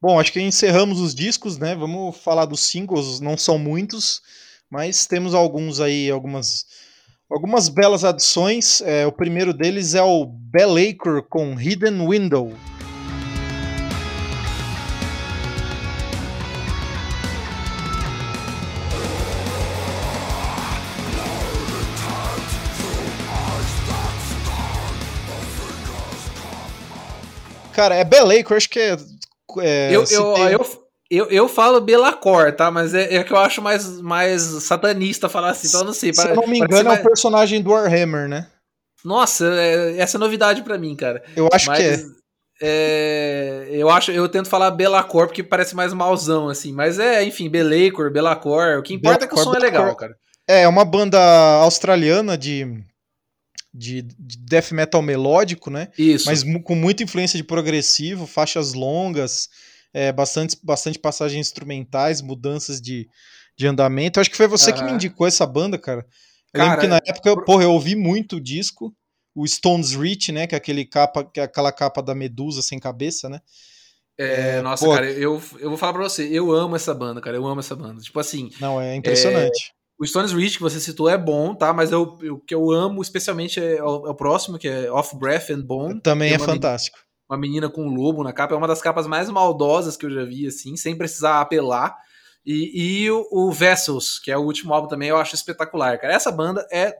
Bom, 0.00 0.20
acho 0.20 0.32
que 0.32 0.40
encerramos 0.40 1.00
os 1.00 1.14
discos, 1.14 1.56
né? 1.56 1.74
Vamos 1.74 2.16
falar 2.18 2.44
dos 2.44 2.60
singles, 2.60 3.20
não 3.20 3.36
são 3.36 3.58
muitos, 3.58 4.20
Mas 4.68 5.06
temos 5.06 5.34
alguns 5.34 5.78
aí, 5.78 6.10
algumas, 6.10 6.66
algumas 7.30 7.68
belas 7.68 8.04
adições. 8.04 8.80
É, 8.82 9.06
o 9.06 9.12
primeiro 9.12 9.52
deles 9.52 9.94
é 9.94 10.02
o 10.02 10.26
Bellacre 10.26 11.22
com 11.28 11.58
Hidden 11.58 12.08
Window. 12.08 12.52
Cara, 27.72 27.96
é 27.96 28.04
Bellacre, 28.04 28.54
acho 28.54 28.70
que 28.70 28.78
é. 28.78 28.96
é 29.58 29.88
eu, 29.90 30.04
eu, 30.04 30.34
tem- 30.34 30.52
eu, 30.52 30.83
eu, 31.10 31.26
eu 31.30 31.48
falo 31.48 31.80
Belacor, 31.80 32.52
tá? 32.52 32.70
Mas 32.70 32.94
é, 32.94 33.16
é 33.16 33.24
que 33.24 33.32
eu 33.32 33.36
acho 33.36 33.60
mais, 33.62 34.00
mais 34.00 34.42
satanista 34.42 35.28
falar 35.28 35.50
assim, 35.50 35.68
então 35.68 35.80
eu 35.80 35.86
não 35.86 35.92
sei. 35.92 36.12
se 36.12 36.26
eu 36.28 36.34
não 36.36 36.46
me 36.48 36.58
engano, 36.58 36.80
é 36.80 36.82
mais- 36.84 37.00
um 37.00 37.04
personagem 37.04 37.60
do 37.62 37.70
Warhammer, 37.70 38.28
né? 38.28 38.48
Nossa, 39.04 39.46
é- 39.46 39.98
essa 39.98 40.16
é 40.16 40.20
novidade 40.20 40.62
pra 40.62 40.78
mim, 40.78 40.96
cara. 40.96 41.22
Eu 41.36 41.48
acho 41.52 41.68
Mas 41.68 41.78
que 41.78 41.84
é. 41.84 42.04
é, 42.62 43.66
eu 43.70 43.90
acho, 43.90 44.10
eu 44.10 44.28
tento 44.28 44.48
falar 44.48 44.70
Belacor 44.70 45.26
porque 45.26 45.42
parece 45.42 45.74
mais 45.74 45.92
mauzão, 45.92 46.48
assim. 46.48 46.72
Mas 46.72 46.98
é, 46.98 47.22
enfim, 47.22 47.48
Belacor, 47.50 48.10
Belacor. 48.10 48.78
O 48.78 48.82
que 48.82 48.94
importa 48.94 49.24
é 49.24 49.28
que 49.28 49.34
o 49.34 49.36
Belacor, 49.36 49.52
som 49.54 49.58
é 49.58 49.62
legal, 49.62 49.82
Belacor. 49.82 50.00
cara. 50.00 50.16
É, 50.48 50.62
é 50.62 50.68
uma 50.68 50.84
banda 50.84 51.18
australiana 51.62 52.36
de, 52.36 52.66
de, 53.72 54.02
de 54.02 54.38
death 54.38 54.72
metal 54.72 55.02
melódico, 55.02 55.70
né? 55.70 55.88
Isso. 55.98 56.26
Mas 56.26 56.42
com 56.62 56.74
muita 56.74 57.02
influência 57.02 57.36
de 57.36 57.44
progressivo, 57.44 58.26
faixas 58.26 58.72
longas, 58.74 59.48
é, 59.94 60.12
bastante, 60.12 60.58
bastante 60.62 60.98
passagens 60.98 61.46
instrumentais, 61.46 62.20
mudanças 62.20 62.80
de, 62.82 63.08
de 63.56 63.66
andamento. 63.66 64.20
Acho 64.20 64.28
que 64.30 64.36
foi 64.36 64.48
você 64.48 64.72
que 64.72 64.82
me 64.84 64.92
indicou 64.92 65.26
essa 65.26 65.46
banda, 65.46 65.78
cara. 65.78 66.04
Eu 66.52 66.60
Cara, 66.60 66.64
lembro 66.64 66.80
que 66.82 66.86
na 66.88 66.96
época, 67.12 67.28
eu, 67.30 67.34
por- 67.36 67.44
porra, 67.44 67.62
eu 67.64 67.72
ouvi 67.72 67.96
muito 67.96 68.36
o 68.36 68.40
disco, 68.40 68.94
o 69.34 69.46
Stones 69.46 69.92
Reach, 69.94 70.30
né? 70.32 70.46
Que 70.46 70.54
é 70.54 70.58
aquele 70.58 70.84
capa, 70.84 71.24
que 71.24 71.40
é 71.40 71.44
aquela 71.44 71.72
capa 71.72 72.02
da 72.02 72.14
Medusa 72.14 72.60
sem 72.60 72.78
cabeça, 72.78 73.28
né? 73.28 73.40
É, 74.16 74.62
nossa, 74.62 74.84
pô. 74.84 74.92
cara, 74.92 75.10
eu, 75.10 75.42
eu 75.58 75.68
vou 75.68 75.76
falar 75.76 75.92
pra 75.94 76.02
você, 76.04 76.28
eu 76.30 76.52
amo 76.52 76.76
essa 76.76 76.94
banda, 76.94 77.20
cara, 77.20 77.36
eu 77.36 77.46
amo 77.46 77.58
essa 77.60 77.74
banda. 77.74 78.00
Tipo 78.00 78.20
assim, 78.20 78.48
Não, 78.60 78.80
é 78.80 78.94
impressionante. 78.94 79.72
o 79.98 80.06
Stones 80.06 80.32
Reach 80.32 80.56
que 80.56 80.62
você 80.62 80.78
citou 80.78 81.08
é 81.08 81.18
bom, 81.18 81.52
tá? 81.54 81.72
Mas 81.72 81.90
eu, 81.90 82.16
eu- 82.22 82.34
o 82.36 82.40
que 82.40 82.54
eu 82.54 82.70
amo 82.70 83.02
especialmente 83.02 83.58
é 83.58 83.82
o, 83.82 84.06
é 84.06 84.10
o 84.10 84.14
próximo, 84.14 84.56
que 84.58 84.68
é 84.68 84.88
Off 84.90 85.16
Breath 85.18 85.50
and 85.50 85.62
Bone. 85.62 86.00
Também 86.00 86.28
é 86.28 86.32
menina- 86.38 86.52
fantástico. 86.52 86.96
Uma 87.28 87.38
menina 87.38 87.68
com 87.68 87.86
um 87.86 87.94
lobo 87.94 88.22
na 88.22 88.32
capa. 88.32 88.54
É 88.54 88.58
uma 88.58 88.68
das 88.68 88.82
capas 88.82 89.06
mais 89.06 89.28
maldosas 89.30 89.96
que 89.96 90.06
eu 90.06 90.10
já 90.10 90.24
vi, 90.24 90.46
assim, 90.46 90.76
sem 90.76 90.96
precisar 90.96 91.40
apelar. 91.40 91.96
E, 92.44 93.04
e 93.04 93.10
o, 93.10 93.26
o 93.30 93.52
Vessels, 93.52 94.18
que 94.18 94.30
é 94.30 94.36
o 94.36 94.42
último 94.42 94.74
álbum 94.74 94.88
também, 94.88 95.08
eu 95.08 95.16
acho 95.16 95.34
espetacular, 95.34 95.98
cara. 95.98 96.12
Essa 96.12 96.30
banda 96.30 96.66
é, 96.70 96.94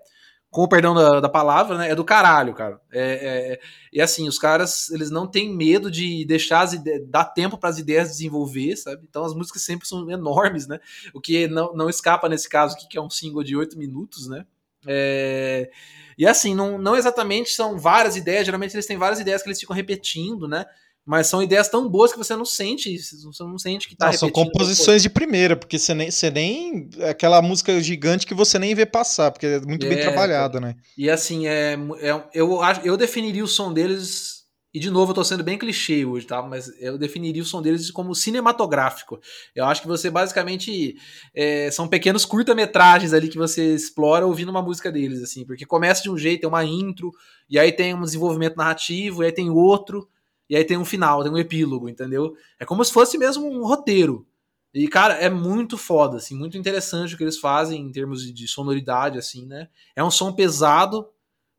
com 0.51 0.63
o 0.63 0.69
perdão 0.69 0.95
da, 0.95 1.21
da 1.21 1.29
palavra, 1.29 1.77
né? 1.77 1.91
É 1.91 1.95
do 1.95 2.05
caralho, 2.05 2.55
cara. 2.55 2.81
É, 2.93 3.55
é- 3.55 3.61
e 3.93 4.01
assim, 4.01 4.29
os 4.29 4.39
caras, 4.39 4.89
eles 4.91 5.11
não 5.11 5.27
têm 5.27 5.55
medo 5.55 5.91
de 5.91 6.25
deixar 6.25 6.61
as 6.63 6.73
ideias, 6.73 7.03
dar 7.09 7.25
tempo 7.25 7.59
para 7.59 7.69
as 7.71 7.79
ideias 7.79 8.09
desenvolver, 8.11 8.77
sabe? 8.77 9.03
Então 9.09 9.25
as 9.25 9.35
músicas 9.35 9.63
sempre 9.63 9.87
são 9.87 10.09
enormes, 10.11 10.67
né? 10.67 10.79
O 11.13 11.21
que 11.21 11.47
não, 11.49 11.75
não 11.75 11.91
escapa 11.91 12.29
nesse 12.29 12.49
caso 12.49 12.75
aqui, 12.77 12.89
que 12.89 12.97
é 12.97 13.01
um 13.03 13.11
single 13.11 13.43
de 13.43 13.57
oito 13.57 13.77
minutos, 13.79 14.29
né? 14.29 14.47
É, 14.87 15.71
e 16.19 16.27
assim, 16.27 16.55
não, 16.55 16.79
não 16.79 16.97
exatamente 16.97 17.51
são 17.51 17.79
várias 17.79 18.17
ideias, 18.17 18.45
geralmente 18.47 18.75
eles 18.75 18.87
têm 18.87 18.97
várias 18.97 19.21
ideias 19.21 19.43
que 19.43 19.49
eles 19.49 19.61
ficam 19.61 19.75
repetindo, 19.75 20.47
né? 20.49 20.65
Mas 21.07 21.27
são 21.27 21.43
ideias 21.43 21.69
tão 21.69 21.87
boas 21.87 22.13
que 22.13 22.19
você 22.19 22.35
não 22.35 22.47
sente, 22.47 22.97
você 22.99 23.45
não 23.45 23.59
sente 23.59 23.87
que 23.87 23.95
tá 23.95 24.07
Não, 24.07 24.13
são 24.15 24.31
composições 24.31 25.03
de 25.03 25.11
primeira, 25.11 25.55
porque 25.55 25.79
você 25.79 25.93
nem, 25.93 26.11
você 26.11 26.31
nem. 26.31 26.89
Aquela 27.11 27.43
música 27.43 27.79
gigante 27.83 28.27
que 28.27 28.33
você 28.33 28.59
nem 28.59 28.75
vê 28.75 28.87
passar, 28.87 29.31
porque 29.31 29.45
é 29.45 29.61
muito 29.61 29.87
bem 29.87 29.99
É, 29.99 30.01
trabalhada, 30.01 30.59
né? 30.59 30.75
E 30.97 31.11
assim, 31.11 31.47
é, 31.47 31.75
é- 32.01 32.25
eu, 32.33 32.59
eu 32.83 32.97
definiria 32.97 33.45
o 33.45 33.49
som 33.49 33.71
deles. 33.71 34.44
E 34.75 34.81
de 34.81 34.91
novo, 34.91 35.13
eu 35.13 35.15
tô 35.15 35.23
sendo 35.23 35.45
bem 35.45 35.57
clichê 35.57 36.05
hoje, 36.05 36.27
tá? 36.27 36.43
Mas 36.43 36.69
eu 36.81 36.99
definiria 36.99 37.41
o 37.41 37.47
som 37.47 37.63
deles 37.63 37.93
como 37.93 38.13
cinematográfico. 38.13 39.21
Eu 39.55 39.67
acho 39.67 39.81
que 39.81 39.87
você 39.87 40.11
basicamente. 40.11 40.97
é, 41.33 41.71
são 41.71 41.87
pequenos 41.87 42.25
curta-metragens 42.25 43.13
ali 43.13 43.29
que 43.29 43.39
você 43.39 43.73
explora 43.73 44.27
ouvindo 44.27 44.49
uma 44.49 44.63
música 44.63 44.91
deles, 44.91 45.23
assim. 45.23 45.47
Porque 45.47 45.65
começa 45.65 46.03
de 46.03 46.11
um 46.11 46.19
jeito, 46.19 46.41
tem 46.41 46.49
uma 46.49 46.65
intro, 46.65 47.13
e 47.49 47.57
aí 47.57 47.71
tem 47.71 47.95
um 47.95 48.03
desenvolvimento 48.03 48.57
narrativo, 48.57 49.23
e 49.23 49.27
aí 49.27 49.33
tem 49.33 49.49
outro, 49.49 50.09
e 50.51 50.57
aí 50.57 50.65
tem 50.65 50.77
um 50.77 50.85
final, 50.85 51.23
tem 51.23 51.31
um 51.31 51.39
epílogo, 51.39 51.89
entendeu? 51.89 52.35
É 52.59 52.65
como 52.65 52.85
se 52.85 52.93
fosse 52.93 53.17
mesmo 53.17 53.47
um 53.47 53.65
roteiro. 53.65 54.27
E, 54.75 54.89
cara, 54.89 55.15
é 55.15 55.31
muito 55.31 55.79
foda, 55.79 56.17
assim, 56.17 56.37
muito 56.37 56.59
interessante 56.59 57.15
o 57.15 57.17
que 57.17 57.23
eles 57.23 57.39
fazem 57.39 57.81
em 57.81 57.93
termos 57.93 58.25
de, 58.25 58.33
de 58.33 58.49
sonoridade, 58.49 59.19
assim, 59.19 59.47
né? 59.47 59.69
É 59.95 60.03
um 60.03 60.11
som 60.11 60.33
pesado, 60.33 61.09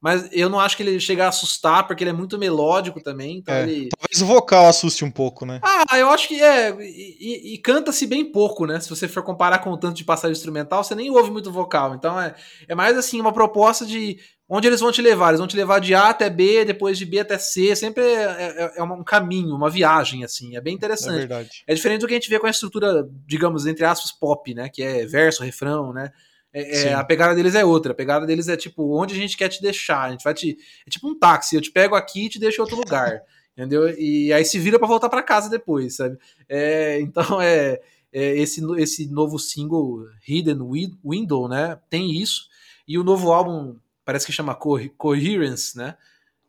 mas 0.06 0.30
eu 0.32 0.48
não 0.50 0.60
acho 0.60 0.78
que 0.78 0.84
ele 0.84 1.00
chega 1.00 1.26
a 1.26 1.30
assustar, 1.30 1.88
porque 1.88 2.04
ele 2.04 2.12
é 2.12 2.14
muito 2.14 2.38
melódico 2.38 3.02
também. 3.02 3.38
Então 3.40 3.56
É. 3.56 3.64
ele. 3.64 3.90
Talvez 3.90 4.22
o 4.22 4.26
vocal 4.28 4.68
assuste 4.68 5.04
um 5.04 5.10
pouco, 5.10 5.48
né? 5.48 5.60
Ah, 5.64 5.98
eu 5.98 6.12
acho 6.12 6.28
que 6.28 6.40
é. 6.40 6.70
E, 6.80 7.18
e- 7.20 7.54
e 7.56 7.58
canta-se 7.58 8.06
bem 8.06 8.24
pouco, 8.32 8.68
né? 8.68 8.80
Se 8.80 8.88
você 8.88 9.08
for 9.08 9.24
comparar 9.24 9.58
com 9.64 9.72
o 9.72 9.78
tanto 9.78 9.96
de 9.98 10.04
passagem 10.04 10.34
instrumental, 10.34 10.84
você 10.84 10.94
nem 10.94 11.10
ouve 11.10 11.32
muito 11.32 11.52
vocal. 11.52 11.96
Então 11.96 12.22
é, 12.22 12.36
é 12.68 12.76
mais 12.76 12.96
assim, 12.96 13.20
uma 13.20 13.34
proposta 13.34 13.84
de 13.84 14.20
onde 14.48 14.68
eles 14.68 14.80
vão 14.80 14.92
te 14.92 15.02
levar. 15.02 15.30
Eles 15.30 15.40
vão 15.40 15.48
te 15.48 15.58
levar 15.58 15.80
de 15.80 15.96
A 15.96 16.10
até 16.10 16.30
B, 16.30 16.64
depois 16.66 17.00
de 17.00 17.06
B 17.08 17.20
até 17.22 17.40
C. 17.40 17.76
Sempre 17.76 18.04
é, 18.04 18.24
é- 18.24 18.74
é 18.78 18.84
um 18.84 19.04
caminho, 19.04 19.56
uma 19.56 19.72
viagem, 19.72 20.24
assim. 20.24 20.56
É 20.56 20.62
bem 20.62 20.74
É 20.74 20.78
interessante. 20.78 21.18
verdade. 21.18 21.50
É 21.66 21.74
diferente 21.74 22.02
do 22.02 22.08
que 22.08 22.14
a 22.14 22.18
gente 22.18 22.30
vê 22.30 22.40
com 22.40 22.46
a 22.46 22.52
estrutura, 22.52 23.10
digamos, 23.26 23.66
entre 23.66 23.84
aspas, 23.84 24.12
pop, 24.12 24.54
né? 24.54 24.70
Que 24.70 24.84
é 24.84 25.04
verso, 25.08 25.42
refrão, 25.44 25.92
né? 25.92 26.12
É- 26.58 26.88
é, 26.88 26.94
a 26.94 27.04
pegada 27.04 27.36
deles 27.36 27.54
é 27.56 27.66
outra. 27.66 27.92
A 27.92 27.96
pegada 27.96 28.26
deles 28.26 28.48
é 28.48 28.56
tipo, 28.56 28.98
onde 29.00 29.14
a 29.14 29.18
gente 29.18 29.36
quer 29.38 29.50
te 29.50 29.62
deixar. 29.62 30.04
A 30.04 30.12
gente 30.12 30.24
vai 30.24 30.34
te. 30.34 30.58
É 30.86 30.90
tipo 30.90 31.08
um 31.10 31.18
táxi, 31.18 31.56
eu 31.56 31.62
te 31.62 31.72
pego 31.72 31.96
aqui 31.96 32.26
e 32.26 32.30
te 32.30 32.40
deixo 32.40 32.60
em 32.60 32.62
outro 32.62 32.78
lugar. 32.78 33.22
entendeu? 33.58 33.90
E 33.98 34.32
aí 34.34 34.44
se 34.46 34.58
vira 34.60 34.78
pra 34.80 34.88
voltar 34.88 35.10
pra 35.10 35.24
casa 35.24 35.50
depois, 35.50 35.96
sabe? 35.96 36.18
É, 36.48 37.00
então 37.02 37.24
é, 37.42 37.80
é, 38.12 38.38
esse, 38.38 38.62
esse 38.78 39.08
novo 39.12 39.38
single, 39.40 40.06
Hidden 40.28 40.62
Wi- 40.62 40.94
Window, 41.06 41.48
né? 41.50 41.78
Tem 41.90 42.12
isso. 42.22 42.48
E 42.88 42.98
o 42.98 43.04
novo 43.04 43.32
álbum, 43.34 43.76
parece 44.06 44.26
que 44.26 44.32
chama 44.32 44.54
Co- 44.56 44.80
Coherence, 44.98 45.78
né? 45.78 45.96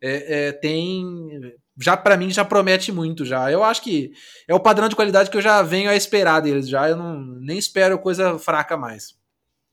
É, 0.01 0.49
é, 0.49 0.53
tem. 0.53 1.55
Já 1.81 1.97
para 1.97 2.17
mim 2.17 2.31
já 2.31 2.45
promete 2.45 2.91
muito 2.93 3.25
já. 3.25 3.51
Eu 3.51 3.63
acho 3.65 3.83
que 3.83 4.13
é 4.47 4.55
o 4.55 4.61
padrão 4.61 4.89
de 4.89 4.97
qualidade 4.97 5.31
que 5.31 5.37
eu 5.37 5.43
já 5.43 5.63
venho 5.63 5.91
a 5.91 5.97
esperar 5.97 6.41
deles 6.41 6.69
já. 6.69 6.89
Eu 6.89 6.97
não 6.97 7.19
nem 7.41 7.59
espero 7.59 7.99
coisa 7.99 8.39
fraca 8.39 8.77
mais. 8.77 9.15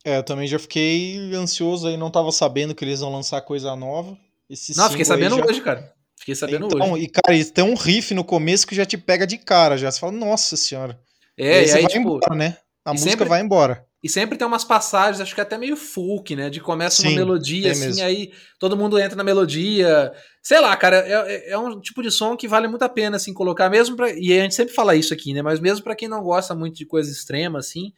É, 0.05 0.17
eu 0.17 0.23
também 0.23 0.47
já 0.47 0.59
fiquei 0.59 1.17
ansioso 1.33 1.87
aí, 1.87 1.95
não 1.97 2.11
tava 2.11 2.31
sabendo 2.31 2.75
que 2.75 2.83
eles 2.83 2.99
vão 2.99 3.11
lançar 3.11 3.41
coisa 3.41 3.75
nova. 3.75 4.17
Esse 4.49 4.75
não, 4.75 4.89
fiquei 4.89 5.05
sabendo 5.05 5.37
já- 5.37 5.45
hoje, 5.45 5.61
cara. 5.61 5.93
Fiquei 6.19 6.35
sabendo 6.35 6.67
Então, 6.67 6.93
hoje. 6.93 7.03
e 7.03 7.09
cara, 7.09 7.35
e 7.37 7.45
tem 7.45 7.63
um 7.63 7.75
riff 7.75 8.13
no 8.13 8.23
começo 8.23 8.67
que 8.67 8.75
já 8.75 8.85
te 8.85 8.97
pega 8.97 9.25
de 9.25 9.37
cara, 9.37 9.77
já. 9.77 9.89
Você 9.91 9.99
fala, 9.99 10.11
nossa 10.11 10.55
senhora. 10.57 10.99
É, 11.37 11.59
aí 11.59 11.65
e 11.67 11.71
aí, 11.71 11.81
vai 11.83 11.87
tipo, 11.87 11.99
embora, 12.01 12.35
né? 12.35 12.57
A 12.85 12.91
e 12.91 12.93
música 12.93 13.11
sempre- 13.11 13.29
vai 13.29 13.41
embora. 13.41 13.85
E 14.03 14.09
sempre 14.09 14.37
tem 14.37 14.45
umas 14.45 14.65
passagens, 14.65 15.21
acho 15.21 15.33
que 15.33 15.39
até 15.39 15.57
meio 15.57 15.77
folk, 15.77 16.35
né? 16.35 16.49
De 16.49 16.59
começa 16.59 17.01
uma 17.01 17.09
Sim, 17.09 17.15
melodia, 17.15 17.63
tem 17.63 17.71
assim, 17.71 17.85
mesmo. 17.85 18.03
aí 18.03 18.33
todo 18.59 18.75
mundo 18.75 18.99
entra 18.99 19.15
na 19.15 19.23
melodia. 19.23 20.11
Sei 20.41 20.59
lá, 20.59 20.75
cara, 20.75 20.97
é, 20.97 21.13
é- 21.35 21.51
é 21.51 21.57
um 21.57 21.79
tipo 21.79 22.03
de 22.03 22.11
som 22.11 22.35
que 22.35 22.45
vale 22.47 22.67
muito 22.67 22.83
a 22.83 22.89
pena, 22.89 23.15
assim, 23.15 23.33
colocar, 23.33 23.69
mesmo 23.69 23.95
pra. 23.95 24.11
E 24.11 24.37
a 24.37 24.43
gente 24.43 24.55
sempre 24.55 24.73
fala 24.73 24.93
isso 24.95 25.13
aqui, 25.13 25.33
né? 25.33 25.41
Mas 25.41 25.61
mesmo 25.61 25.81
pra 25.85 25.95
quem 25.95 26.09
não 26.09 26.21
gosta 26.21 26.53
muito 26.53 26.75
de 26.75 26.85
coisa 26.85 27.09
extrema, 27.09 27.59
assim, 27.59 27.93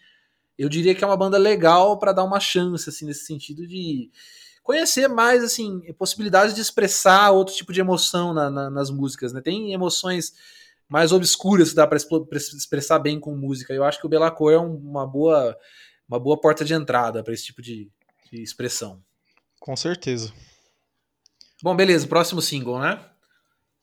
eu 0.58 0.70
diria 0.70 0.94
que 0.96 1.04
é 1.04 1.08
uma 1.08 1.18
banda 1.18 1.38
legal 1.38 1.98
pra 2.00 2.12
dar 2.12 2.24
uma 2.24 2.40
chance, 2.40 2.90
assim, 2.90 3.06
nesse 3.06 3.26
sentido 3.26 3.66
de 3.68 4.10
conhecer 4.64 5.08
mais, 5.08 5.44
assim, 5.44 5.80
possibilidades 5.94 6.56
de 6.56 6.62
expressar 6.62 7.32
outro 7.32 7.54
tipo 7.54 7.72
de 7.72 7.80
emoção 7.80 8.34
na- 8.34 8.50
na- 8.50 8.70
nas 8.70 8.90
músicas, 8.90 9.32
né? 9.34 9.42
Tem 9.42 9.74
emoções 9.74 10.34
mais 10.90 11.12
obscuras 11.12 11.70
que 11.70 11.76
dá 11.76 11.86
pra 11.88 11.98
expressar 11.98 13.00
bem 13.00 13.20
com 13.20 13.36
música. 13.36 13.74
Eu 13.74 13.84
acho 13.84 14.00
que 14.00 14.06
o 14.06 14.10
Belacor 14.10 14.54
é 14.54 14.60
um- 14.60 14.76
uma 14.78 15.06
boa 15.06 15.58
uma 16.08 16.20
boa 16.20 16.40
porta 16.40 16.64
de 16.64 16.72
entrada 16.72 17.24
para 17.24 17.34
esse 17.34 17.46
tipo 17.46 17.64
de, 17.64 17.90
de 18.32 18.44
expressão. 18.44 19.02
Com 19.60 19.76
certeza. 19.76 20.32
Bom, 21.64 21.76
beleza, 21.76 22.06
próximo 22.08 22.44
single, 22.44 22.80
né? 22.80 23.04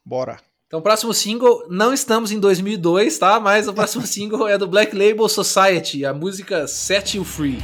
Bora. 0.05 0.41
Então, 0.73 0.81
próximo 0.81 1.13
single, 1.13 1.67
não 1.69 1.93
estamos 1.93 2.33
em 2.33 2.41
2002, 2.41 3.19
tá? 3.19 3.39
Mas 3.39 3.69
o 3.69 3.75
próximo 3.75 4.07
single 4.09 4.49
é 4.49 4.57
do 4.57 4.67
Black 4.67 4.97
Label 4.97 5.29
Society, 5.29 6.03
a 6.07 6.15
música 6.15 6.67
Set 6.67 7.15
You 7.15 7.25
Free. 7.27 7.59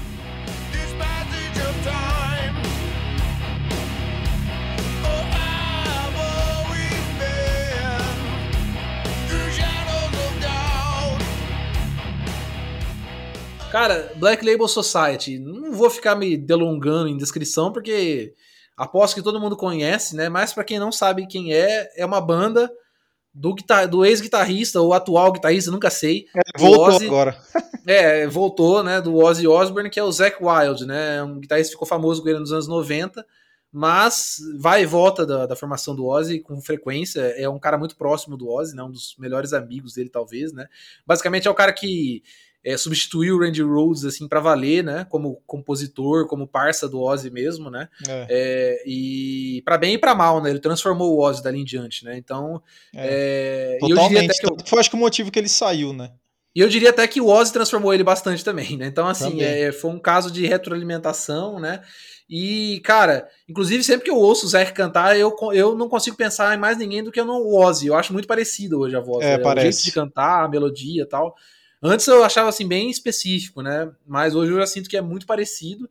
Oh. 13.65 13.73
Cara, 13.73 14.13
Black 14.17 14.45
Label 14.45 14.69
Society, 14.69 15.39
não 15.39 15.73
vou 15.73 15.89
ficar 15.89 16.15
me 16.15 16.37
delongando 16.37 17.09
em 17.09 17.17
descrição, 17.17 17.73
porque 17.73 18.35
aposto 18.77 19.15
que 19.15 19.23
todo 19.23 19.41
mundo 19.41 19.57
conhece, 19.57 20.15
né? 20.15 20.29
Mas 20.29 20.53
para 20.53 20.65
quem 20.65 20.79
não 20.79 20.93
sabe 20.93 21.27
quem 21.27 21.55
é, 21.55 21.91
é 21.97 22.05
uma 22.05 22.21
banda 22.21 22.71
do, 23.35 23.55
guitar- 23.55 23.89
do 23.89 24.05
ex-guitarrista 24.05 24.81
ou 24.81 24.93
atual 24.93 25.33
guitarrista, 25.33 25.71
nunca 25.71 25.91
sei. 25.91 26.27
Voltou 26.59 26.87
Ozzy- 26.89 27.07
agora. 27.07 27.37
É, 27.91 28.27
voltou, 28.27 28.83
né, 28.83 29.01
do 29.01 29.17
Ozzy 29.17 29.49
Osbourne, 29.49 29.89
que 29.89 29.99
é 29.99 30.03
o 30.05 30.13
Zac 30.13 30.37
Wild, 30.45 30.85
né? 30.85 31.23
Um 31.23 31.41
guitarrista 31.41 31.71
que 31.71 31.75
ficou 31.75 31.89
famoso 31.89 32.23
com 32.23 32.29
ele 32.29 32.39
nos 32.39 32.53
anos 32.53 32.69
90, 32.69 33.25
mas 33.73 34.37
vai 34.59 34.83
e 34.83 34.87
volta 34.87 35.25
da, 35.25 35.47
da 35.47 35.57
formação 35.57 35.97
do 35.97 36.05
Ozzy 36.07 36.39
com 36.41 36.61
frequência. 36.61 37.21
É 37.39 37.49
um 37.49 37.59
cara 37.59 37.79
muito 37.79 37.97
próximo 37.97 38.37
do 38.37 38.47
Ozzy, 38.51 38.77
né? 38.77 38.83
Um 38.83 38.91
dos 38.91 39.15
melhores 39.19 39.55
amigos 39.55 39.95
dele, 39.95 40.11
talvez, 40.11 40.53
né? 40.53 40.67
Basicamente 41.07 41.49
é 41.49 41.51
o 41.51 41.55
cara 41.55 41.73
que 41.73 42.23
é, 42.65 42.77
substituiu 42.77 43.37
o 43.37 43.41
Randy 43.41 43.63
Rhodes 43.63 44.05
assim 44.05 44.27
para 44.29 44.41
valer, 44.41 44.83
né? 44.83 45.07
Como 45.09 45.43
compositor, 45.47 46.27
como 46.27 46.47
parça 46.47 46.89
do 46.89 47.01
Ozzy 47.01 47.31
mesmo, 47.31 47.71
né? 47.71 47.89
É. 48.09 48.27
É, 48.29 48.83
e 48.87 49.63
para 49.65 49.79
bem 49.79 49.95
e 49.95 49.99
para 49.99 50.15
mal, 50.15 50.43
né? 50.43 50.51
Ele 50.51 50.59
transformou 50.59 51.15
o 51.15 51.21
Ozzy 51.21 51.43
dali 51.43 51.61
em 51.61 51.65
diante, 51.65 52.05
né? 52.05 52.17
Então, 52.17 52.63
é, 52.95 53.79
eu 53.81 53.87
diria 53.89 53.97
Totalmente. 53.97 54.31
até 54.31 54.39
que 54.41 54.47
eu- 54.47 54.57
Foi 54.67 54.81
acho 54.81 54.91
que 54.91 54.97
o 54.97 54.99
motivo 54.99 55.31
que 55.31 55.39
ele 55.39 55.49
saiu, 55.49 55.93
né? 55.93 56.11
e 56.55 56.61
eu 56.61 56.69
diria 56.69 56.91
até 56.91 57.07
que 57.07 57.21
o 57.21 57.29
Ozzy 57.29 57.53
transformou 57.53 57.95
ele 57.95 58.03
bastante 58.03 58.45
também, 58.45 58.77
né? 58.77 58.87
Então, 58.87 59.07
assim, 59.07 59.41
é, 59.43 59.71
foi 59.71 59.93
um 59.93 59.99
caso 59.99 60.29
de 60.29 60.45
retroalimentação, 60.45 61.61
né? 61.61 61.83
E, 62.29 62.81
cara, 62.85 63.29
inclusive 63.49 63.85
sempre 63.85 64.05
que 64.07 64.11
eu 64.11 64.17
ouço 64.17 64.45
o 64.45 64.49
Zé 64.49 64.65
cantar, 64.67 65.17
eu, 65.17 65.33
eu 65.53 65.77
não 65.77 65.89
consigo 65.89 66.17
pensar 66.17 66.53
em 66.55 66.59
mais 66.59 66.77
ninguém 66.77 67.03
do 67.03 67.13
que 67.13 67.23
no 67.23 67.55
Ozzy. 67.55 67.87
Eu 67.87 67.95
acho 67.95 68.13
muito 68.13 68.27
parecido 68.27 68.81
hoje 68.81 68.97
a 68.97 69.01
voz. 69.01 69.25
É, 69.25 69.37
né? 69.37 69.41
O 69.41 69.43
parece. 69.45 69.83
jeito 69.83 69.85
de 69.85 69.93
cantar, 69.93 70.45
a 70.45 70.49
melodia 70.49 71.03
e 71.03 71.07
tal. 71.07 71.35
Antes 71.83 72.07
eu 72.09 72.25
achava, 72.25 72.49
assim, 72.49 72.67
bem 72.67 72.91
específico, 72.91 73.63
né? 73.63 73.91
Mas 74.07 74.35
hoje 74.35 74.53
eu 74.53 74.59
já 74.59 74.67
sinto 74.67 74.89
que 74.89 74.97
é 74.97 75.03
muito 75.03 75.27
parecido. 75.27 75.89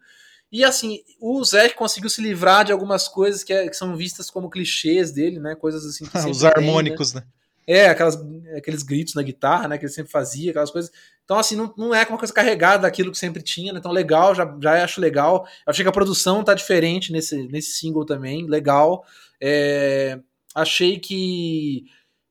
E, 0.51 0.63
assim, 0.63 0.99
o 1.19 1.43
Zé 1.43 1.69
conseguiu 1.69 2.09
se 2.09 2.21
livrar 2.21 2.63
de 2.65 2.71
algumas 2.71 3.07
coisas 3.07 3.43
que, 3.43 3.51
é- 3.53 3.67
que 3.67 3.75
são 3.75 3.95
vistas 3.95 4.29
como 4.29 4.49
clichês 4.49 5.11
dele, 5.11 5.39
né? 5.39 5.55
Coisas 5.55 5.85
assim 5.85 6.05
que 6.05 6.11
sempre 6.11 6.31
Os 6.31 6.39
tem, 6.39 6.47
né? 6.49 6.53
harmônicos, 6.55 7.13
né? 7.13 7.23
É, 7.65 7.87
aquelas, 7.89 8.17
aqueles 8.55 8.81
gritos 8.81 9.13
na 9.13 9.21
guitarra, 9.21 9.67
né? 9.67 9.77
Que 9.77 9.85
ele 9.85 9.91
sempre 9.91 10.09
fazia, 10.11 10.51
aquelas 10.51 10.71
coisas. 10.71 10.89
Então, 11.25 11.37
assim, 11.37 11.57
não, 11.57 11.73
não 11.77 11.93
é 11.93 12.05
uma 12.05 12.17
coisa 12.17 12.33
carregada 12.33 12.83
daquilo 12.83 13.11
que 13.11 13.17
sempre 13.17 13.43
tinha, 13.43 13.73
né? 13.73 13.79
Então, 13.79 13.91
legal, 13.91 14.33
já, 14.33 14.57
já 14.61 14.83
acho 14.83 15.01
legal. 15.01 15.45
Eu 15.65 15.71
achei 15.71 15.83
que 15.83 15.89
a 15.89 15.93
produção 15.93 16.43
tá 16.45 16.53
diferente 16.53 17.11
nesse, 17.11 17.45
nesse 17.49 17.71
single 17.71 18.05
também, 18.05 18.47
legal. 18.47 19.05
É, 19.41 20.17
achei 20.55 20.97
que 20.97 21.83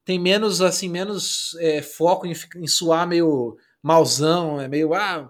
tem 0.07 0.21
menos, 0.21 0.63
assim, 0.63 0.89
menos 0.89 1.57
é, 1.59 1.83
foco 1.83 2.27
em, 2.27 2.33
em 2.57 2.67
suar 2.69 3.07
meio 3.07 3.57
mauzão, 3.83 4.61
é 4.61 4.69
meio, 4.69 4.95
ah, 4.95 5.29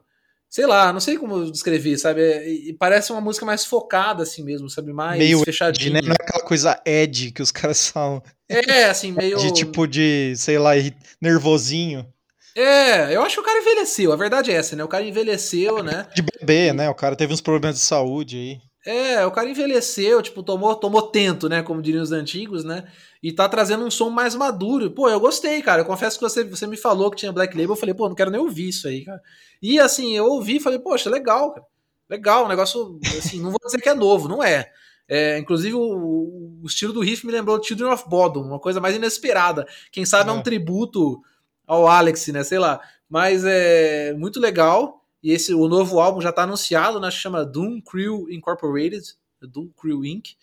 sei 0.50 0.66
lá, 0.66 0.92
não 0.92 1.00
sei 1.00 1.16
como 1.16 1.50
descrever, 1.50 1.96
sabe? 1.96 2.20
É, 2.20 2.48
e 2.48 2.74
parece 2.74 3.10
uma 3.10 3.20
música 3.20 3.46
mais 3.46 3.64
focada, 3.64 4.22
assim 4.22 4.44
mesmo, 4.44 4.68
sabe? 4.68 4.92
Mais 4.92 5.18
Meio 5.18 5.38
Ed, 5.38 5.44
fechadinha. 5.46 5.94
né? 5.94 6.00
Não 6.02 6.12
é 6.12 6.16
aquela 6.20 6.44
coisa 6.44 6.80
Ed 6.84 7.32
que 7.32 7.40
os 7.40 7.50
caras 7.50 7.88
falam. 7.88 8.22
É, 8.48 8.84
assim, 8.84 9.12
meio. 9.12 9.38
De 9.38 9.52
tipo 9.52 9.86
de, 9.86 10.34
sei 10.36 10.58
lá, 10.58 10.72
nervosinho. 11.20 12.06
É, 12.54 13.14
eu 13.14 13.22
acho 13.22 13.36
que 13.36 13.40
o 13.40 13.44
cara 13.44 13.58
envelheceu. 13.58 14.12
A 14.12 14.16
verdade 14.16 14.50
é 14.50 14.54
essa, 14.54 14.76
né? 14.76 14.84
O 14.84 14.88
cara 14.88 15.04
envelheceu, 15.04 15.82
né? 15.82 16.06
De 16.14 16.22
bebê, 16.22 16.72
né? 16.72 16.88
O 16.88 16.94
cara 16.94 17.16
teve 17.16 17.32
uns 17.32 17.40
problemas 17.40 17.76
de 17.76 17.82
saúde 17.82 18.36
aí. 18.36 18.60
É, 18.86 19.26
o 19.26 19.32
cara 19.32 19.50
envelheceu, 19.50 20.22
tipo, 20.22 20.42
tomou, 20.44 20.74
tomou 20.76 21.02
tento, 21.02 21.48
né? 21.48 21.60
Como 21.62 21.82
diriam 21.82 22.02
os 22.02 22.12
antigos, 22.12 22.62
né? 22.64 22.84
E 23.20 23.32
tá 23.32 23.48
trazendo 23.48 23.84
um 23.84 23.90
som 23.90 24.10
mais 24.10 24.34
maduro. 24.36 24.90
Pô, 24.92 25.08
eu 25.08 25.18
gostei, 25.18 25.60
cara. 25.60 25.82
Eu 25.82 25.84
confesso 25.86 26.16
que 26.18 26.22
você, 26.22 26.44
você 26.44 26.66
me 26.68 26.76
falou 26.76 27.10
que 27.10 27.16
tinha 27.16 27.32
Black 27.32 27.52
Label. 27.56 27.72
Eu 27.72 27.76
falei, 27.76 27.94
pô, 27.94 28.08
não 28.08 28.14
quero 28.14 28.30
nem 28.30 28.40
ouvir 28.40 28.68
isso 28.68 28.86
aí, 28.86 29.04
cara. 29.04 29.20
E 29.60 29.80
assim, 29.80 30.16
eu 30.16 30.26
ouvi 30.26 30.56
e 30.56 30.60
falei, 30.60 30.78
poxa, 30.78 31.10
legal, 31.10 31.52
cara. 31.52 31.66
Legal, 32.08 32.44
um 32.44 32.48
negócio, 32.48 33.00
assim, 33.18 33.40
não 33.40 33.50
vou 33.50 33.58
dizer 33.64 33.80
que 33.80 33.88
é 33.88 33.94
novo, 33.94 34.28
não 34.28 34.40
é. 34.40 34.70
É, 35.08 35.36
inclusive, 35.38 35.74
o, 35.74 36.60
o 36.62 36.66
estilo 36.66 36.92
do 36.92 37.00
riff 37.00 37.26
me 37.26 37.32
lembrou 37.32 37.60
Children 37.60 37.90
of 37.90 38.08
Bodom, 38.08 38.42
uma 38.42 38.60
coisa 38.60 38.80
mais 38.80 38.94
inesperada. 38.94 39.66
Quem 39.90 40.04
sabe 40.04 40.30
é, 40.30 40.32
um 40.32 40.38
É. 40.38 40.42
tributo 40.42 41.20
ao 41.66 41.88
Alex, 41.88 42.28
né? 42.28 42.44
Sei 42.44 42.58
lá. 42.60 42.80
Mas 43.08 43.44
é 43.44 44.14
muito 44.14 44.38
legal. 44.38 45.04
E 45.26 45.32
esse, 45.32 45.52
o 45.52 45.66
novo 45.66 45.98
álbum 45.98 46.20
já 46.20 46.30
tá 46.30 46.44
anunciado, 46.44 47.00
né? 47.00 47.10
Chama 47.10 47.44
Doom 47.44 47.80
Crew 47.80 48.30
Incorporated, 48.30 49.02
Doom 49.42 49.70
Crew 49.76 50.04
Inc. 50.04 50.36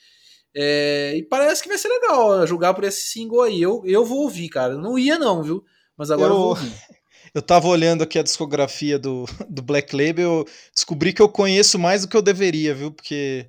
É, 0.53 1.13
e 1.15 1.23
parece 1.23 1.63
que 1.63 1.69
vai 1.69 1.77
ser 1.77 1.87
legal 1.87 2.45
julgar 2.45 2.73
por 2.73 2.83
esse 2.83 3.07
single 3.07 3.43
aí. 3.43 3.61
Eu, 3.61 3.81
eu 3.85 4.03
vou 4.03 4.23
ouvir, 4.23 4.49
cara. 4.49 4.75
Não 4.77 4.99
ia, 4.99 5.17
não, 5.17 5.41
viu? 5.41 5.63
Mas 5.95 6.11
agora 6.11 6.31
eu, 6.31 6.35
Eu- 6.35 6.39
vou 6.41 6.49
ouvir. 6.49 6.69
Eu 7.33 7.41
tava 7.41 7.67
olhando 7.67 8.03
aqui 8.03 8.19
a 8.19 8.23
discografia 8.23 8.99
do, 8.99 9.25
do 9.49 9.61
Black 9.63 9.95
Label, 9.95 10.29
eu 10.41 10.45
descobri 10.75 11.11
que 11.13 11.21
eu 11.21 11.27
conheço 11.29 11.79
mais 11.79 12.03
do 12.03 12.07
que 12.07 12.15
eu 12.15 12.21
deveria, 12.21 12.75
viu? 12.75 12.91
Porque 12.91 13.47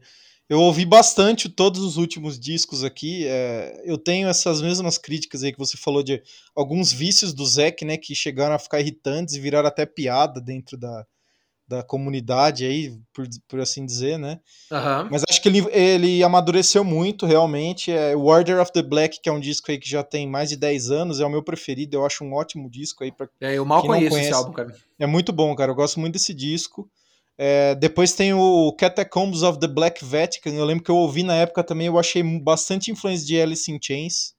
eu 0.49 0.59
ouvi 0.59 0.87
bastante 0.87 1.51
todos 1.51 1.83
os 1.83 1.99
últimos 1.99 2.39
discos 2.39 2.83
aqui. 2.83 3.27
é, 3.27 3.83
eu 3.85 3.99
tenho 3.99 4.27
essas 4.29 4.63
mesmas 4.63 4.97
críticas 4.97 5.43
aí 5.43 5.53
que 5.53 5.59
você 5.59 5.77
falou 5.77 6.03
de 6.03 6.23
alguns 6.57 6.93
vícios 6.93 7.35
do 7.35 7.45
Zack, 7.45 7.85
né? 7.85 7.99
Que 7.99 8.15
chegaram 8.15 8.55
a 8.55 8.59
ficar 8.59 8.81
irritantes 8.81 9.35
e 9.35 9.41
viraram 9.41 9.69
até 9.69 9.85
piada 9.85 10.41
dentro 10.41 10.79
da, 10.79 11.05
da 11.77 11.83
comunidade 11.83 12.65
aí, 12.65 12.97
por, 13.13 13.27
por 13.49 13.61
assim 13.61 13.85
dizer, 13.85 14.19
né? 14.19 14.41
Aham. 14.71 15.09
Mas 15.11 15.23
acho 15.29 15.41
que 15.43 15.49
ele, 15.49 15.67
ele 15.71 16.23
amadureceu 16.23 16.85
muito, 16.85 17.27
realmente. 17.27 17.91
É, 17.91 18.15
o 18.17 18.25
Order 18.27 18.61
of 18.61 18.73
the 18.73 18.83
Black, 18.83 19.21
que 19.21 19.29
é 19.29 19.33
um 19.33 19.41
disco 19.41 19.71
aí 19.71 19.79
que 19.79 19.89
já 19.89 20.03
tem 20.03 20.27
mais 20.29 20.49
de 20.51 20.57
10 20.57 20.91
anos, 20.91 21.21
é 21.21 21.27
o 21.27 21.31
meu 21.31 21.43
preferido. 21.43 21.97
Eu 21.97 22.05
acho 22.07 22.25
um 22.25 22.33
ótimo 22.35 22.69
disco 22.71 23.03
aí 23.05 23.11
para 23.13 23.29
É, 23.41 23.55
eu 23.55 23.65
mal 23.65 23.83
conheço 23.83 24.11
conhece- 24.11 24.29
esse 24.31 24.37
álbum, 24.37 24.53
cara. 24.53 24.75
é 24.99 25.07
muito 25.07 25.33
bom, 25.33 25.55
cara. 25.55 25.71
Eu 25.71 25.75
gosto 25.77 25.99
muito 26.01 26.13
desse 26.15 26.33
disco. 26.35 26.89
É, 27.37 27.75
depois 27.75 28.13
tem 28.13 28.33
o 28.33 28.73
Catacombs 28.79 29.43
of 29.43 29.59
the 29.59 29.67
Black 29.67 30.05
Vatican. 30.05 30.51
Eu 30.51 30.65
lembro 30.65 30.85
que 30.85 30.91
eu 30.91 30.97
ouvi 30.97 31.23
na 31.25 31.35
época 31.35 31.65
também. 31.65 31.89
Eu 31.89 31.99
achei 31.99 32.23
bastante 32.23 32.91
influência 32.93 33.27
de 33.27 33.41
Alice 33.41 33.71
in 33.71 33.79
Chains. 33.83 34.35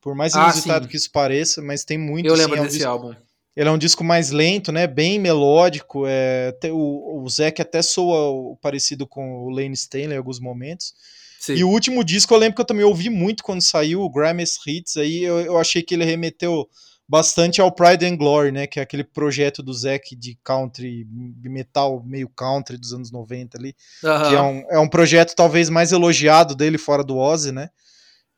Por 0.00 0.14
mais 0.14 0.34
Ah, 0.34 0.44
inusitado 0.44 0.86
sim. 0.86 0.90
que 0.90 0.96
isso 0.96 1.10
pareça, 1.12 1.60
mas 1.60 1.84
tem 1.84 1.98
muito. 1.98 2.24
Eu 2.26 2.34
sim, 2.34 2.40
lembro 2.42 2.56
é 2.56 2.60
um 2.60 2.64
desse 2.64 2.76
disco- 2.78 2.90
álbum. 2.90 3.14
Ele 3.56 3.68
é 3.68 3.72
um 3.72 3.78
disco 3.78 4.04
mais 4.04 4.30
lento, 4.30 4.70
né? 4.70 4.86
Bem 4.86 5.18
melódico. 5.18 6.04
É, 6.06 6.54
o, 6.70 7.22
o 7.22 7.28
Zac 7.28 7.60
até 7.60 7.82
soa 7.82 8.56
parecido 8.60 9.06
com 9.06 9.44
o 9.44 9.50
Lane 9.50 9.74
Stanley 9.74 10.14
em 10.14 10.18
alguns 10.18 10.38
momentos. 10.38 10.94
Sim. 11.40 11.54
E 11.54 11.64
o 11.64 11.68
último 11.68 12.04
disco 12.04 12.34
eu 12.34 12.38
lembro 12.38 12.56
que 12.56 12.60
eu 12.60 12.66
também 12.66 12.84
ouvi 12.84 13.08
muito 13.08 13.42
quando 13.42 13.62
saiu, 13.62 14.02
o 14.02 14.10
Grammys 14.10 14.58
Hits, 14.66 14.98
aí 14.98 15.24
eu, 15.24 15.40
eu 15.40 15.58
achei 15.58 15.82
que 15.82 15.94
ele 15.94 16.04
remeteu 16.04 16.68
bastante 17.08 17.60
ao 17.60 17.72
Pride 17.72 18.04
and 18.06 18.16
Glory, 18.16 18.52
né, 18.52 18.66
que 18.68 18.78
é 18.78 18.82
aquele 18.82 19.02
projeto 19.02 19.62
do 19.62 19.72
Zac 19.72 20.14
de 20.14 20.38
country, 20.44 21.04
metal 21.42 22.04
meio 22.04 22.28
country 22.28 22.76
dos 22.76 22.92
anos 22.92 23.10
90 23.10 23.58
ali, 23.58 23.74
Aham. 24.04 24.28
que 24.28 24.34
é 24.36 24.42
um, 24.42 24.64
é 24.70 24.78
um 24.78 24.88
projeto 24.88 25.34
talvez 25.34 25.68
mais 25.68 25.92
elogiado 25.92 26.54
dele 26.54 26.78
fora 26.78 27.02
do 27.02 27.16
Ozzy, 27.16 27.50
né. 27.50 27.70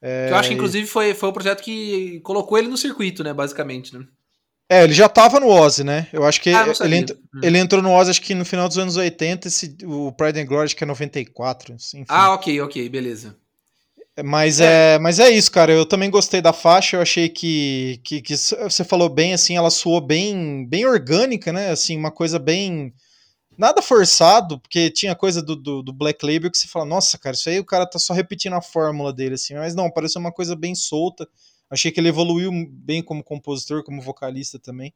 Que 0.00 0.32
eu 0.32 0.36
acho 0.36 0.48
que, 0.48 0.54
inclusive, 0.54 0.84
foi, 0.86 1.14
foi 1.14 1.28
o 1.28 1.32
projeto 1.32 1.62
que 1.62 2.18
colocou 2.24 2.58
ele 2.58 2.66
no 2.66 2.76
circuito, 2.76 3.22
né? 3.22 3.32
Basicamente, 3.32 3.96
né? 3.96 4.04
É, 4.72 4.84
ele 4.84 4.92
já 4.92 5.08
tava 5.08 5.38
no 5.38 5.48
Ozzy, 5.48 5.84
né, 5.84 6.08
eu 6.12 6.24
acho 6.24 6.40
que 6.40 6.50
Ah, 6.50 6.66
ele, 6.82 7.04
Hum. 7.34 7.40
ele 7.42 7.58
entrou 7.58 7.82
no 7.82 7.92
Ozzy 7.92 8.10
acho 8.10 8.22
que 8.22 8.34
no 8.34 8.44
final 8.44 8.68
dos 8.68 8.78
anos 8.78 8.96
80, 8.96 9.48
esse, 9.48 9.76
o 9.84 10.10
Pride 10.12 10.40
and 10.40 10.46
Glory 10.46 10.64
acho 10.64 10.76
que 10.76 10.84
é 10.84 10.86
94, 10.86 11.74
assim, 11.74 11.98
enfim. 11.98 12.06
Ah, 12.08 12.32
ok, 12.32 12.60
ok, 12.60 12.88
beleza. 12.88 13.36
Mas 14.24 14.60
é. 14.60 14.98
mas 14.98 15.18
é 15.18 15.30
isso, 15.30 15.50
cara. 15.50 15.72
Eu 15.72 15.86
também 15.86 16.10
gostei 16.10 16.42
da 16.42 16.52
faixa. 16.52 16.96
Eu 16.96 17.00
achei 17.02 17.28
que, 17.30 17.98
que, 18.04 18.20
que 18.20 18.36
você 18.36 18.84
falou 18.84 19.08
bem, 19.08 19.32
assim, 19.32 19.56
ela 19.56 19.70
soou 19.70 20.00
bem, 20.00 20.66
bem 20.68 20.84
orgânica, 20.84 21.50
né? 21.52 21.70
Assim, 21.70 21.96
uma 21.96 22.10
coisa 22.10 22.38
bem. 22.38 22.92
Nada 23.56 23.80
forçado, 23.82 24.58
porque 24.58 24.90
tinha 24.90 25.14
coisa 25.14 25.42
do, 25.42 25.54
do, 25.56 25.82
do 25.82 25.92
Black 25.92 26.24
Label 26.24 26.50
que 26.50 26.58
você 26.58 26.66
fala, 26.66 26.84
nossa, 26.86 27.18
cara, 27.18 27.34
isso 27.34 27.48
aí 27.48 27.58
o 27.58 27.64
cara 27.64 27.86
tá 27.86 27.98
só 27.98 28.12
repetindo 28.14 28.54
a 28.54 28.62
fórmula 28.62 29.12
dele, 29.12 29.34
assim. 29.34 29.54
Mas 29.54 29.74
não, 29.74 29.90
pareceu 29.90 30.20
uma 30.20 30.32
coisa 30.32 30.56
bem 30.56 30.74
solta. 30.74 31.26
Achei 31.72 31.90
que 31.90 31.98
ele 31.98 32.08
evoluiu 32.10 32.52
bem 32.70 33.02
como 33.02 33.24
compositor, 33.24 33.82
como 33.82 34.02
vocalista 34.02 34.58
também. 34.58 34.92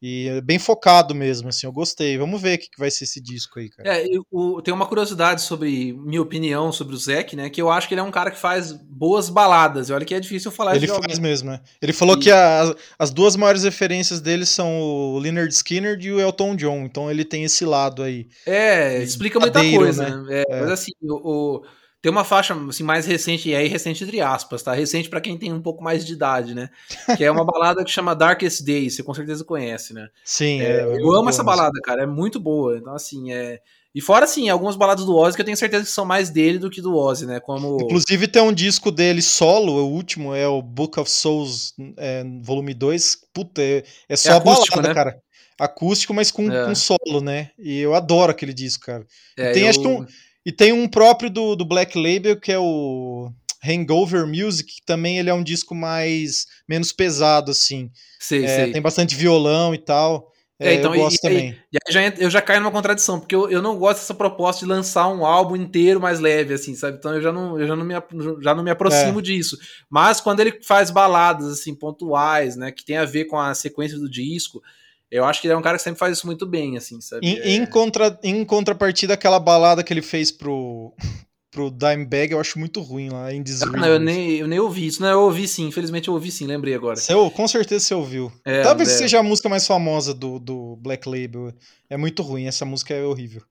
E 0.00 0.28
é 0.28 0.40
bem 0.40 0.60
focado 0.60 1.12
mesmo, 1.12 1.48
assim. 1.48 1.66
Eu 1.66 1.72
gostei. 1.72 2.16
Vamos 2.16 2.40
ver 2.40 2.54
o 2.56 2.58
que, 2.60 2.70
que 2.70 2.78
vai 2.78 2.88
ser 2.88 3.02
esse 3.02 3.20
disco 3.20 3.58
aí, 3.58 3.68
cara. 3.68 3.96
É, 3.98 4.06
eu, 4.06 4.24
o- 4.30 4.62
tem 4.62 4.72
uma 4.72 4.86
curiosidade 4.86 5.42
sobre 5.42 5.92
minha 5.92 6.22
opinião 6.22 6.70
sobre 6.70 6.94
o 6.94 6.96
Zac, 6.96 7.34
né? 7.34 7.50
Que 7.50 7.60
eu 7.60 7.68
acho 7.68 7.88
que 7.88 7.94
ele 7.94 8.00
é 8.00 8.04
um 8.04 8.10
cara 8.12 8.30
que 8.30 8.38
faz 8.38 8.70
boas 8.72 9.28
baladas. 9.28 9.88
E 9.88 9.92
Olha 9.92 10.04
que 10.04 10.14
é 10.14 10.20
difícil 10.20 10.52
falar 10.52 10.76
Ele 10.76 10.86
de 10.86 10.92
faz 10.92 11.00
alguém. 11.02 11.20
mesmo, 11.20 11.50
né? 11.50 11.60
Ele 11.82 11.92
falou 11.92 12.16
E- 12.16 12.20
que 12.20 12.30
a- 12.30 12.72
as 12.96 13.10
duas 13.10 13.34
maiores 13.34 13.64
referências 13.64 14.20
dele 14.20 14.46
são 14.46 14.80
o 14.80 15.18
Leonard 15.18 15.52
Skinner 15.52 15.98
e 16.00 16.12
o 16.12 16.20
Elton 16.20 16.54
John, 16.54 16.84
então 16.84 17.10
ele 17.10 17.24
tem 17.24 17.42
esse 17.42 17.64
lado 17.64 18.04
aí. 18.04 18.28
É, 18.46 19.02
explica 19.02 19.40
muita 19.40 19.60
coisa, 19.68 20.08
né? 20.08 20.16
né? 20.28 20.44
É, 20.48 20.60
Mas 20.60 20.70
assim, 20.70 20.92
o, 21.02 21.56
o- 21.56 21.62
tem 22.00 22.12
uma 22.12 22.24
faixa 22.24 22.54
assim, 22.68 22.82
mais 22.84 23.06
recente, 23.06 23.48
e 23.48 23.54
aí 23.54 23.66
recente 23.68 24.04
entre 24.04 24.20
aspas, 24.20 24.62
tá? 24.62 24.72
Recente 24.72 25.08
pra 25.08 25.20
quem 25.20 25.36
tem 25.36 25.52
um 25.52 25.60
pouco 25.60 25.82
mais 25.82 26.06
de 26.06 26.12
idade, 26.12 26.54
né? 26.54 26.70
Que 27.16 27.24
é 27.24 27.30
uma 27.30 27.44
balada 27.46 27.84
que 27.84 27.90
chama 27.90 28.14
Darkest 28.14 28.62
Days, 28.64 28.94
você 28.96 29.02
com 29.02 29.12
certeza 29.14 29.44
conhece, 29.44 29.92
né? 29.92 30.08
Sim, 30.24 30.60
É, 30.60 30.80
é, 30.80 30.82
eu 30.84 30.94
amo 31.10 31.20
boa 31.22 31.30
essa 31.30 31.42
balada, 31.42 31.80
cara, 31.82 32.02
é 32.02 32.06
muito 32.06 32.38
boa. 32.38 32.76
Então, 32.78 32.94
assim, 32.94 33.32
é. 33.32 33.60
E 33.94 34.00
fora, 34.00 34.26
assim, 34.26 34.48
algumas 34.48 34.76
baladas 34.76 35.04
do 35.04 35.16
Ozzy 35.16 35.34
que 35.34 35.40
eu 35.40 35.46
tenho 35.46 35.56
certeza 35.56 35.82
que 35.84 35.90
são 35.90 36.04
mais 36.04 36.30
dele 36.30 36.58
do 36.58 36.70
que 36.70 36.80
do 36.80 36.94
Ozzy, 36.94 37.26
né? 37.26 37.40
Como. 37.40 37.78
Inclusive 37.80 38.28
tem 38.28 38.42
um 38.42 38.52
disco 38.52 38.92
dele 38.92 39.20
solo, 39.22 39.72
o 39.72 39.90
último 39.90 40.34
é 40.34 40.46
o 40.46 40.62
Book 40.62 41.00
of 41.00 41.10
Souls 41.10 41.74
é, 41.96 42.22
volume 42.42 42.74
2. 42.74 43.16
Puta, 43.32 43.60
é, 43.62 43.82
é 44.08 44.14
só 44.16 44.36
acústico, 44.36 44.76
balada, 44.76 44.88
né? 44.88 44.94
cara. 44.94 45.18
Acústico, 45.58 46.14
mas 46.14 46.30
com, 46.30 46.48
É. 46.52 46.66
com 46.66 46.74
solo, 46.76 47.20
né? 47.20 47.50
E 47.58 47.78
eu 47.80 47.94
adoro 47.94 48.30
aquele 48.30 48.54
disco, 48.54 48.84
cara. 48.86 49.04
é, 49.36 49.52
tem, 49.52 49.64
eu- 49.64 49.70
acho 49.70 49.80
que 49.80 49.88
um- 49.88 50.06
E 50.48 50.52
tem 50.52 50.72
um 50.72 50.88
próprio 50.88 51.28
do, 51.28 51.54
do 51.54 51.62
Black 51.62 51.94
Label, 51.94 52.40
que 52.40 52.50
é 52.50 52.58
o 52.58 53.30
Hangover 53.62 54.26
Music, 54.26 54.76
que 54.76 54.86
também 54.86 55.18
ele 55.18 55.28
é 55.28 55.34
um 55.34 55.42
disco 55.42 55.74
mais 55.74 56.46
menos 56.66 56.90
pesado, 56.90 57.50
assim. 57.50 57.90
Sei, 58.18 58.46
É, 58.46 58.64
sei. 58.64 58.72
tem 58.72 58.80
bastante 58.80 59.14
violão 59.14 59.74
e 59.74 59.78
tal. 59.78 60.32
É, 60.58 60.72
então, 60.72 60.94
eu 60.94 61.02
gosto 61.02 61.16
e, 61.16 61.18
e, 61.18 61.20
também. 61.20 61.58
E 61.70 61.76
aí 61.76 61.92
já, 61.92 62.00
eu 62.16 62.30
já 62.30 62.40
caio 62.40 62.60
numa 62.60 62.70
contradição, 62.70 63.20
porque 63.20 63.34
eu, 63.34 63.50
eu 63.50 63.60
não 63.60 63.76
gosto 63.76 63.98
dessa 63.98 64.14
proposta 64.14 64.64
de 64.64 64.72
lançar 64.72 65.06
um 65.08 65.26
álbum 65.26 65.54
inteiro 65.54 66.00
mais 66.00 66.18
leve, 66.18 66.54
assim, 66.54 66.74
sabe? 66.74 66.96
Então 66.96 67.14
eu 67.14 67.20
já 67.20 67.30
não, 67.30 67.60
eu 67.60 67.66
já 67.66 67.76
não, 67.76 67.84
me, 67.84 67.94
já 68.40 68.54
não 68.54 68.64
me 68.64 68.70
aproximo 68.70 69.20
disso. 69.20 69.54
Mas 69.90 70.18
quando 70.18 70.40
ele 70.40 70.60
faz 70.62 70.90
baladas, 70.90 71.46
assim, 71.48 71.74
pontuais, 71.74 72.56
né, 72.56 72.72
que 72.72 72.86
tem 72.86 72.96
a 72.96 73.04
ver 73.04 73.26
com 73.26 73.38
a 73.38 73.52
sequência 73.52 73.98
do 73.98 74.10
disco, 74.10 74.62
eu 75.10 75.24
acho 75.24 75.40
que 75.40 75.46
ele 75.46 75.54
é 75.54 75.56
um 75.56 75.62
cara 75.62 75.76
que 75.76 75.82
sempre 75.82 75.98
faz 75.98 76.16
isso 76.18 76.26
muito 76.26 76.46
bem, 76.46 76.76
assim, 76.76 77.00
sabe? 77.00 77.26
Em, 77.26 77.38
É- 77.38 77.48
em 77.50 77.66
contra, 77.66 78.18
em 78.22 78.44
contrapartida, 78.44 79.14
aquela 79.14 79.38
balada 79.40 79.82
que 79.82 79.92
ele 79.92 80.02
fez 80.02 80.30
pro, 80.30 80.94
pro 81.50 81.70
Dimebag, 81.70 82.32
eu 82.32 82.40
acho 82.40 82.58
muito 82.58 82.80
ruim 82.80 83.08
lá, 83.08 83.32
em 83.32 83.42
This 83.42 83.62
Ah, 83.62 83.66
não, 83.66 83.88
eu 83.88 83.98
nem, 83.98 84.32
eu 84.36 84.46
nem 84.48 84.58
ouvi 84.60 84.86
isso. 84.86 85.00
Não, 85.00 85.08
eu 85.10 85.20
ouvi 85.22 85.48
sim, 85.48 85.66
infelizmente 85.68 86.08
eu 86.08 86.14
ouvi 86.14 86.30
sim, 86.30 86.46
lembrei 86.46 86.74
agora. 86.74 86.96
Você, 86.96 87.12
com 87.34 87.48
certeza 87.48 87.84
você 87.84 87.94
ouviu. 87.94 88.30
É, 88.44 88.62
Talvez 88.62 88.88
é. 88.90 88.92
seja 88.98 89.18
a 89.18 89.22
música 89.22 89.48
mais 89.48 89.66
famosa 89.66 90.12
do, 90.12 90.38
do 90.38 90.76
Black 90.76 91.08
Label. 91.08 91.52
É 91.88 91.96
muito 91.96 92.22
ruim, 92.22 92.46
essa 92.46 92.64
música 92.64 92.92
é 92.94 93.02
horrível. 93.02 93.42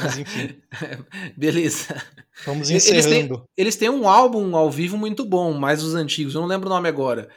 Mas 0.00 0.18
enfim, 0.18 0.56
Beleza. 1.36 2.02
vamos 2.44 2.68
Eles 2.70 2.84
têm- 2.84 2.98
encerrando. 2.98 3.44
Eles 3.56 3.76
têm 3.76 3.88
um 3.88 4.08
álbum 4.08 4.54
ao 4.56 4.70
vivo 4.70 4.96
muito 4.98 5.24
bom, 5.24 5.52
mais 5.54 5.82
dos 5.82 5.94
antigos, 5.94 6.34
eu 6.34 6.40
não 6.40 6.48
lembro 6.48 6.68
o 6.68 6.72
nome 6.72 6.88
agora. 6.88 7.28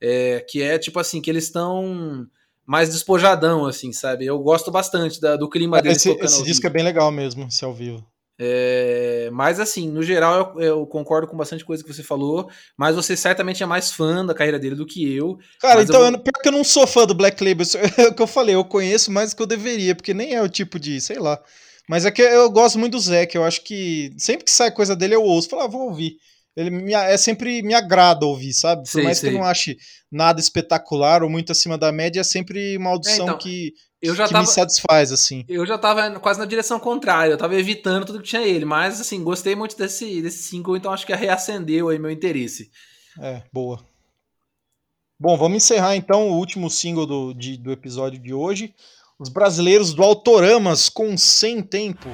É, 0.00 0.44
que 0.48 0.60
é 0.60 0.78
tipo 0.78 0.98
assim, 0.98 1.20
que 1.22 1.30
eles 1.30 1.44
estão 1.44 2.26
mais 2.66 2.88
despojadão, 2.90 3.66
assim, 3.66 3.92
sabe? 3.92 4.26
Eu 4.26 4.38
gosto 4.38 4.70
bastante 4.70 5.20
da- 5.20 5.36
do 5.36 5.48
clima 5.48 5.80
Esse, 5.84 6.08
tocando 6.10 6.26
esse 6.26 6.38
ao 6.38 6.44
disco 6.44 6.66
é 6.66 6.70
bem 6.70 6.82
legal 6.84 7.10
mesmo, 7.12 7.46
esse 7.48 7.64
ao 7.64 7.72
vivo. 7.74 8.04
É, 8.36 9.28
mas 9.32 9.60
assim, 9.60 9.88
no 9.88 10.02
geral 10.02 10.54
eu, 10.56 10.60
eu 10.60 10.86
concordo 10.86 11.28
com 11.28 11.36
bastante 11.36 11.64
coisa 11.64 11.84
que 11.84 11.92
você 11.92 12.02
falou, 12.02 12.48
mas 12.76 12.96
você 12.96 13.16
certamente 13.16 13.62
é 13.62 13.66
mais 13.66 13.92
fã 13.92 14.26
da 14.26 14.34
carreira 14.34 14.58
dele 14.58 14.74
do 14.74 14.84
que 14.84 15.14
eu. 15.14 15.38
Cara, 15.60 15.80
eu 15.80 15.84
então, 15.84 16.02
eu 16.04 16.10
não- 16.10 16.18
pior 16.18 16.42
que 16.42 16.48
eu 16.48 16.52
não 16.52 16.64
sou 16.64 16.84
fã 16.86 17.06
do 17.06 17.14
Black 17.14 17.42
Label, 17.44 17.64
é 17.96 18.08
o 18.08 18.14
que 18.14 18.22
eu 18.22 18.26
falei, 18.26 18.54
eu 18.56 18.64
conheço 18.64 19.12
mais 19.12 19.30
do 19.30 19.36
que 19.36 19.42
eu 19.42 19.46
deveria, 19.46 19.94
porque 19.94 20.12
nem 20.12 20.34
é 20.34 20.42
o 20.42 20.48
tipo 20.48 20.80
de, 20.80 21.00
sei 21.00 21.18
lá. 21.18 21.40
Mas 21.88 22.04
é 22.06 22.10
que 22.10 22.22
eu 22.22 22.50
gosto 22.50 22.78
muito 22.78 22.92
do 22.92 23.00
Zac, 23.00 23.34
eu 23.36 23.44
acho 23.44 23.62
que 23.62 24.12
sempre 24.18 24.44
que 24.44 24.50
sai 24.50 24.70
coisa 24.72 24.96
dele 24.96 25.14
eu 25.14 25.22
ouço, 25.22 25.48
falo, 25.48 25.62
ah, 25.62 25.68
vou 25.68 25.82
ouvir. 25.82 26.16
Ele 26.56 26.70
me, 26.70 26.92
é 26.94 27.16
sempre 27.16 27.62
me 27.62 27.74
agrada 27.74 28.24
ouvir, 28.24 28.52
sabe? 28.52 28.82
Por 28.82 28.88
Sei, 28.88 29.02
mais 29.04 29.18
que 29.18 29.26
sei. 29.26 29.34
eu 29.34 29.38
não 29.38 29.44
ache 29.44 29.76
nada 30.10 30.38
espetacular 30.40 31.22
ou 31.22 31.28
muito 31.30 31.50
acima 31.50 31.76
da 31.76 31.90
média, 31.90 32.20
é 32.20 32.24
sempre 32.24 32.76
uma 32.76 32.90
audição 32.90 33.26
então, 33.26 33.38
que, 33.38 33.72
Eu 34.00 34.14
já 34.14 34.26
que 34.26 34.32
tava, 34.32 34.44
me 34.46 34.50
satisfaz, 34.52 35.10
assim. 35.10 35.44
eu 35.48 35.66
já 35.66 35.76
tava 35.76 36.20
quase 36.20 36.38
na 36.38 36.46
direção 36.46 36.78
contrária, 36.78 37.32
eu 37.32 37.38
tava 37.38 37.56
evitando 37.58 38.04
tudo 38.06 38.20
que 38.22 38.28
tinha 38.28 38.42
ele, 38.42 38.64
mas 38.64 39.00
assim, 39.00 39.24
gostei 39.24 39.56
muito 39.56 39.76
desse, 39.76 40.22
desse 40.22 40.44
single, 40.44 40.76
então 40.76 40.92
acho 40.92 41.04
que 41.04 41.12
reacendeu 41.14 41.88
aí 41.88 41.98
meu 41.98 42.10
interesse. 42.10 42.70
É, 43.20 43.42
boa. 43.52 43.84
Bom, 45.18 45.36
vamos 45.36 45.56
encerrar 45.56 45.96
então 45.96 46.28
o 46.30 46.36
último 46.36 46.68
single 46.70 47.06
do, 47.06 47.32
de- 47.34 47.56
do 47.56 47.72
episódio 47.72 48.20
de 48.20 48.32
hoje. 48.32 48.74
Os 49.18 49.28
brasileiros 49.28 49.94
do 49.94 50.02
Autoramas 50.02 50.88
com 50.88 51.16
Sem 51.16 51.62
Tempo. 51.62 52.08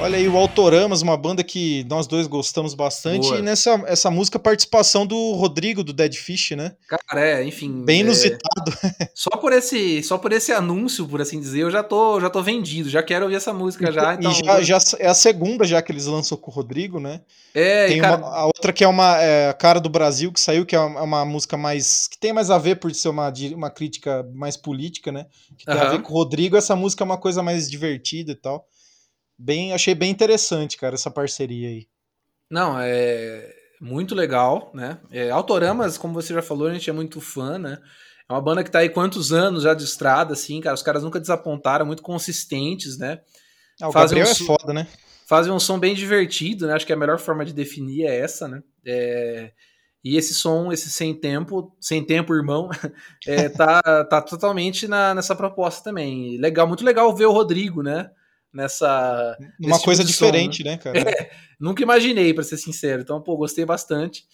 Olha 0.00 0.16
aí, 0.16 0.26
o 0.26 0.36
Autoramas, 0.36 1.02
uma 1.02 1.14
banda 1.14 1.44
que 1.44 1.84
nós 1.84 2.06
dois 2.06 2.26
gostamos 2.26 2.72
bastante. 2.72 3.28
Boa. 3.28 3.38
E 3.38 3.42
nessa 3.42 3.82
essa 3.86 4.10
música, 4.10 4.38
a 4.38 4.40
participação 4.40 5.06
do 5.06 5.32
Rodrigo, 5.32 5.84
do 5.84 5.92
Dead 5.92 6.14
Fish, 6.14 6.52
né? 6.52 6.74
Cara, 6.88 7.20
é, 7.20 7.44
enfim. 7.44 7.84
Bem 7.84 7.98
é, 7.98 8.00
inusitado. 8.00 8.72
Só 9.14 9.30
por 9.30 9.52
esse, 9.52 10.02
só 10.02 10.16
por 10.16 10.32
esse 10.32 10.52
anúncio, 10.52 11.06
por 11.06 11.20
assim 11.20 11.38
dizer, 11.38 11.60
eu 11.60 11.70
já 11.70 11.82
tô, 11.82 12.18
já 12.18 12.30
tô 12.30 12.42
vendido, 12.42 12.88
já 12.88 13.02
quero 13.02 13.24
ouvir 13.26 13.36
essa 13.36 13.52
música 13.52 13.92
já. 13.92 14.14
Então, 14.14 14.32
e 14.32 14.34
já, 14.34 14.62
já 14.62 14.78
é 14.98 15.08
a 15.08 15.14
segunda 15.14 15.66
já 15.66 15.82
que 15.82 15.92
eles 15.92 16.06
lançam 16.06 16.38
com 16.38 16.50
o 16.50 16.54
Rodrigo, 16.54 16.98
né? 16.98 17.20
é, 17.54 17.88
Tem 17.88 18.00
cara, 18.00 18.16
uma, 18.16 18.28
a 18.28 18.46
outra 18.46 18.72
que 18.72 18.82
é 18.82 18.88
uma 18.88 19.20
é, 19.20 19.50
a 19.50 19.54
cara 19.54 19.80
do 19.80 19.90
Brasil 19.90 20.32
que 20.32 20.40
saiu, 20.40 20.64
que 20.64 20.74
é 20.74 20.80
uma, 20.80 21.02
uma 21.02 21.24
música 21.26 21.56
mais 21.58 22.08
que 22.08 22.18
tem 22.18 22.32
mais 22.32 22.50
a 22.50 22.56
ver 22.56 22.76
por 22.76 22.94
ser 22.94 23.08
uma, 23.10 23.30
uma 23.54 23.70
crítica 23.70 24.26
mais 24.32 24.56
política, 24.56 25.12
né? 25.12 25.26
Que 25.58 25.66
tem 25.66 25.74
a 25.74 25.82
Aham. 25.82 25.90
ver 25.90 26.02
com 26.02 26.12
o 26.12 26.16
Rodrigo. 26.16 26.56
Essa 26.56 26.74
música 26.74 27.04
é 27.04 27.06
uma 27.06 27.18
coisa 27.18 27.42
mais 27.42 27.70
divertida 27.70 28.32
e 28.32 28.36
tal. 28.36 28.66
Bem, 29.40 29.72
achei 29.72 29.94
bem 29.94 30.10
interessante, 30.10 30.76
cara, 30.76 30.94
essa 30.94 31.10
parceria 31.10 31.68
aí. 31.68 31.88
não, 32.50 32.78
é 32.78 33.52
muito 33.80 34.14
legal, 34.14 34.70
né? 34.74 34.98
É, 35.10 35.30
Autoramas, 35.30 35.96
como 35.96 36.12
você 36.14 36.34
já 36.34 36.42
falou, 36.42 36.68
a 36.68 36.72
gente 36.72 36.90
é 36.90 36.92
muito 36.92 37.20
fã, 37.20 37.58
né? 37.58 37.78
É 38.28 38.32
uma 38.32 38.40
banda 38.40 38.62
que 38.62 38.70
tá 38.70 38.80
aí 38.80 38.88
quantos 38.88 39.32
anos 39.32 39.62
já 39.62 39.74
de 39.74 39.84
estrada, 39.84 40.34
assim, 40.34 40.60
cara. 40.60 40.74
Os 40.74 40.82
caras 40.82 41.02
nunca 41.02 41.18
desapontaram, 41.20 41.86
muito 41.86 42.02
consistentes, 42.02 42.98
né? 42.98 43.20
Ah, 43.80 43.88
o 43.88 43.92
Fazem 43.92 44.18
Gabriel 44.18 44.28
um 44.28 44.30
é 44.30 44.34
foda, 44.34 44.72
né? 44.72 44.86
Fazem 45.28 45.52
um 45.52 45.60
som 45.60 45.78
bem 45.78 45.94
divertido, 45.94 46.66
né? 46.66 46.74
Acho 46.74 46.86
que 46.86 46.92
a 46.92 46.96
melhor 46.96 47.18
forma 47.18 47.44
de 47.44 47.52
definir 47.52 48.06
é 48.06 48.18
essa, 48.20 48.48
né? 48.48 48.62
É, 48.86 49.52
E 50.04 50.16
esse 50.16 50.34
som, 50.34 50.72
esse 50.72 50.90
sem 50.90 51.14
tempo, 51.14 51.76
sem 51.80 52.04
tempo, 52.04 52.34
irmão, 52.34 52.68
é, 53.26 53.48
tá, 53.50 53.82
tá 54.04 54.22
totalmente 54.22 54.88
na- 54.88 55.14
nessa 55.14 55.36
proposta 55.36 55.84
também. 55.84 56.38
Legal, 56.38 56.66
muito 56.66 56.84
legal 56.84 57.14
ver 57.14 57.26
o 57.26 57.32
Rodrigo, 57.32 57.82
né? 57.82 58.10
Nessa. 58.52 59.36
Uma 59.60 59.78
coisa 59.80 60.02
tipo 60.02 60.12
de 60.12 60.18
som, 60.18 60.26
diferente, 60.26 60.64
né, 60.64 60.76
cara? 60.76 60.98
Nunca 61.60 61.82
imaginei, 61.82 62.34
pra 62.34 62.42
ser 62.42 62.56
sincero. 62.56 63.02
Então, 63.02 63.20
pô, 63.22 63.36
gostei 63.36 63.64
bastante. 63.64 64.24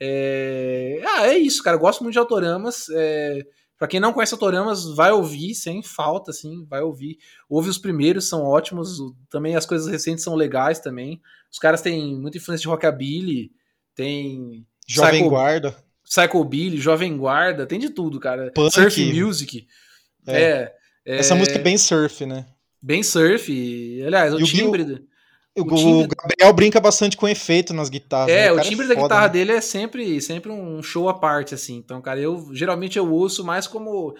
É... 0.00 1.00
Ah, 1.06 1.26
é 1.28 1.38
isso, 1.38 1.62
cara. 1.62 1.76
Gosto 1.76 2.02
muito 2.02 2.12
de 2.14 2.18
Autoramas. 2.18 2.86
É... 2.90 3.44
Pra 3.78 3.88
quem 3.88 3.98
não 4.00 4.12
conhece 4.12 4.32
Autoramas, 4.34 4.84
vai 4.94 5.10
ouvir, 5.10 5.54
sem 5.54 5.82
falta, 5.82 6.30
assim, 6.30 6.64
vai 6.66 6.80
ouvir. 6.80 7.18
Ouve 7.48 7.68
os 7.68 7.78
primeiros, 7.78 8.28
são 8.28 8.42
ótimos. 8.44 8.98
Também 9.28 9.56
as 9.56 9.66
coisas 9.66 9.88
recentes 9.88 10.22
são 10.22 10.34
legais 10.34 10.78
também. 10.78 11.20
Os 11.50 11.58
caras 11.58 11.82
têm 11.82 12.16
muita 12.16 12.38
influência 12.38 12.62
de 12.62 12.68
rockabilly, 12.68 13.50
tem 13.94 14.64
Jovem 14.86 15.20
Psycho- 15.20 15.30
Guarda. 15.30 15.76
Psychobilly, 16.04 16.76
Jovem 16.78 17.16
Guarda, 17.16 17.66
tem 17.66 17.78
de 17.78 17.90
tudo, 17.90 18.20
cara. 18.20 18.52
Punk. 18.54 18.72
Surf 18.72 19.12
Music. 19.12 19.66
É. 20.26 20.42
É. 20.42 20.74
é, 21.04 21.16
Essa 21.18 21.34
música 21.34 21.56
é 21.58 21.62
bem 21.62 21.76
surf, 21.76 22.24
né? 22.24 22.46
Bem 22.84 23.02
surf. 23.02 24.02
Aliás, 24.06 24.34
o 24.34 24.40
E 24.40 24.42
o 24.42 24.46
timbre. 24.46 24.84
Bill- 24.84 24.98
O 25.56 25.62
O, 25.62 25.74
timbre- 25.76 26.08
Gabriel 26.20 26.52
brinca 26.52 26.80
bastante 26.80 27.16
com 27.16 27.28
efeito 27.28 27.72
nas 27.72 27.88
guitarras. 27.88 28.26
né? 28.26 28.46
É, 28.46 28.52
o 28.52 28.56
cara 28.56 28.68
timbre 28.68 28.86
da 28.88 28.94
foda, 28.94 29.02
guitarra 29.06 29.26
né? 29.26 29.32
dele 29.32 29.52
é 29.52 29.60
sempre, 29.60 30.20
sempre 30.20 30.50
um 30.50 30.82
show 30.82 31.08
à 31.08 31.14
parte, 31.14 31.54
assim. 31.54 31.76
Então, 31.76 32.02
cara, 32.02 32.18
eu 32.20 32.48
geralmente 32.52 32.98
eu 32.98 33.08
ouço 33.12 33.44
mais 33.44 33.66
como 33.68 34.14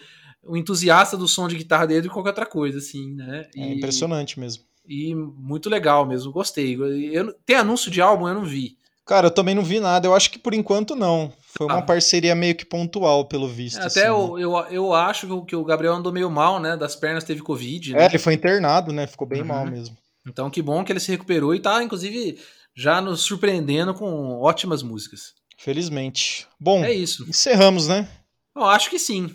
um 0.46 0.56
entusiasta 0.56 1.16
do 1.16 1.26
som 1.26 1.48
de 1.48 1.56
guitarra 1.56 1.86
dele 1.86 2.02
do 2.02 2.08
que 2.08 2.14
qualquer 2.14 2.30
outra 2.30 2.46
coisa, 2.46 2.78
assim, 2.78 3.14
né? 3.14 3.46
É 3.56 3.72
impressionante 3.72 4.38
mesmo. 4.38 4.62
E 4.88 5.12
muito 5.14 5.68
legal 5.68 6.06
mesmo, 6.06 6.30
gostei. 6.30 6.76
Eu, 7.12 7.32
tem 7.44 7.56
anúncio 7.56 7.90
de 7.90 8.00
álbum, 8.00 8.28
eu 8.28 8.34
não 8.34 8.44
vi. 8.44 8.76
Cara, 9.04 9.26
eu 9.26 9.30
também 9.32 9.54
não 9.56 9.62
vi 9.64 9.80
nada. 9.80 10.06
Eu 10.06 10.14
acho 10.14 10.30
que 10.30 10.38
por 10.38 10.54
enquanto 10.54 10.94
não. 10.94 11.32
Foi 11.56 11.66
uma 11.66 11.78
Ah. 11.78 11.82
parceria 11.82 12.34
meio 12.34 12.54
que 12.54 12.64
pontual, 12.64 13.26
pelo 13.26 13.46
visto. 13.48 13.76
Até 13.78 13.86
assim, 13.86 14.00
né? 14.00 14.08
eu, 14.08 14.38
eu, 14.38 14.56
eu 14.70 14.92
acho 14.94 15.44
que 15.46 15.54
o- 15.54 15.64
Gabriel 15.64 15.94
andou 15.94 16.12
meio 16.12 16.28
mal, 16.30 16.58
né? 16.58 16.76
Das 16.76 16.96
pernas 16.96 17.22
teve 17.24 17.42
Covid, 17.42 17.94
É, 17.94 17.98
né? 17.98 18.04
ele 18.06 18.18
foi 18.18 18.34
internado, 18.34 18.92
né? 18.92 19.06
Ficou 19.06 19.26
bem 19.26 19.42
Uhum. 19.42 19.46
mal 19.48 19.64
mesmo. 19.66 19.96
Então, 20.26 20.50
que 20.50 20.60
bom 20.62 20.82
que 20.84 20.90
ele 20.90 21.00
se 21.00 21.10
recuperou 21.12 21.54
e 21.54 21.60
tá, 21.60 21.82
inclusive, 21.82 22.38
já 22.74 23.00
nos 23.00 23.20
surpreendendo 23.20 23.94
com 23.94 24.38
ótimas 24.40 24.82
músicas. 24.82 25.32
Felizmente. 25.56 26.46
Bom, 26.58 26.84
É 26.84 26.92
isso. 26.92 27.24
encerramos, 27.28 27.86
né? 27.88 28.08
Eu 28.56 28.64
acho 28.64 28.90
que 28.90 28.98
sim. 28.98 29.32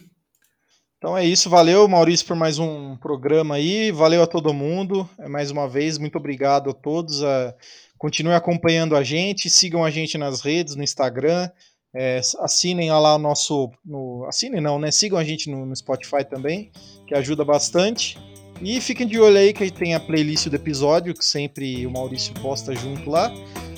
Então 0.98 1.18
é 1.18 1.24
isso. 1.26 1.50
Valeu, 1.50 1.88
Maurício, 1.88 2.26
por 2.26 2.36
mais 2.36 2.60
um 2.60 2.98
programa 2.98 3.56
aí. 3.56 3.92
Valeu 3.92 4.22
a 4.22 4.28
todo 4.28 4.54
mundo. 4.54 5.10
É, 5.18 5.28
Mais 5.30 5.50
uma 5.52 5.68
vez, 5.70 5.98
muito 5.98 6.18
obrigado 6.18 6.70
a 6.70 6.74
todos. 6.74 7.24
A... 7.24 7.56
Continue 7.98 8.34
acompanhando 8.34 8.96
a 8.96 9.04
gente. 9.04 9.50
Sigam 9.50 9.84
a 9.86 9.90
gente 9.90 10.18
nas 10.18 10.42
redes, 10.42 10.76
no 10.76 10.84
Instagram. 10.84 11.50
É, 11.96 12.22
assinem 12.40 12.92
lá 12.92 13.16
o 13.16 13.20
nosso. 13.20 13.72
No... 13.86 14.26
Assinem 14.28 14.62
não, 14.62 14.78
né? 14.78 14.92
Sigam 14.92 15.18
a 15.18 15.24
gente 15.24 15.50
no, 15.50 15.66
no 15.66 15.76
Spotify 15.76 16.24
também, 16.24 16.72
que 17.08 17.16
ajuda 17.16 17.44
bastante. 17.44 18.18
E 18.62 18.80
fiquem 18.82 19.08
de 19.08 19.20
olho 19.20 19.38
aí 19.38 19.54
que 19.54 19.72
tem 19.72 19.96
a 19.96 20.00
playlist 20.00 20.48
do 20.48 20.56
episódio, 20.56 21.14
que 21.14 21.24
sempre 21.24 21.86
o 21.88 21.92
Maurício 21.92 22.34
posta 22.42 22.76
junto 22.76 23.10
lá. 23.10 23.32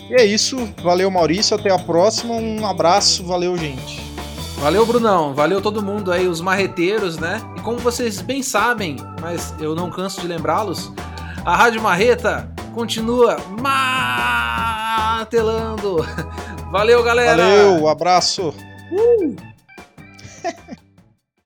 E 0.10 0.16
é 0.16 0.26
isso. 0.26 0.58
Valeu, 0.84 1.10
Maurício. 1.10 1.56
Até 1.56 1.72
a 1.72 1.80
próxima. 1.80 2.34
Um 2.36 2.66
abraço. 2.66 3.24
Valeu, 3.24 3.56
gente. 3.58 4.02
Valeu, 4.58 4.86
Brunão. 4.86 5.34
Valeu 5.34 5.62
todo 5.62 5.82
mundo 5.82 6.12
aí, 6.12 6.28
os 6.28 6.42
marreteiros, 6.42 7.18
né? 7.18 7.42
E 7.58 7.62
como 7.62 7.80
vocês 7.80 8.22
bem 8.22 8.44
sabem, 8.44 8.96
mas 9.20 9.56
eu 9.60 9.74
não 9.74 9.90
canso 9.90 10.22
de 10.22 10.28
lembrá-los, 10.28 10.92
a 11.44 11.56
Rádio 11.56 11.82
Marreta 11.82 12.54
continua 12.74 13.38
martelando. 15.22 15.98
Valeu, 16.72 17.04
galera! 17.04 17.44
Valeu, 17.44 17.88
abraço. 17.88 18.54
Uh! 18.92 19.51